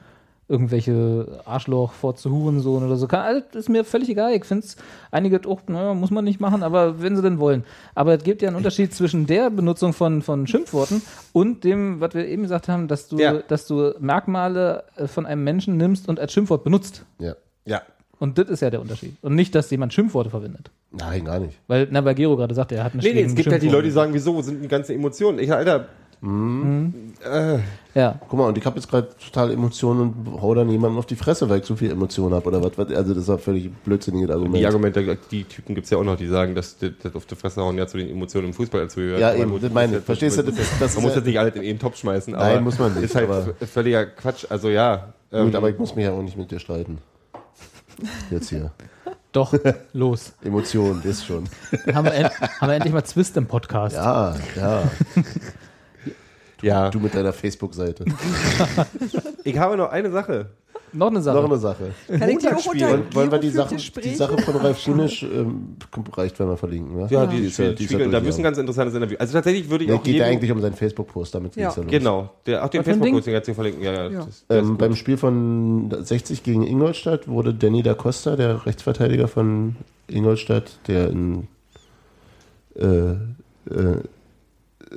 [0.47, 3.07] Irgendwelche Arschloch, Fotze, Hurensohn oder so.
[3.07, 4.31] Kann, alles ist mir völlig egal.
[4.35, 4.75] Ich finde es,
[5.09, 7.63] einige auch, naja, muss man nicht machen, aber wenn sie denn wollen.
[7.95, 11.01] Aber es gibt ja einen Unterschied zwischen der Benutzung von, von Schimpfworten
[11.33, 13.39] und dem, was wir eben gesagt haben, dass du, Ja.
[13.47, 17.05] dass du Merkmale äh, von einem Menschen nimmst und als Schimpfwort benutzt.
[17.17, 17.33] Ja.
[17.65, 17.81] ja.
[18.19, 19.15] Und das ist ja der Unterschied.
[19.21, 20.71] Und nicht, dass jemand Schimpfworte verwendet.
[20.91, 21.57] Nein, gar nicht.
[21.67, 23.69] Weil, na, weil Gero gerade sagte, er hat eine Nee, nee, es gibt halt die
[23.69, 25.39] Leute, die sagen, wieso sind die ganzen Emotionen?
[25.39, 25.87] Ich, Alter,
[27.93, 31.05] Ja, Guck mal, und ich habe jetzt gerade total Emotionen und hau dann jemandem auf
[31.05, 32.77] die Fresse, weil ich so viel Emotionen habe oder was.
[32.77, 34.55] was- Also das ist ein völlig blödsinniges Argument.
[34.57, 37.61] die Argumente, die Typen gibt's ja auch noch, die sagen, dass das, auf die Fresse
[37.61, 39.19] hauen ja zu den Emotionen im Fußball dazu gehört.
[39.21, 41.61] Ja, eben, das meine Verstehst du, das, das man muss ja- jetzt nicht alles in
[41.61, 43.29] einen Topf schmeißen, aber Nein, muss man nicht, ist halt
[43.69, 44.45] völliger Quatsch.
[44.49, 46.97] Also ja, ähm, Gut, aber ich muss mich ja auch nicht mit dir streiten.
[48.29, 48.71] Jetzt hier.
[49.31, 49.53] doch,
[49.93, 50.33] los.
[50.43, 51.45] Emotionen, das schon.
[51.93, 53.95] haben, wir en- haben wir endlich mal Zwist im Podcast.
[53.95, 54.83] Ja, ja.
[56.61, 56.89] ja.
[56.89, 58.05] Du mit deiner Facebook-Seite.
[59.43, 60.49] Ich habe noch eine Sache.
[60.95, 61.35] Noch eine Sache.
[61.37, 61.91] Noch eine Sache.
[62.07, 64.15] Kann ich die auch unter Wollen, wollen wir die Sache, die?
[64.15, 65.75] Sache von Ralf Gunisch ähm,
[66.13, 67.07] reicht, wenn wir verlinken, ne?
[67.09, 68.41] Ja, die, ist ja- die ist Spiegel, ja da ja.
[68.41, 69.17] ganz interessantes Interview.
[69.19, 71.65] Also tatsächlich würde ich Nee, auch geht ja jedem, eigentlich um seinen Facebook-Post, damit Ja.
[71.65, 71.91] geht's ja los.
[71.91, 72.93] Genau, der, auch den Ding?
[72.93, 73.83] Facebook-Posting hat sie verlinken.
[73.83, 74.25] Ja, ja, Ja.
[74.25, 79.27] Das, das Ähm, beim Spiel von 60 gegen Ingolstadt wurde Danny da Costa, der Rechtsverteidiger
[79.27, 79.75] von
[80.07, 81.47] Ingolstadt, der in,
[82.75, 83.17] äh, äh,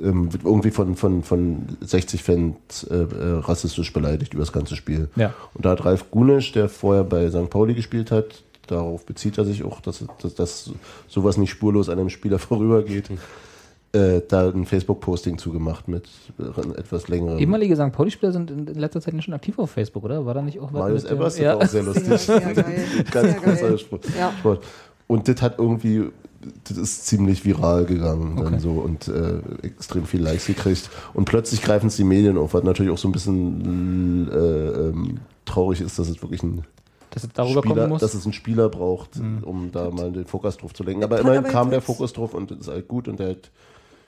[0.03, 3.05] ähm, wird irgendwie von, von, von 60 Fans äh, äh,
[3.39, 5.09] rassistisch beleidigt über das ganze Spiel.
[5.15, 5.33] Ja.
[5.53, 7.49] Und da hat Ralf Gunisch, der vorher bei St.
[7.49, 10.71] Pauli gespielt hat, darauf bezieht er sich auch, dass, dass, dass
[11.07, 13.09] sowas nicht spurlos an einem Spieler vorübergeht,
[13.91, 16.43] äh, da ein Facebook-Posting zugemacht mit äh,
[16.79, 17.39] etwas längerem.
[17.39, 17.91] Ehemalige St.
[17.91, 20.23] Pauli-Spieler sind in in letzter Zeit nicht schon aktiv auf Facebook, oder?
[20.27, 21.55] War da nicht auch was Marius mit dem- Ebers, das ja.
[21.55, 22.05] auch sehr lustig.
[22.05, 22.85] Sehr, sehr geil.
[23.11, 23.55] Ganz Sehr geil.
[23.55, 24.05] großer Sport.
[24.17, 24.31] Ja.
[24.37, 24.63] Sport.
[25.07, 26.03] Und das hat irgendwie,
[26.63, 28.59] das ist ziemlich viral gegangen dann Okay.
[28.59, 30.89] so und äh, extrem viel Likes gekriegt.
[31.13, 35.19] Und plötzlich greifen es die Medien auf, was natürlich auch so ein bisschen äh, ähm,
[35.45, 36.63] traurig ist, dass es wirklich ein
[37.11, 38.01] Dass es darüber Spieler, kommen muss.
[38.01, 41.03] dass es einen Spieler braucht, um da mal den Fokus drauf zu lenken.
[41.03, 43.51] Aber immerhin kam der Fokus drauf und das ist halt gut und der hat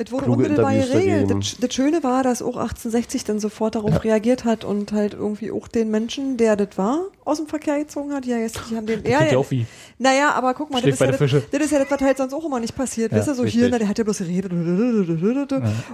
[0.08, 1.30] Es wurde kluge unmittelbar geregelt.
[1.32, 5.52] Das, das Schöne war, dass auch 1860 dann sofort darauf reagiert hat und halt irgendwie
[5.52, 8.26] auch den Menschen, der das war, aus dem Verkehr gezogen hat.
[8.26, 9.66] Ja, jetzt, die haben den, ja, ja der- auch wie
[10.00, 12.34] naja, aber guck mal, das ist, ja das, das ist ja das, was halt sonst
[12.34, 13.12] auch immer nicht passiert.
[13.12, 13.62] Ja, Weißt du, so richtig.
[13.62, 14.52] hier, na, der hat ja bloß geredet.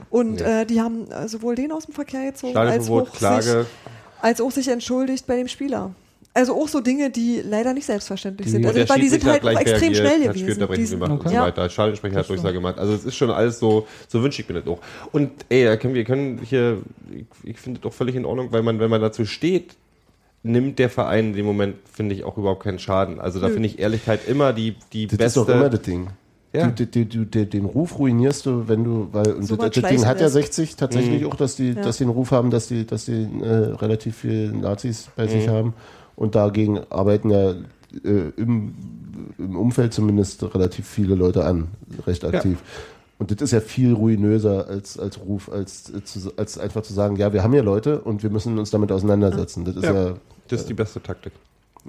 [0.09, 3.65] Und äh, die haben äh, sowohl den aus dem Verkehr gezogen, als auch, sich,
[4.21, 5.91] als auch sich entschuldigt bei dem Spieler.
[6.37, 8.65] Also auch so Dinge, die leider nicht selbstverständlich Die- sind.
[8.65, 10.85] Also, weil die sind halt hat auch extrem schnell hat gewesen.
[10.85, 11.67] Sind- gemacht und so weiter.
[11.69, 12.77] Schallensprecher hat Durchsage gemacht.
[12.77, 14.79] Also es ist schon alles so, so wünsche ich mir das auch.
[15.11, 16.77] Und ey, da können wir können hier,
[17.11, 19.75] ich, ich finde das doch völlig in Ordnung, weil man, wenn man dazu steht,
[20.43, 23.19] nimmt der Verein in dem Moment, finde ich, auch überhaupt keinen Schaden.
[23.19, 25.39] Also da finde ich Ehrlichkeit immer die, die Das beste.
[25.41, 26.07] ist doch immer das Ding.
[26.53, 26.67] Ja.
[26.67, 29.89] Du, du, du, du, den Ruf ruinierst du, wenn du, weil und So das, das
[29.89, 30.33] Ding hat ja Schleißendes.
[30.55, 31.27] 60 tatsächlich Mhm.
[31.29, 31.81] auch, dass die, Ja.
[31.81, 35.29] dass die den Ruf haben, dass die, dass die äh, relativ viele Nazis bei Mhm.
[35.29, 35.73] sich haben
[36.17, 38.73] und dagegen arbeiten ja äh, im,
[39.37, 41.69] im Umfeld zumindest relativ viele Leute an,
[42.05, 42.57] recht aktiv.
[43.19, 46.93] Und das ist ja viel ruinöser als, als Ruf, als, äh, zu, als einfach zu
[46.93, 49.63] sagen, ja, wir haben ja Leute und wir müssen uns damit auseinandersetzen.
[49.63, 49.93] Das ist Ja.
[49.93, 50.13] ja,
[50.49, 51.33] Das ist die beste Taktik.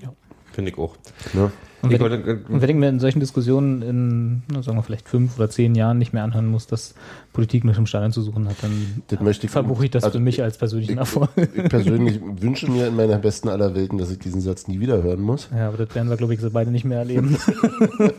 [0.01, 0.13] Ja.
[0.59, 0.97] Finde ich auch.
[1.35, 1.53] ne?
[1.83, 4.77] Und Ich wenn, wollte, äh, und wenn ich mir in solchen Diskussionen in, na, sagen
[4.77, 6.97] wir vielleicht fünf oder zehn Jahren nicht mehr anhören muss, dass
[7.33, 10.19] Politik nichts im Stadion zu suchen hat, dann Das möchte ich verbuche ich das also
[10.19, 11.31] für mich als persönlichen ich- Erfolg.
[11.37, 15.01] Ich persönlich wünsche mir in meiner besten aller Welten, dass ich diesen Satz nie wieder
[15.05, 15.49] hören muss.
[15.57, 17.37] Ja, aber das werden wir, glaube ich, so beide nicht mehr erleben.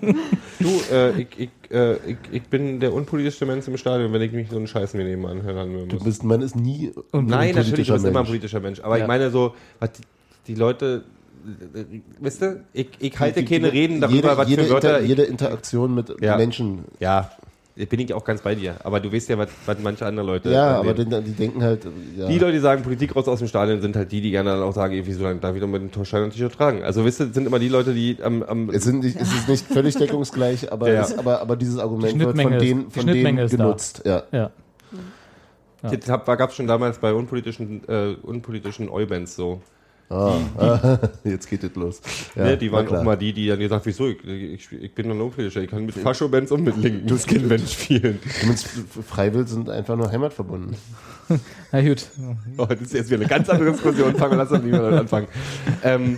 [0.59, 4.31] du, äh, ich, ich, äh, ich, ich bin der unpolitischste Mensch im Stadion, wenn ich
[4.31, 6.05] mich so einen Scheiß mir nebenan hören Du muss.
[6.05, 8.27] bist, man ist nie Und Nein, ein natürlich, du bist immer ein Mensch.
[8.29, 8.79] politischer Mensch.
[8.79, 9.03] Aber Ja.
[9.03, 10.01] ich meine so, was die,
[10.47, 11.18] die Leute, äh,
[12.19, 15.09] wisst ihr, ich, ich halte keine Reden darüber, jede, was jede, für Wörter Inter, ich,
[15.09, 16.37] jede Interaktion mit Ja.
[16.37, 16.85] Menschen.
[16.99, 17.31] Ja,
[17.75, 18.75] bin ich auch ganz bei dir.
[18.83, 20.51] Aber du weißt ja, was, was manche andere Leute.
[20.51, 21.87] Ja, aber die, die denken halt,
[22.17, 22.27] ja.
[22.27, 24.61] Die Leute, die sagen, Politik raus aus dem Stadion, sind halt die, die gerne dann
[24.61, 26.83] auch sagen, irgendwie so lange da wieder mit dem Torstein und T-Shirt tragen.
[26.83, 29.47] Also, wisst ihr, sind immer die Leute, die am, am es, sind nicht, es ist
[29.47, 31.01] nicht völlig deckungsgleich, aber, Ja.
[31.01, 33.57] es, aber, aber dieses Argument Die wird von denen, von Schnittmenge denen ist da.
[33.57, 34.01] genutzt.
[34.05, 34.23] Ja.
[34.31, 34.51] ja.
[35.81, 35.91] Ja.
[35.95, 39.61] Das gab es schon damals bei unpolitischen, äh, unpolitischen Oi-Bands so.
[40.09, 42.01] Ah, jetzt geht es los.
[42.35, 43.01] Ja, ne, die war waren klar.
[43.01, 45.85] auch mal die, die dann gesagt wieso, ich, ich, ich bin ein unpolitischer, ich kann
[45.85, 48.19] mit Fascho-Bands und mit linken Skin-Bands spielen.
[48.39, 48.67] Zumindest
[49.07, 50.75] Freiwill sind einfach nur heimatverbunden.
[51.71, 52.07] Na gut.
[52.57, 54.15] Oh, das ist jetzt wieder eine ganz andere Diskussion.
[54.15, 55.27] Fangen wir lass uns lieber damit anfangen.
[55.83, 56.17] Ähm,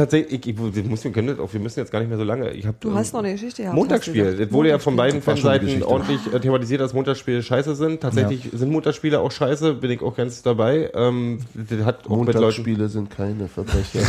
[0.00, 2.18] tatsächlich, ich, ich, wir, müssen, wir, können das auch, wir müssen jetzt gar nicht mehr
[2.18, 2.50] so lange.
[2.50, 3.76] Ich hab, Du ähm, hast noch eine Geschichte gehabt.
[3.76, 4.36] du Montagsspiel.
[4.36, 8.00] Das wurde ja von beiden Fanseiten ordentlich äh, thematisiert, dass Montagsspiele scheiße sind.
[8.00, 10.90] Tatsächlich sind Montagsspiele auch scheiße, bin ich auch ganz dabei.
[10.94, 11.40] Ähm,
[11.84, 14.00] hat auch mit Leuten Montagsspiele sind keine Verbrecher.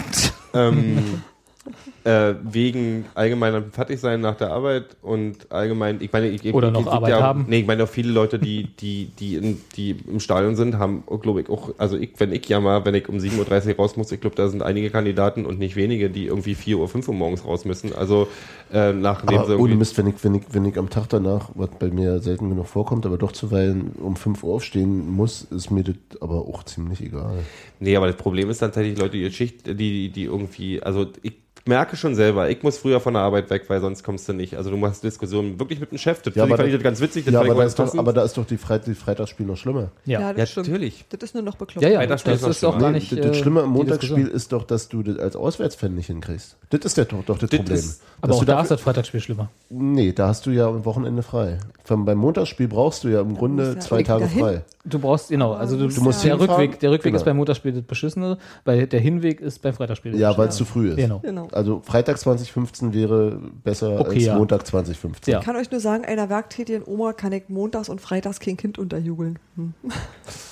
[0.54, 1.22] ähm,
[2.04, 6.86] äh, wegen allgemeinem Fertigsein nach der Arbeit und allgemein, ich meine, ich, ich, Oder noch
[6.86, 7.44] Arbeit ja, haben.
[7.48, 11.04] Nee, ich meine auch viele Leute, die, die, die, in, die im Stadion sind, haben,
[11.20, 13.96] glaube ich, auch, also ich, wenn ich ja mal, wenn ich um 7.30 Uhr raus
[13.96, 17.08] muss, ich glaube, da sind einige Kandidaten und nicht wenige, die irgendwie 4 Uhr, 5
[17.08, 17.94] Uhr morgens raus müssen.
[17.94, 18.28] Also
[18.72, 19.74] äh, nachdem Aber sie ohne.
[19.74, 22.66] Mist, wenn ich, wenn, ich, wenn ich am Tag danach, was bei mir selten genug
[22.66, 27.02] vorkommt, aber doch zuweilen um 5 Uhr aufstehen muss, ist mir das aber auch ziemlich
[27.02, 27.40] egal.
[27.78, 31.34] Nee, aber das Problem ist dann tatsächlich Leute, die Schicht, die, die irgendwie, also ich
[31.66, 34.56] merke schon selber, ich muss früher von der Arbeit weg, weil sonst kommst du nicht.
[34.56, 36.22] Also du machst Diskussionen wirklich mit dem Chef.
[36.22, 37.24] Das Ja, finde ich- aber fand ich da- das ganz witzig.
[37.24, 39.56] Das Ja, aber da, ist doch, aber da ist doch die, Freit die Freitagsspiel noch
[39.56, 39.90] schlimmer.
[40.06, 40.20] Ja.
[40.20, 40.68] Ja, Ja, das stimmt.
[40.68, 41.04] natürlich.
[41.10, 41.82] Das ist nur noch bekloppt.
[41.82, 42.78] Ja, ja, Freitagsspiel das ist auch schlimmer.
[42.84, 43.12] gar Nee, nicht.
[43.12, 46.06] das, das äh, Schlimme am die Montagsspiel ist doch, dass du das als Auswärtsfan nicht
[46.06, 46.56] hinkriegst.
[46.70, 47.76] Das ist ja doch, doch das Das Problem.
[47.78, 49.48] ist- Aber auch du da ist das Freitagsspiel schlimmer.
[49.70, 51.58] Nee, da hast du ja am Wochenende frei.
[51.84, 54.40] Vom, beim Montagsspiel brauchst du ja im Grunde ja zwei Tage dahin.
[54.40, 54.62] frei.
[54.84, 56.38] Du brauchst, genau, also du, Du musst der.
[56.40, 57.16] Rückweg, der Rückweg Genau.
[57.18, 60.12] ist beim Montagsspiel das Beschissene, weil der Hinweg ist beim Freitagsspiel.
[60.12, 60.96] das Ja, weil es zu früh ist.
[60.96, 61.20] Genau.
[61.52, 64.36] Also Freitag 2015 wäre besser Okay, als ja.
[64.36, 65.32] Montag 2015.
[65.32, 65.38] Ja.
[65.40, 68.78] Ich kann euch nur sagen, einer werktätigen Oma kann ich montags und freitags kein Kind
[68.78, 69.38] unterjubeln.
[69.56, 69.74] Hm.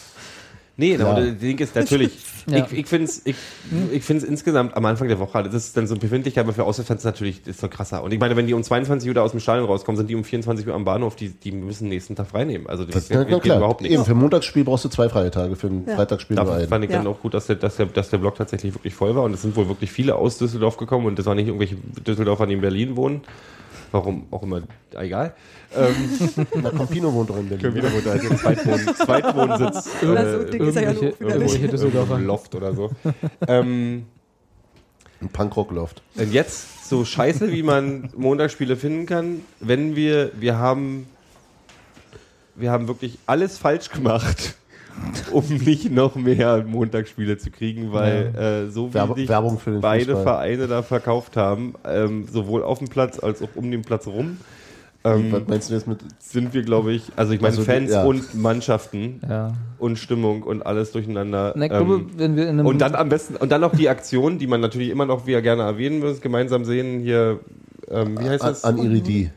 [0.80, 1.06] Nee, Ja.
[1.08, 2.12] aber das Ding ist natürlich,
[2.48, 2.64] Ja.
[2.64, 3.34] ich, ich finde es ich,
[3.92, 7.02] ich find's insgesamt am Anfang der Woche, das ist dann so befindlich, aber für Auswärtsfans
[7.04, 8.02] natürlich ist doch krasser.
[8.02, 10.14] Und ich meine, wenn die um 22 Uhr da aus dem Stadion rauskommen, sind die
[10.14, 12.68] um 24 Uhr am Bahnhof, die, die müssen den nächsten Tag freinehmen.
[12.68, 13.58] Also das, Das, na geht klar.
[13.58, 13.90] überhaupt nicht.
[13.90, 15.96] Eben, für Montagsspiel brauchst du zwei freie Tage, für ein Ja.
[15.96, 16.68] Freitagsspiel nur einen.
[16.68, 17.10] fand ich dann Ja.
[17.10, 19.42] auch gut, dass der, dass, der, dass der Block tatsächlich wirklich voll war und es
[19.42, 21.74] sind wohl wirklich viele aus Düsseldorf gekommen und das waren nicht irgendwelche
[22.06, 23.22] Düsseldorfer, die in Berlin wohnen.
[23.92, 24.62] Warum auch immer,
[24.96, 25.34] egal.
[25.76, 25.94] Ähm,
[26.62, 27.76] Na, Campino wohnt doch in können Berlin.
[27.76, 29.88] wieder runter, also Zweitwohn, Zweitwohnsitz.
[30.02, 31.68] Na, so dick ist er ja irgendwelche-.
[31.68, 32.18] Düsseldorfer.
[32.20, 32.90] Loft oder so.
[33.46, 34.06] ähm,
[35.20, 36.00] Ein Punkrock-Loft.
[36.16, 41.06] Und jetzt so scheiße, wie man Montagsspiele finden kann, wenn wir, wir haben,
[42.54, 44.54] wir haben wirklich alles falsch gemacht,
[45.32, 48.34] um nicht noch mehr Montagsspiele zu kriegen, weil
[48.66, 50.22] äh, so wie Werbe- sich Werbung für den beide Fußball.
[50.24, 54.38] Vereine da verkauft haben, ähm, sowohl auf dem Platz als auch um den Platz rum,
[55.02, 57.66] Was ähm, meinst du jetzt mit sind wir, glaube ich, also ich meine Also die-
[57.70, 58.04] Fans ja.
[58.04, 59.52] und Mannschaften Ja.
[59.78, 61.52] und Stimmung und alles durcheinander.
[61.56, 62.66] Na, ich glaube, ähm, wenn wir in einem.
[62.66, 65.40] und dann am besten, und dann noch die Aktion, die man natürlich immer noch wieder
[65.42, 67.40] gerne erwähnen muss, gemeinsam sehen hier,
[67.90, 68.64] ähm, wie heißt an, das?
[68.64, 69.30] an Iridi?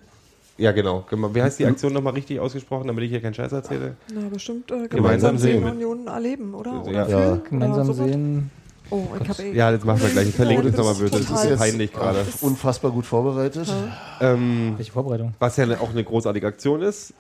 [0.61, 1.03] Ja, genau.
[1.33, 3.95] Wie heißt die Aktion nochmal richtig ausgesprochen, damit ich hier keinen Scheiß erzähle?
[4.13, 5.63] Na, bestimmt äh, Gemeinsam gemeinsam sehen.
[5.63, 6.71] Union erleben, oder?
[6.71, 6.81] Ja.
[6.81, 7.19] oder Ja.
[7.23, 7.41] fühlen?
[7.49, 8.09] Gemeinsam Oder sowas?
[8.11, 8.51] sehen.
[8.91, 9.53] Oh, ich habe eh.
[9.53, 10.27] Ja, jetzt machen wir gleich.
[10.29, 11.23] Ich verlinke das das nochmal böse.
[11.33, 12.25] Das ist peinlich gerade.
[12.41, 13.73] Unfassbar gut vorbereitet.
[14.19, 15.33] Ähm, Welche Vorbereitung?
[15.39, 17.13] was ja auch eine großartige Aktion ist.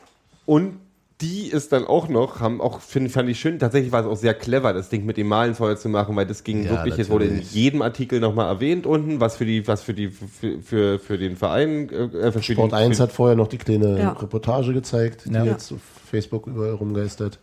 [0.45, 0.77] Und
[1.21, 4.15] die ist dann auch noch, haben auch, find, fand ich schön, tatsächlich war es auch
[4.17, 6.97] sehr clever, das Ding mit dem Malen vorher zu machen, weil das ging Ja, wirklich,
[6.97, 10.59] es wurde in jedem Artikel nochmal erwähnt unten, was für die, was für die, für,
[10.61, 13.99] für, für den Verein, äh, für Sport den, 1 für, hat vorher noch die kleine
[13.99, 14.11] Ja.
[14.13, 15.45] Reportage gezeigt, die Ja.
[15.45, 17.39] jetzt auf Facebook überall rumgeistert.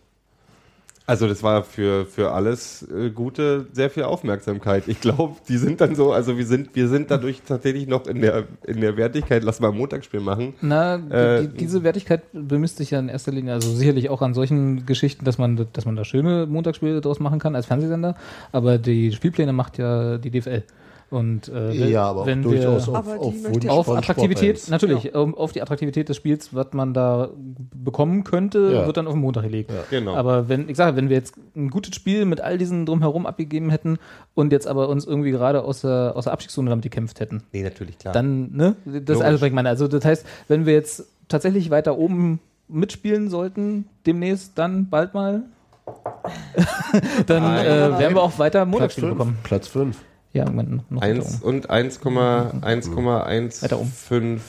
[1.09, 4.87] Also das war für, für alles äh, Gute sehr viel Aufmerksamkeit.
[4.87, 8.21] Ich glaube, die sind dann so, also wir sind, wir sind dadurch tatsächlich noch in
[8.21, 10.53] der, in der Wertigkeit, lass mal ein Montagsspiel machen.
[10.61, 14.35] Na, Äh, die, diese Wertigkeit bemisst sich ja in erster Linie, also sicherlich auch an
[14.35, 18.15] solchen Geschichten, dass man, dass man da schöne Montagsspiele draus machen kann als Fernsehsender,
[18.51, 20.61] aber die Spielpläne macht ja die DFL.
[21.09, 24.83] Und äh, wenn- Ja, aber wenn durchaus wir auf, auf auf Attraktivität, Sport 1.
[24.83, 27.29] natürlich, um, auf die Attraktivität des Spiels, was man da
[27.73, 28.85] bekommen könnte, Ja.
[28.85, 29.71] wird dann auf den Montag gelegt.
[29.89, 30.15] Genau.
[30.15, 33.69] Aber wenn, ich sage, wenn wir jetzt ein gutes Spiel mit all diesen drumherum abgegeben
[33.71, 33.97] hätten
[34.35, 37.63] und jetzt aber uns irgendwie gerade aus der, aus der Abstiegszone damit gekämpft hätten, Nee,
[37.63, 38.13] natürlich, klar.
[38.13, 38.75] dann, ne?
[38.85, 39.21] Das ist Logisch.
[39.25, 39.69] alles, was ich meine.
[39.69, 45.41] Also das heißt, wenn wir jetzt tatsächlich weiter oben mitspielen sollten, demnächst, dann bald mal,
[47.25, 47.65] dann Nein.
[47.65, 49.17] äh, werden wir auch weiter Platz Montagsspiele 5.
[49.17, 49.37] bekommen.
[49.43, 49.97] Platz 5.
[50.33, 51.57] Ja, irgendwann noch weiter Eins oben.
[51.57, 54.39] und 1,1,15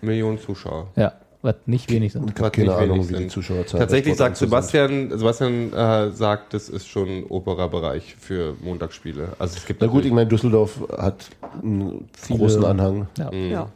[0.00, 0.88] Millionen Zuschauer.
[0.96, 2.30] Ja, was nicht wenig sind.
[2.34, 3.30] Ich habe keine nicht Ahnung, wie die sind.
[3.30, 4.38] Zuschauerzahl Tatsächlich sagt 1.
[4.38, 9.30] Sebastian, Sebastian äh, sagt, das ist schon oberer Bereich für Montagsspiele.
[9.38, 11.26] Also es gibt Na gut, ich meine, Düsseldorf hat
[11.62, 13.08] einen Viele- großen Anhang.
[13.18, 13.32] Ja.
[13.32, 13.68] Ja.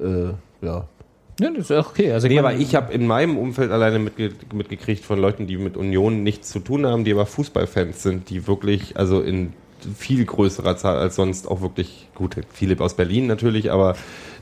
[0.00, 0.24] Äh,
[0.62, 0.84] ja.
[1.40, 2.12] ja, das ist ja okay.
[2.12, 5.56] Also ich Nee, aber ich habe in meinem Umfeld alleine mitge mitgekriegt von Leuten, die
[5.56, 9.52] mit Union nichts zu tun haben, die aber Fußballfans sind, die wirklich, also in
[9.96, 13.96] viel größerer Zahl als sonst auch wirklich, gut, viele aus Berlin natürlich, aber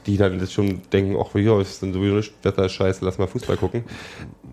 [0.07, 3.27] die dann das schon denken, ach ja, ist dann sowieso nicht, Wetter scheiße, lass mal
[3.27, 3.85] Fußball gucken.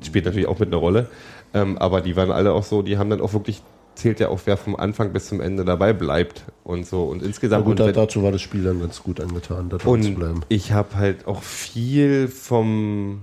[0.03, 1.09] Spielt natürlich auch mit einer Rolle.
[1.53, 3.61] Ähm, aber die waren alle auch so, die haben dann auch wirklich,
[3.95, 7.03] zählt ja auch, wer vom Anfang bis zum Ende dabei bleibt und so.
[7.05, 7.65] Und Na insgesamt.
[7.65, 10.33] gut, und dazu war das Spiel dann ganz gut angetan, da dran zu bleiben.
[10.35, 13.21] und ich habe halt auch viel vom,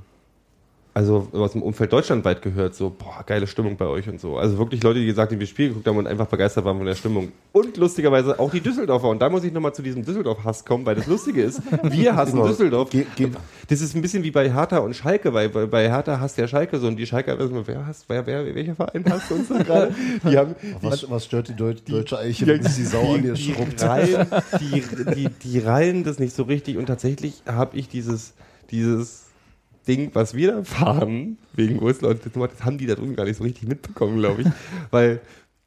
[0.94, 4.36] also aus dem Umfeld deutschlandweit gehört, so, boah, geile Stimmung bei euch und so.
[4.38, 6.86] Also wirklich Leute, die gesagt haben, wir Spiel geguckt haben und einfach begeistert waren von
[6.86, 7.32] der Stimmung.
[7.50, 9.08] Und lustigerweise auch die Düsseldorfer.
[9.08, 12.36] Und da muss ich nochmal zu diesem Düsseldorf-Hass kommen, weil das Lustige ist, wir hassen
[12.36, 12.46] Genau.
[12.46, 12.90] Düsseldorf.
[12.90, 13.30] Ge- ge-
[13.68, 16.78] Das ist ein bisschen wie bei Hertha und Schalke, weil bei Hertha hasst ja Schalke
[16.78, 19.62] so und die Schalke wissen wir, wer hasst, wer, wer, welcher Verein hasst uns da
[19.62, 19.94] gerade?
[20.30, 23.32] Die haben, Was, was stört die Deut deutsche Eiche, wenn sich die Sau an ihr
[23.34, 23.82] die, schrubbt?
[23.82, 24.26] Rallen,
[24.60, 24.82] die,
[25.14, 28.34] die, die rallen das nicht so richtig und tatsächlich habe ich dieses,
[28.70, 29.23] dieses
[29.86, 33.36] Ding, was wir da fahren, wegen Russland, das, das haben die da drüben gar nicht
[33.36, 34.48] so richtig mitbekommen, glaube ich.
[34.90, 35.20] Weil,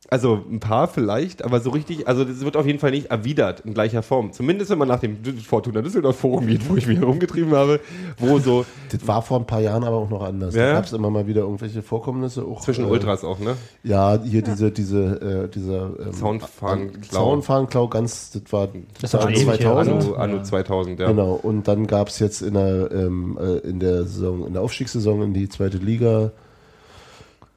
[0.10, 3.62] also ein paar vielleicht, aber so richtig, also das wird auf jeden Fall nicht erwidert
[3.62, 4.32] in gleicher Form.
[4.32, 7.82] Zumindest wenn man nach dem Fortuna Düsseldorf Forum geht, wo ich mich herumgetrieben habe,
[8.18, 10.56] wo so Das war vor ein paar Jahren aber auch noch anders.
[10.56, 10.68] Ja.
[10.68, 12.46] Da gab es immer mal wieder irgendwelche Vorkommnisse.
[12.46, 13.56] Auch, zwischen äh, Ultras auch, ne?
[13.84, 17.12] Ja, hier diese, diese, äh, dieser ähm, Zaunfahnenklau.
[17.12, 18.70] Zaunfahnenklau, ganz, das war
[19.02, 20.04] Das war Anno schon ewig her, 2000.
[20.04, 21.08] Anno, Anno 2000, ja.
[21.08, 24.62] Genau, und dann gab es jetzt in der, ähm, äh, in der Saison, in der
[24.62, 26.32] Aufstiegssaison in die zweite Liga,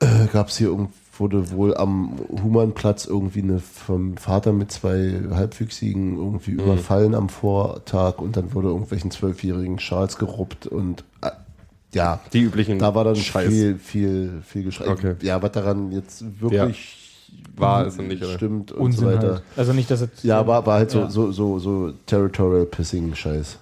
[0.00, 0.90] äh, gab es hier irgend,
[1.20, 6.60] wurde wohl am Humanplatz irgendwie eine vom Vater mit zwei Halbwüchsigen irgendwie Mhm.
[6.60, 11.30] überfallen am Vortag und dann wurde irgendwelchen zwölfjährigen Schals geruppt und äh,
[11.92, 13.48] ja, Die üblichen da war dann Scheiß.
[13.48, 14.88] viel, viel, viel Geschrei.
[14.88, 15.14] Okay.
[15.22, 16.96] Ja, was daran jetzt wirklich
[17.56, 18.32] War es nicht, oder?
[18.34, 19.28] stimmt und Unsinn so weiter.
[19.34, 19.42] halt.
[19.56, 20.22] Also nicht, dass es.
[20.22, 21.10] Ja, war, war halt Ja.
[21.10, 23.58] so, so, so, so Territorial Pissing Scheiß.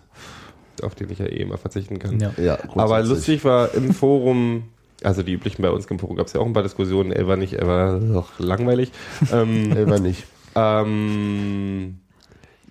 [0.82, 2.20] auf den ich ja eh immer verzichten kann.
[2.20, 2.30] Ja.
[2.40, 4.62] Ja, Aber lustig war im Forum,
[5.02, 7.26] also die üblichen bei uns im Forum gab es ja auch ein paar Diskussionen, er
[7.26, 8.90] war nicht, er war doch langweilig.
[9.32, 10.24] ähm, Elber nicht.
[10.54, 11.98] ähm,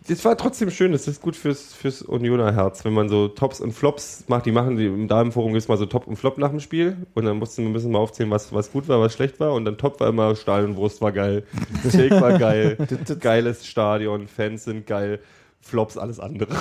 [0.08, 3.60] das war trotzdem schön, das ist gut fürs, fürs Unioner Herz, wenn man so Tops
[3.60, 4.46] und Flops macht.
[4.46, 6.62] Die machen, die, da im Forum gibt es mal so Top und Flop nach dem
[6.62, 6.96] Spiel.
[7.14, 9.54] Und dann mussten wir ein bisschen mal aufzählen, was, was gut war, was schlecht war.
[9.54, 11.44] Und dann Top war immer Stahl und Wurst war geil,
[11.90, 12.78] Steak war geil,
[13.20, 15.20] geiles Stadion, Fans sind geil,
[15.60, 16.56] Flops alles andere.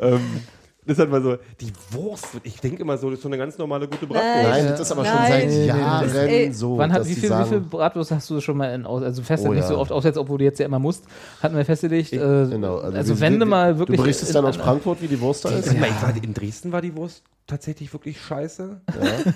[0.00, 0.20] ähm,
[0.84, 3.38] das ist halt mal so, die Wurst, ich denke immer so, das ist so eine
[3.38, 4.48] ganz normale gute Bratwurst.
[4.48, 5.50] Nein, das ist aber schon Nein.
[5.50, 6.76] seit Jahren das- ey, so.
[6.78, 9.44] Wann hat, wie viel, wie viel Bratwurst hast du schon mal in aus, also fest
[9.46, 9.68] Oh nicht ja.
[9.68, 11.04] so oft aussetzt, obwohl du jetzt ja immer musst,
[11.42, 12.12] hatten wir festgelegt.
[12.12, 13.96] Äh, Genau, also, wir- wenn du mal wirklich.
[13.96, 15.72] Du berichtest in- dann aus an- Frankfurt, wie die Wurst da ist?
[15.72, 18.80] Ich war, in Dresden war die Wurst tatsächlich wirklich scheiße.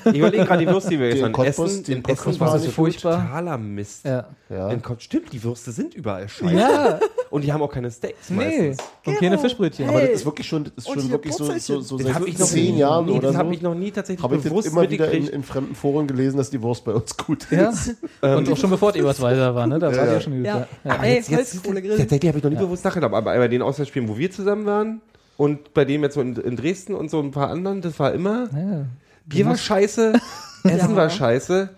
[0.07, 1.47] Ich überlege gerade die Würste, die wir in Cottbus-
[1.80, 1.84] essen.
[1.92, 3.20] in Essen war nicht so furchtbar.
[3.22, 4.05] totaler Mist.
[4.07, 4.26] Ja.
[4.49, 4.70] Ja.
[4.70, 6.55] In stimmt, die Würste sind überall scheiße.
[6.55, 8.36] ja, Und die haben auch keine Steaks nee.
[8.36, 8.78] meistens.
[9.05, 9.88] Und keine Fischbrötchen.
[9.88, 12.28] Aber das ist wirklich schon, das ist schon wirklich so, so, so Das seit habe
[12.28, 13.39] ich noch zehn nie, Jahren oder so.
[13.39, 15.34] habe ich noch nie tatsächlich Habe ich das bewusst immer wieder in, mitgekriegt.
[15.34, 17.70] in fremden Foren gelesen, dass die Wurst bei uns gut Ja.
[17.70, 17.95] ist.
[18.22, 19.78] Und auch schon bevor es Ebersweiser war, ne?
[19.78, 20.45] Da war die ja schon gut.
[20.47, 20.66] Ja.
[20.84, 21.03] Ja.
[21.03, 24.16] Ey, Jetzt, jetzt, tatsächlich habe ich noch nie bewusst nachgedacht, aber bei den Auswärtsspielen, wo
[24.18, 25.01] wir zusammen waren,
[25.39, 28.12] Und bei dem jetzt so in, in Dresden und so ein paar anderen, das war
[28.15, 28.86] immer, Ja,
[29.27, 30.15] Bier war scheiße,
[30.65, 30.97] Essen Ja.
[30.97, 31.69] war scheiße.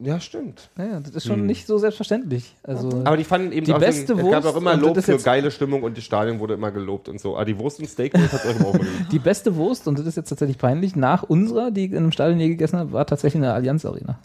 [0.00, 0.70] Ja, stimmt.
[0.76, 2.56] ja, das ist schon nicht so selbstverständlich.
[2.64, 5.00] Also, Aber die fanden eben Die auch beste den, es gab Wurst auch immer Lob
[5.00, 7.36] für geile Stimmung und das Stadion wurde immer gelobt und so.
[7.36, 8.90] Aber die Wurst und Steak, das hat euch immer auch geliebt.
[9.12, 12.12] die beste Wurst, und das ist jetzt tatsächlich peinlich, nach unserer, die ich in einem
[12.12, 14.18] Stadion je gegessen habe, war tatsächlich in der Allianz Arena.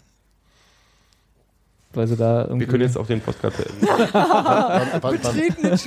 [1.92, 3.84] Weil sie da irgendwie Wir können jetzt auch den Podcast beenden.
[3.88, 5.18] Wann, wann, wann,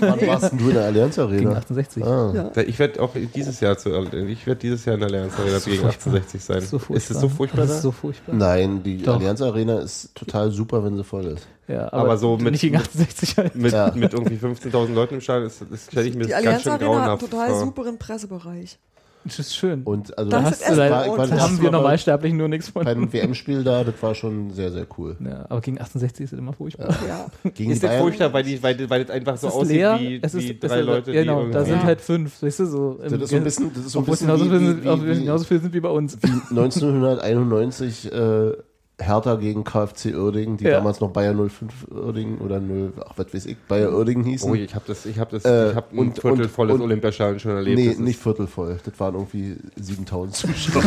[0.02, 1.52] wann warst denn du in der Allianz gegen Arena?
[1.54, 2.04] 68.
[2.04, 3.90] Ah, Ich werde auch dieses Jahr zu,
[4.28, 6.14] ich werde dieses Jahr in der Allianz Arena gegen furchtbar.
[6.16, 6.62] 1860 sein.
[6.62, 7.76] So ist es so furchtbar Das da?
[7.78, 8.36] ist so furchtbar.
[8.36, 9.16] Nein, die Doch.
[9.16, 11.48] Allianz Arena ist total super, wenn sie voll ist.
[11.70, 13.56] Ja, aber, Aber so mit- nicht gegen 68 halt.
[13.56, 13.90] mit, Ja.
[13.96, 16.72] mit irgendwie 15.000 Leuten im Stadion, ist- das stelle ich mir Die ganz Allianz schön
[16.74, 17.60] Arena hat einen grauenhaft total vor.
[17.62, 18.78] superen Pressebereich.
[19.26, 19.84] Das ist schön.
[19.84, 21.18] Und also Das da ist hast du leider, ordentlich.
[21.18, 22.84] Wann da warst haben wir Normalsterblichen nur nichts von.
[22.84, 25.16] beim WM-Spiel da, das war schon sehr, sehr cool.
[25.24, 26.96] Ja, aber gegen 68 ist es immer furchtbar.
[27.08, 27.28] Ja.
[27.52, 30.20] Gegen Ist das furchtbar, weil, die, weil, weil das einfach so es aussieht leer, wie,
[30.22, 32.66] es ist, wie es drei ist, Leute, Genau, die da sind halt fünf, weißt du,
[32.66, 33.00] so.
[33.02, 34.90] das ist so ein bisschen, das ist so ein bisschen genauso, wie, viel sind, wie,
[34.90, 36.18] auch wie, wie genauso viel sind wie bei uns.
[36.24, 38.52] 1991 äh,
[39.00, 40.74] Hertha gegen KfC Uerdingen, die Ja.
[40.78, 44.50] damals noch Bayer 05 Uerdingen oder 0, ach was weiß ich, Bayer Uerdingen hießen.
[44.50, 47.78] Oh, ich habe das, ich habe das, Äh, ich habe ein viertelvolles Olympiastadion schon erlebt.
[47.78, 48.78] nee, nicht viertelvoll.
[48.86, 50.84] Das waren irgendwie 7000 Zuschauer.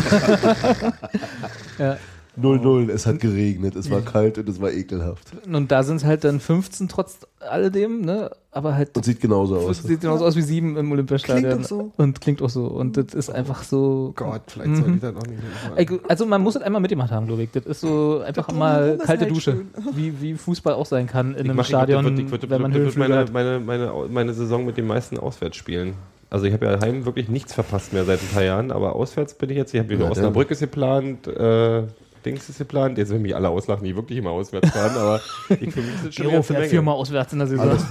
[1.79, 1.97] Ja.
[2.41, 5.29] 0-0, es hat geregnet, es war kalt und es war ekelhaft.
[5.51, 8.31] Und da sind es halt dann 15 trotz alledem, ne?
[8.51, 9.83] Aber halt Und sieht genauso das aus.
[9.83, 11.43] sieht genauso aus wie sieben im Olympiastadion.
[11.51, 11.93] Klingt auch so.
[11.97, 12.67] Und klingt auch so.
[12.67, 14.13] Und das ist einfach so.
[14.17, 17.27] Gott, vielleicht soll ich das auch nicht mehr Also man muss das einmal mitgemacht haben,
[17.27, 17.51] glaube ich.
[17.51, 19.53] Das ist so einfach Das mal kalte halt Dusche.
[19.53, 19.67] schön.
[19.95, 22.63] Wie, wie Fußball auch sein kann in Ich einem mach- Stadion, ich ich würd- wenn
[22.63, 22.97] man ich
[24.11, 25.95] meine Saison mit den meisten Auswärtsspielen.
[26.29, 29.35] Also ich habe ja heim wirklich nichts verpasst mehr seit ein paar Jahren, aber auswärts
[29.35, 31.83] bin ich jetzt, ich habe wieder Ja, Osnabrück ist geplant, äh,
[32.27, 35.73] Dings ist geplant, jetzt werden mich alle auslachen, die wirklich immer auswärts fahren, aber ich
[35.73, 37.69] für mich ist schon Gero fährt viermal auswärts in der Saison.
[37.71, 37.85] Alles,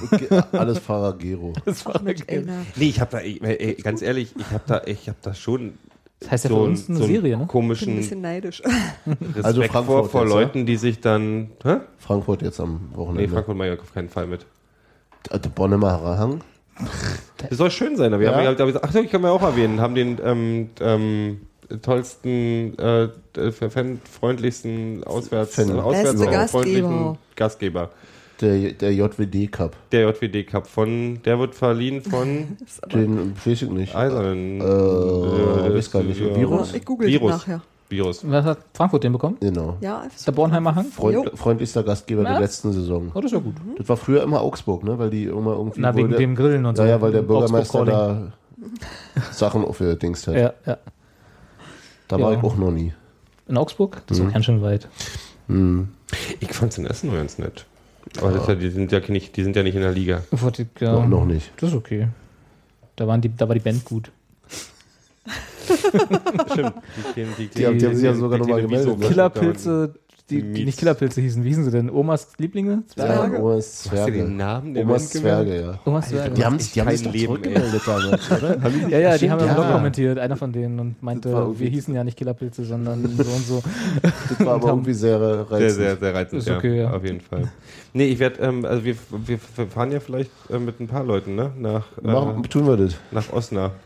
[0.54, 1.54] alles Fahrer Gero.
[1.66, 2.44] das war Ey, okay.
[2.46, 2.54] na.
[2.76, 5.74] Nee, ich habe da, ey, ey, ganz ehrlich, ich habe da, ich habe da schon
[6.20, 7.28] Das heißt ja für uns eine so Serie, ne?
[7.28, 8.62] Ich bin ein komischen bisschen neidisch.
[9.06, 11.78] Respekt Also vor, Frankfurt vor jetzt, Leuten, die sich dann, hä?
[11.98, 13.30] Frankfurt jetzt am Nee, Wochenende.
[13.34, 14.46] Frankfurt mache ich auf keinen Fall mit.
[15.32, 16.42] Der Bonnemer Hang.
[17.38, 18.36] Das soll schön sein, aber wir Ja.
[18.36, 21.42] haben ja, da- ach so, ich kann mir auch erwähnen, haben den ähm, ähm,
[21.82, 23.04] tollsten, äh,
[23.38, 27.90] äh, fanfreundlichsten Auswärts, Fan- äh, auswärts Beste freundlichen Gastgeber.
[28.42, 29.76] Der, der JWD Cup.
[29.94, 32.58] Der JWD Cup von, der wird verliehen von
[32.94, 33.96] Den weiß ich nicht.
[33.96, 34.60] Eisernen.
[34.60, 36.20] Äh, weiß gar nicht.
[36.20, 36.74] Virus?
[36.74, 37.32] Ich google Virus.
[37.32, 37.62] nachher.
[37.88, 38.30] Virus.
[38.30, 39.38] Was hat Frankfurt den bekommen?
[39.40, 39.78] Genau.
[39.80, 40.86] Ja, Der Bornheimer Hang?
[40.86, 42.40] Freund, freundlichster Gastgeber der Was?
[42.42, 43.12] letzten Saison.
[43.14, 43.54] Oh, das ist ja gut.
[43.78, 44.98] Das war früher immer Augsburg, ne?
[45.00, 45.80] Weil die immer irgendwie.
[45.82, 46.84] Na, wegen der, dem Grillen und so.
[46.84, 48.34] Ja, ja, weil der Bürgermeister da
[49.32, 50.36] Sachen aufgedingst hat.
[50.36, 50.78] Ja, ja.
[52.08, 52.38] Da war Ja.
[52.38, 52.94] ich auch noch nie.
[53.48, 54.02] In Augsburg?
[54.08, 54.28] Das ist Mhm.
[54.28, 54.88] doch ganz schön weit.
[55.48, 55.90] Hm.
[56.40, 57.66] Ich fand's in Essen nur ganz nett.
[58.20, 60.22] Aber das ist ja, die, sind ja nicht, die sind ja nicht in der Liga.
[60.32, 60.42] Ich,
[60.80, 61.52] ja, Noch, noch nicht.
[61.58, 62.08] Das ist okay.
[62.96, 64.12] Da, waren die, da war die Band gut.
[66.52, 66.74] Stimmt.
[67.16, 69.08] Die, die, die, Die haben- die haben sich ja sogar noch mal gemeldet, ne?
[69.08, 69.96] Killerpilze,
[70.30, 71.44] die, die nicht Killerpilze hießen.
[71.44, 71.90] Wie hießen sie denn?
[71.90, 72.84] Omas Lieblinge?
[72.96, 73.40] Ja, Zwerge.
[73.44, 74.32] Omas Hast du den Zwerge.
[74.32, 75.10] Namen der Omas?
[75.12, 75.80] Zwerge, ja.
[75.86, 76.34] Omas Zwerge.
[76.34, 78.58] Die haben, die haben sich doch Leben, zurückgemeldet damals, oder?
[78.90, 79.54] Ja, ja, die haben im ja.
[79.54, 81.30] Blog kommentiert, einer von denen, und meinte,
[81.60, 83.64] wir hießen ja nicht Killerpilze, sondern so und so.
[84.02, 85.60] Das war aber irgendwie sehr reizend.
[85.60, 86.92] Sehr, sehr, sehr reizend, Ist ja, okay, ja.
[86.92, 87.52] Auf jeden Fall.
[87.94, 88.96] Nee, ich werde, ähm, also wir,
[89.26, 91.52] wir fahren ja vielleicht äh, mit ein paar Leuten, ne?
[91.58, 92.96] Nach, Machen, äh, tun wir das.
[93.12, 93.78] nach Osnabrück.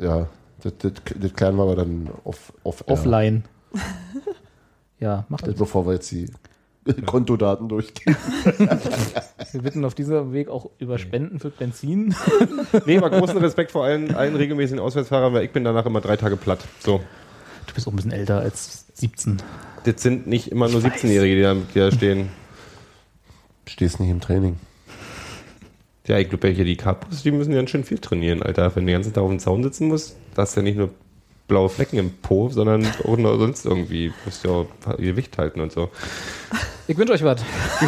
[0.00, 0.26] Ja,
[0.62, 2.82] das, das, das klären wir aber dann off, off.
[2.86, 3.44] Offline.
[5.02, 5.56] Ja, macht das.
[5.56, 6.28] Bevor wir jetzt die
[7.06, 8.16] Kontodaten durchgehen.
[9.52, 12.14] Wir bitten auf diesem Weg auch über Spenden für Benzin.
[12.86, 16.16] Nee, aber großen Respekt vor allen, allen regelmäßigen Auswärtsfahrern, weil ich bin danach immer drei
[16.16, 16.60] Tage platt.
[16.80, 17.00] So.
[17.66, 19.42] Du bist auch ein bisschen älter als 17.
[19.84, 22.28] Das sind nicht immer nur 17-Jährige, die da, die da stehen.
[23.66, 24.56] Stehst nicht im Training.
[26.06, 28.74] Ja, ich glaube, hier die Capos, die müssen ganz schön viel trainieren, Alter.
[28.74, 30.78] Wenn du den ganzen Tag auf dem Zaun sitzen musst, da hast du ja nicht
[30.78, 30.90] nur
[31.52, 34.08] blaue Flecken im Po, sondern auch noch sonst irgendwie.
[34.08, 34.66] Du musst ja auch
[34.96, 35.90] ihr Gewicht halten und so.
[36.88, 37.42] Ich wünsche euch was.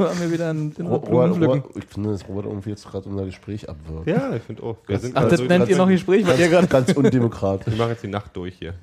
[0.00, 4.08] Haben wir wieder Blumen Robert, ich finde, dass Robert irgendwie jetzt gerade unser Gespräch abwirkt.
[4.08, 4.78] Ja, ich finde auch.
[4.88, 6.66] Wir, sind Ach, das also, nennt ihr noch Gespräch, weil ihr gerade.
[6.66, 7.72] Ganz undemokratisch.
[7.72, 8.74] wir machen jetzt die Nacht durch hier.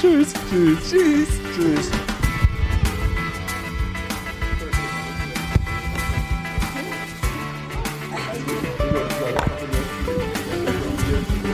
[0.00, 0.32] Tschüss.
[0.48, 0.78] Tschüss.
[0.88, 1.28] Tschüss.
[1.56, 1.90] Tschüss.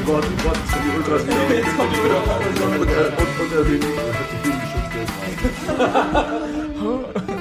[0.06, 1.34] Gott, Gott, die Ultras wieder.
[1.34, 1.88] Und, und, und, und, und, und, und, und, und, und, und, und,
[3.04, 3.30] und,
[6.04, 7.33] und, und, und,